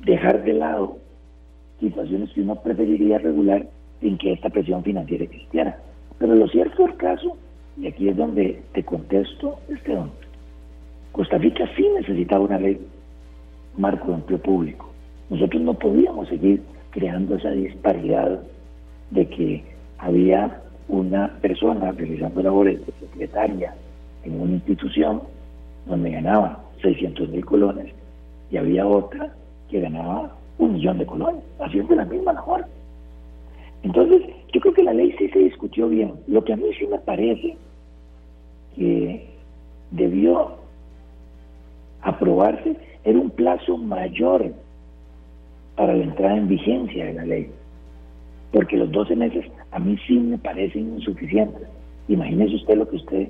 [0.05, 0.99] dejar de lado
[1.81, 3.67] situaciones que uno preferiría regular
[4.01, 5.79] sin que esta presión financiera existiera.
[6.19, 7.37] Pero lo cierto del caso
[7.81, 10.11] y aquí es donde te contesto, Esteban.
[11.13, 12.81] Costa Rica sí necesitaba una ley
[13.77, 14.91] marco de empleo público.
[15.31, 18.41] Nosotros no podíamos seguir creando esa disparidad
[19.11, 19.65] de que
[19.99, 23.75] había una persona realizando labores de secretaria
[24.25, 25.23] en una institución
[25.87, 27.93] donde ganaba 600 mil colones
[28.51, 29.33] y había otra
[29.71, 32.65] que ganaba un millón de colones, haciendo la misma labor.
[33.83, 36.15] Entonces, yo creo que la ley sí se discutió bien.
[36.27, 37.57] Lo que a mí sí me parece
[38.75, 39.29] que
[39.91, 40.57] debió
[42.03, 44.53] aprobarse era un plazo mayor
[45.77, 47.51] para la entrada en vigencia de la ley.
[48.53, 51.69] Porque los 12 meses a mí sí me parecen insuficientes.
[52.09, 53.29] Imagínese usted lo que usted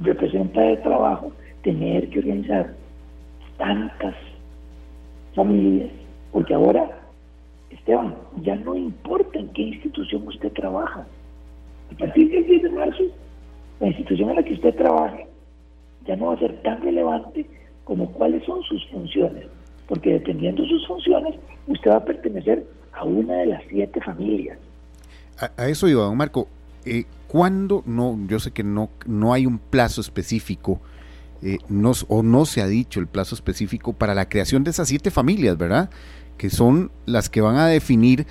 [0.00, 1.32] representa de trabajo,
[1.62, 2.74] tener que organizar
[3.56, 4.14] tantas
[5.34, 5.90] familias,
[6.32, 6.98] porque ahora,
[7.70, 11.06] Esteban, ya no importa en qué institución usted trabaja.
[11.92, 13.04] A partir del 10 de marzo
[13.80, 15.26] la institución en la que usted trabaje
[16.06, 17.46] ya no va a ser tan relevante
[17.84, 19.46] como cuáles son sus funciones,
[19.86, 21.34] porque dependiendo de sus funciones,
[21.66, 24.58] usted va a pertenecer a una de las siete familias.
[25.38, 26.48] A, eso iba, don Marco.
[26.84, 27.82] Eh, ¿Cuándo?
[27.86, 30.80] No, yo sé que no, no hay un plazo específico,
[31.42, 34.88] eh, no, o no se ha dicho el plazo específico para la creación de esas
[34.88, 35.90] siete familias, ¿verdad?
[36.38, 38.26] Que son las que van a definir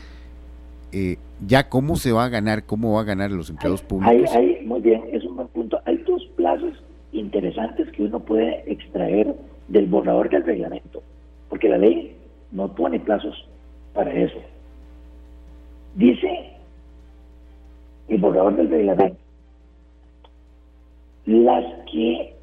[0.92, 4.32] eh, ya cómo se va a ganar, cómo va a ganar los empleados públicos.
[4.66, 5.82] muy bien, es un buen punto.
[5.86, 9.36] Hay dos plazos interesantes que uno puede extraer
[9.68, 11.04] del borrador del reglamento,
[11.50, 12.16] porque la ley
[12.52, 13.48] no pone plazos
[13.94, 14.38] para eso.
[15.96, 16.55] Dice
[18.08, 19.18] el borrador del reglamento,
[21.26, 22.36] las que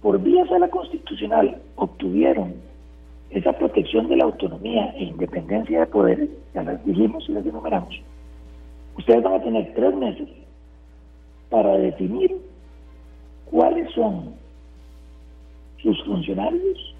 [0.00, 2.54] por vía sala constitucional obtuvieron
[3.30, 7.94] esa protección de la autonomía e independencia de poderes, ya las dijimos y las enumeramos,
[8.96, 10.28] ustedes van a tener tres meses
[11.50, 12.36] para definir
[13.46, 14.34] cuáles son
[15.82, 16.94] sus funcionarios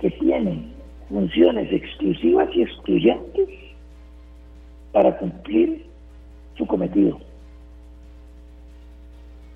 [0.00, 0.72] que tienen
[1.08, 3.48] funciones exclusivas y excluyentes
[4.92, 5.86] para cumplir
[6.56, 7.18] su cometido.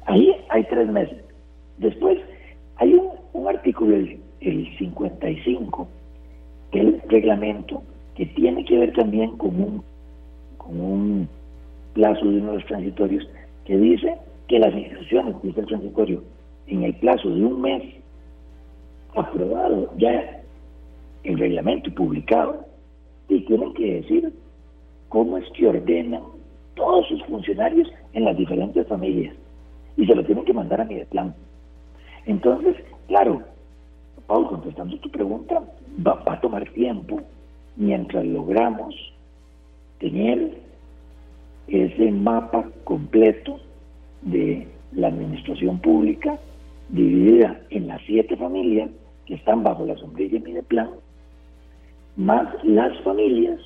[0.06, 1.18] Ahí hay tres meses.
[1.78, 2.18] Después
[2.76, 5.88] hay un, artículo, el, el 55,
[6.72, 7.82] del reglamento,
[8.14, 9.82] que tiene que ver también con un,
[10.56, 11.28] con un
[11.94, 13.28] plazo de uno de los transitorios
[13.64, 14.16] que dice
[14.48, 16.22] que las instituciones, dice el transitorio,
[16.66, 17.82] en el plazo de un mes,
[19.14, 20.42] aprobado ya
[21.24, 22.64] el reglamento publicado,
[23.28, 24.32] y tienen que decir
[25.08, 26.22] cómo es que ordenan
[26.78, 29.34] todos sus funcionarios en las diferentes familias.
[29.96, 31.34] Y se lo tienen que mandar a mi plan.
[32.24, 32.76] Entonces,
[33.08, 33.42] claro,
[34.26, 35.62] Paul, contestando tu pregunta,
[36.06, 37.20] va a tomar tiempo
[37.76, 38.94] mientras logramos
[39.98, 40.58] tener
[41.66, 43.58] ese mapa completo
[44.22, 46.38] de la administración pública
[46.88, 48.90] dividida en las siete familias
[49.26, 50.90] que están bajo la sombrilla de plan,
[52.16, 53.60] más las familias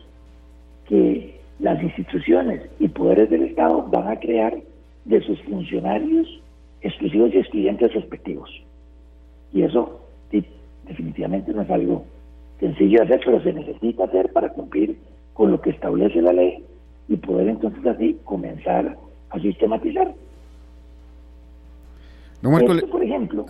[0.88, 4.56] que las instituciones y poderes del Estado van a crear
[5.04, 6.40] de sus funcionarios
[6.80, 8.50] exclusivos y excluyentes respectivos.
[9.52, 10.00] Y eso
[10.86, 12.04] definitivamente no es algo
[12.58, 14.98] sencillo de hacer, pero se necesita hacer para cumplir
[15.34, 16.64] con lo que establece la ley
[17.08, 18.96] y poder entonces así comenzar
[19.30, 20.12] a sistematizar.
[22.42, 23.46] esto, por ejemplo,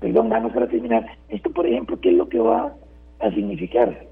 [0.00, 2.74] perdón, vamos para terminar, esto, por ejemplo, ¿qué es lo que va
[3.20, 4.06] a significar?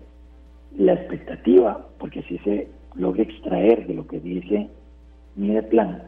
[0.77, 4.69] La expectativa, porque si se logra extraer de lo que dice
[5.37, 6.03] mi plan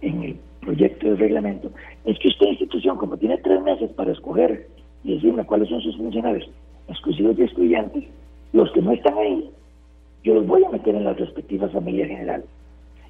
[0.00, 1.70] en el proyecto de reglamento,
[2.04, 4.68] es que usted, institución, como tiene tres meses para escoger
[5.04, 6.48] y decirme cuáles son sus funcionarios
[6.88, 8.04] exclusivos y excluyentes,
[8.52, 9.50] los que no están ahí,
[10.24, 12.46] yo los voy a meter en las respectivas familias generales.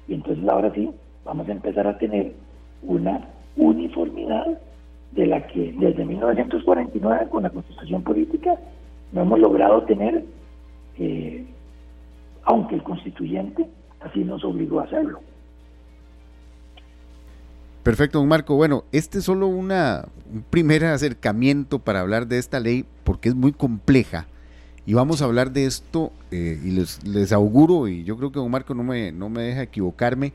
[0.07, 0.89] Y entonces ahora sí,
[1.25, 2.33] vamos a empezar a tener
[2.83, 4.59] una uniformidad
[5.11, 8.57] de la que desde 1949 con la constitución política
[9.11, 10.23] no hemos logrado tener,
[10.97, 11.45] eh,
[12.49, 13.69] aunque el constituyente
[14.01, 15.21] así nos obligó a hacerlo.
[17.83, 18.55] Perfecto, don Marco.
[18.55, 23.35] Bueno, este es solo una, un primer acercamiento para hablar de esta ley porque es
[23.35, 24.25] muy compleja
[24.87, 28.39] y vamos a hablar de esto eh, y les, les, auguro y yo creo que
[28.39, 30.33] don Marco no me, no me deja equivocarme,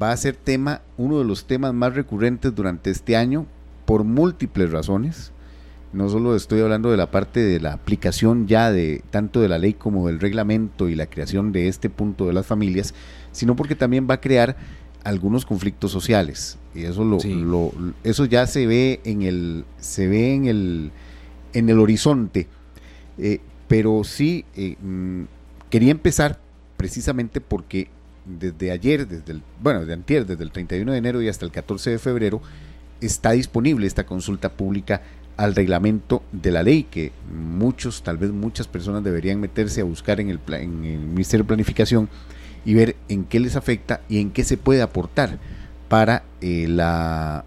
[0.00, 3.46] va a ser tema, uno de los temas más recurrentes durante este año
[3.84, 5.32] por múltiples razones.
[5.92, 9.58] No solo estoy hablando de la parte de la aplicación ya de tanto de la
[9.58, 12.94] ley como del reglamento y la creación de este punto de las familias,
[13.30, 14.56] sino porque también va a crear
[15.04, 16.58] algunos conflictos sociales.
[16.74, 17.72] Y eso lo,
[18.04, 20.92] eso ya se ve en el se ve en el
[21.52, 22.48] en el horizonte.
[23.18, 25.24] Eh, pero sí eh, mm,
[25.68, 26.40] quería empezar
[26.78, 27.88] precisamente porque
[28.24, 31.50] desde ayer desde el bueno de antier desde el 31 de enero y hasta el
[31.50, 32.40] 14 de febrero
[33.00, 35.02] está disponible esta consulta pública
[35.36, 40.20] al reglamento de la ley que muchos tal vez muchas personas deberían meterse a buscar
[40.20, 42.08] en el, en el Ministerio de Planificación
[42.64, 45.38] y ver en qué les afecta y en qué se puede aportar
[45.88, 47.44] para eh, la,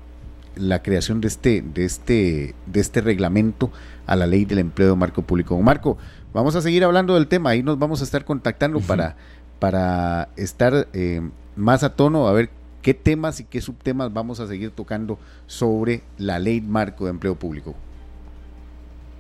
[0.56, 3.72] la, creación de este, de, este, de este reglamento
[4.06, 5.60] a la ley del empleo de marco público.
[5.62, 5.98] Marco,
[6.34, 9.16] vamos a seguir hablando del tema, ahí nos vamos a estar contactando para,
[9.60, 11.22] para estar eh,
[11.56, 12.50] más a tono, a ver
[12.86, 15.18] qué temas y qué subtemas vamos a seguir tocando
[15.48, 17.74] sobre la ley marco de empleo público.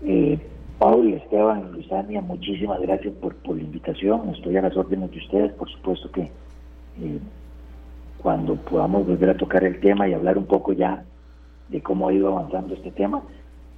[0.04, 0.38] Eh,
[0.78, 4.30] Paul, Esteban, Luzania, muchísimas gracias por, por la invitación.
[4.36, 5.52] Estoy a las órdenes de ustedes.
[5.54, 7.20] Por supuesto que eh,
[8.20, 11.04] cuando podamos volver a tocar el tema y hablar un poco ya
[11.70, 13.24] de cómo ha ido avanzando este tema,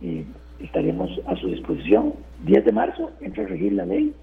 [0.01, 0.25] eh,
[0.59, 2.13] estaremos a su disposición.
[2.43, 4.13] 10 de marzo entra a regir la ley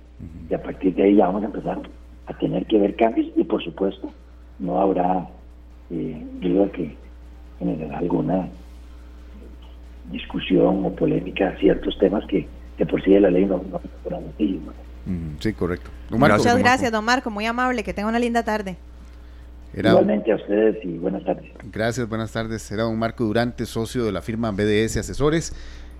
[0.50, 1.80] y a partir de ahí ya vamos a empezar
[2.26, 4.10] a tener que ver cambios y por supuesto
[4.58, 5.26] no habrá
[5.90, 6.96] eh, duda que
[7.58, 8.48] generará alguna
[10.10, 12.46] discusión o polémica a ciertos temas que
[12.76, 13.80] que por sí la ley no, no
[15.38, 15.90] Sí, correcto.
[16.10, 18.76] Muchas gracias, don Marco, muy amable, que tenga una linda tarde.
[19.74, 21.50] Igualmente a ustedes y buenas tardes.
[21.70, 22.70] Gracias, buenas tardes.
[22.70, 25.52] Era don Marco Durante, socio de la firma BDS Asesores.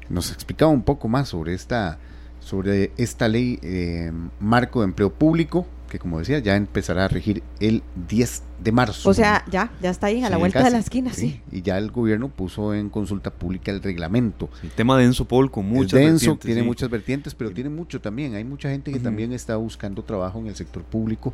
[0.09, 1.99] Nos explicaba un poco más sobre esta,
[2.45, 7.45] sobre esta ley eh, marco de empleo público que como decía, ya empezará a regir
[7.61, 9.09] el 10 de marzo.
[9.09, 11.41] O sea, ya, ya está ahí, a la vuelta de la esquina, sí.
[11.53, 14.51] Y ya el gobierno puso en consulta pública el reglamento.
[14.65, 18.35] El tema denso, Paul, con muchas denso, tiene muchas vertientes, pero tiene mucho también.
[18.35, 21.33] Hay mucha gente que también está buscando trabajo en el sector público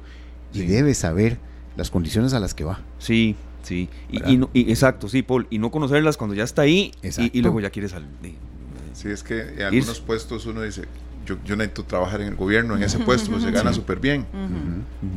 [0.52, 1.38] y debe saber
[1.74, 2.82] las condiciones a las que va.
[2.98, 3.88] Sí, sí.
[4.10, 5.46] Y, exacto, sí, Paul.
[5.48, 8.10] Y no conocerlas cuando ya está ahí y, luego ya quiere salir.
[8.92, 10.84] Sí, es que en algunos puestos uno dice,
[11.26, 14.26] yo, necesito trabajar en el gobierno, en ese puesto, pues se gana súper bien.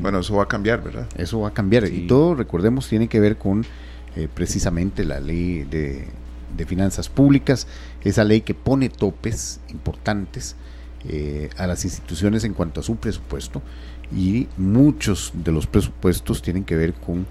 [0.01, 1.07] Bueno, eso va a cambiar, ¿verdad?
[1.17, 1.85] Eso va a cambiar.
[1.85, 3.65] Y todo, recordemos, tiene que ver con
[4.15, 6.07] eh, precisamente la ley de,
[6.67, 7.67] finanzas públicas,
[8.03, 10.55] esa ley que pone topes importantes
[11.09, 13.61] eh, a las instituciones en cuanto a su presupuesto
[14.15, 17.25] y muchos de los presupuestos tienen que ver con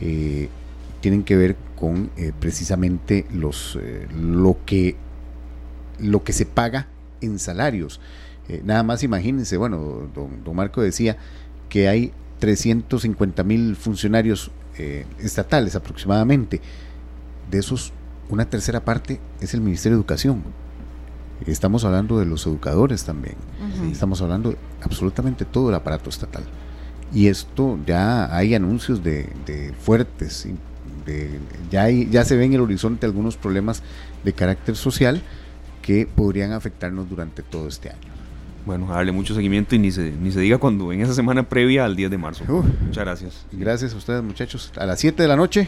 [0.00, 0.48] eh,
[1.00, 3.78] tienen que ver con precisamente los
[4.12, 4.96] lo que
[5.98, 6.86] lo que se paga
[7.20, 8.00] en salarios.
[8.48, 11.16] Eh, nada más imagínense, bueno, don, Marco decía
[11.68, 16.60] que hay 350 mil funcionarios eh, estatales aproximadamente.
[17.50, 17.92] De esos,
[18.28, 20.42] una tercera parte es el Ministerio de Educación.
[21.46, 23.36] Estamos hablando de los educadores también.
[23.92, 26.42] Estamos hablando de absolutamente todo el aparato estatal.
[27.12, 30.48] Y esto ya hay anuncios de, fuertes,
[31.06, 31.38] de,
[31.70, 33.82] ya, ya se ve en el horizonte algunos problemas
[34.24, 35.22] de carácter social
[35.88, 38.12] que podrían afectarnos durante todo este año.
[38.66, 41.86] Bueno, darle mucho seguimiento y ni se, ni se diga cuando en esa semana previa
[41.86, 42.44] al 10 de marzo.
[42.44, 43.46] Muchas gracias.
[43.52, 44.70] Gracias a ustedes, muchachos.
[44.76, 45.66] A las 7 de la noche.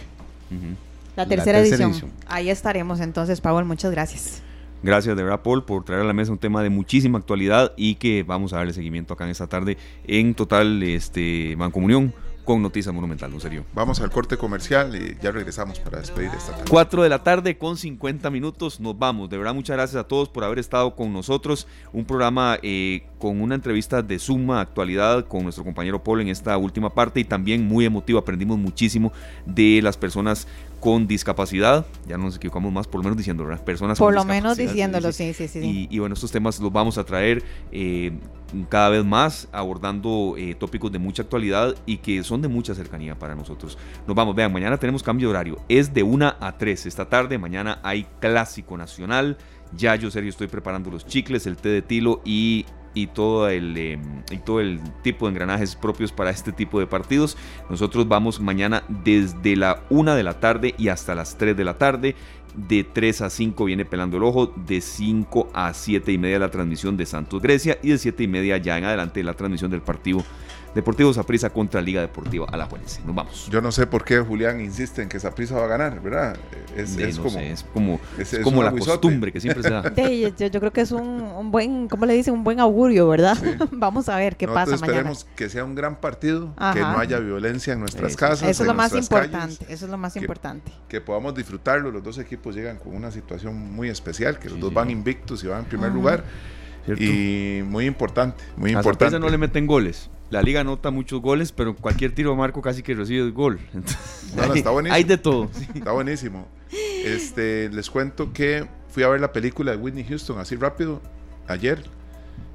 [1.17, 1.95] la, tercera edición.
[2.27, 3.65] Ahí estaremos entonces, Pablo.
[3.65, 4.43] Muchas gracias.
[4.83, 7.95] Gracias de verdad, Paul, por traer a la mesa un tema de muchísima actualidad y
[7.95, 12.13] que vamos a darle seguimiento acá en esta tarde en total este, mancomunión
[12.51, 13.65] con Noticias Monumental, ¿no serio?
[13.75, 16.65] Vamos al corte comercial y ya regresamos para despedir esta tarde.
[16.69, 19.31] 4 de la tarde con 50 minutos, nos vamos.
[19.31, 21.69] De verdad, muchas gracias a todos por haber estado con nosotros.
[21.93, 26.59] Un programa eh, con una entrevista de suma actualidad con nuestro compañero Paul en esta
[26.59, 28.19] última parte y también muy emotivo.
[28.19, 29.13] Aprendimos muchísimo
[29.47, 30.49] de las personas
[30.81, 33.63] con discapacidad, ya no nos equivocamos más, por lo menos diciendo, ¿verdad?
[33.63, 35.87] Personas por lo menos diciéndolo, sí, sí, sí.
[35.91, 38.13] Y, bueno, estos temas los vamos a traer eh,
[38.69, 43.19] cada vez más, abordando eh, tópicos de mucha actualidad y que son de mucha cercanía
[43.19, 43.77] para nosotros.
[44.07, 47.37] Nos vamos, vean, mañana tenemos cambio de horario, es de 1 a 3 esta tarde,
[47.37, 49.37] mañana hay clásico nacional.
[49.77, 52.65] Ya yo serio estoy preparando los chicles, el té de tilo y
[52.95, 56.87] y todo el em, y todo el tipo de engranajes propios para este tipo de
[56.87, 57.37] partidos.
[57.69, 61.79] Nosotros vamos mañana desde la 1 de la tarde y hasta las 3 de la
[61.79, 62.15] tarde.
[62.55, 66.51] De 3 a 5 viene pelando el ojo, de 5 a 7 y media la
[66.51, 69.83] transmisión de Santos Grecia y de 7 y media ya en adelante la transmisión del
[69.83, 70.25] partido
[70.75, 73.01] Deportivo Saprissa contra Liga Deportiva Alajuelense.
[73.05, 73.49] Nos vamos.
[73.51, 76.37] Yo no sé por qué Julián insiste en que Saprissa va a ganar, ¿verdad?
[76.77, 79.83] Es, como, es como, es, como la costumbre que siempre se da.
[80.39, 82.35] yo, creo que es un, buen, ¿cómo le dicen?
[82.35, 83.37] Un buen augurio, ¿verdad?
[83.73, 84.87] vamos a ver qué pasa mañana.
[84.87, 88.49] Esperemos que sea un gran partido, que no haya violencia en nuestras casas.
[88.49, 89.65] Eso es lo más importante.
[89.69, 90.73] eso es lo más importante.
[90.89, 91.91] Que podamos disfrutarlo.
[91.91, 95.49] Los dos equipos llegan con una situación muy especial, que los dos van invictos y
[95.49, 96.25] van en primer lugar.
[96.87, 99.19] Y muy importante, muy a importante.
[99.19, 100.11] no le meten goles.
[100.31, 103.59] La liga anota muchos goles, pero cualquier tiro de marco casi que recibe el gol.
[104.55, 104.95] está buenísimo.
[104.95, 105.51] Hay de todo.
[105.75, 106.49] Está buenísimo.
[107.05, 111.01] Este, les cuento que fui a ver la película de Whitney Houston así rápido
[111.49, 111.83] ayer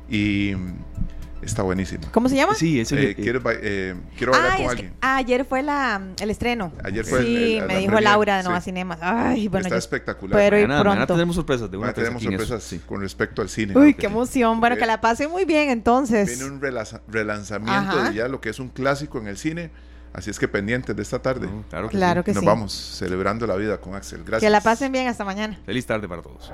[0.10, 0.54] y
[1.46, 2.08] Está buenísimo.
[2.12, 2.56] ¿Cómo se llama?
[2.56, 4.94] Sí, ese eh, quiero, eh, quiero hablar ah, con alguien.
[5.00, 6.72] ayer fue la, el estreno.
[6.84, 8.98] Ayer fue Sí, me dijo Laura de Nova Cinemas.
[9.02, 10.38] Ay, bueno, Está espectacular.
[10.38, 11.08] Pero y pronto.
[11.14, 11.70] tenemos sorpresas.
[11.70, 13.78] De una tenemos sorpresas con respecto al cine.
[13.78, 14.60] Uy, qué emoción.
[14.60, 16.28] Bueno, que la pase muy bien entonces.
[16.28, 16.62] Viene un
[17.08, 19.70] relanzamiento de ya lo que es un clásico en el cine.
[20.14, 21.50] Así es que pendientes de esta tarde.
[21.70, 22.32] claro que, claro sí.
[22.34, 24.24] Nos vamos celebrando la vida con Axel.
[24.24, 24.42] Gracias.
[24.42, 25.60] Que la pasen bien hasta mañana.
[25.66, 26.54] Feliz tarde para todos.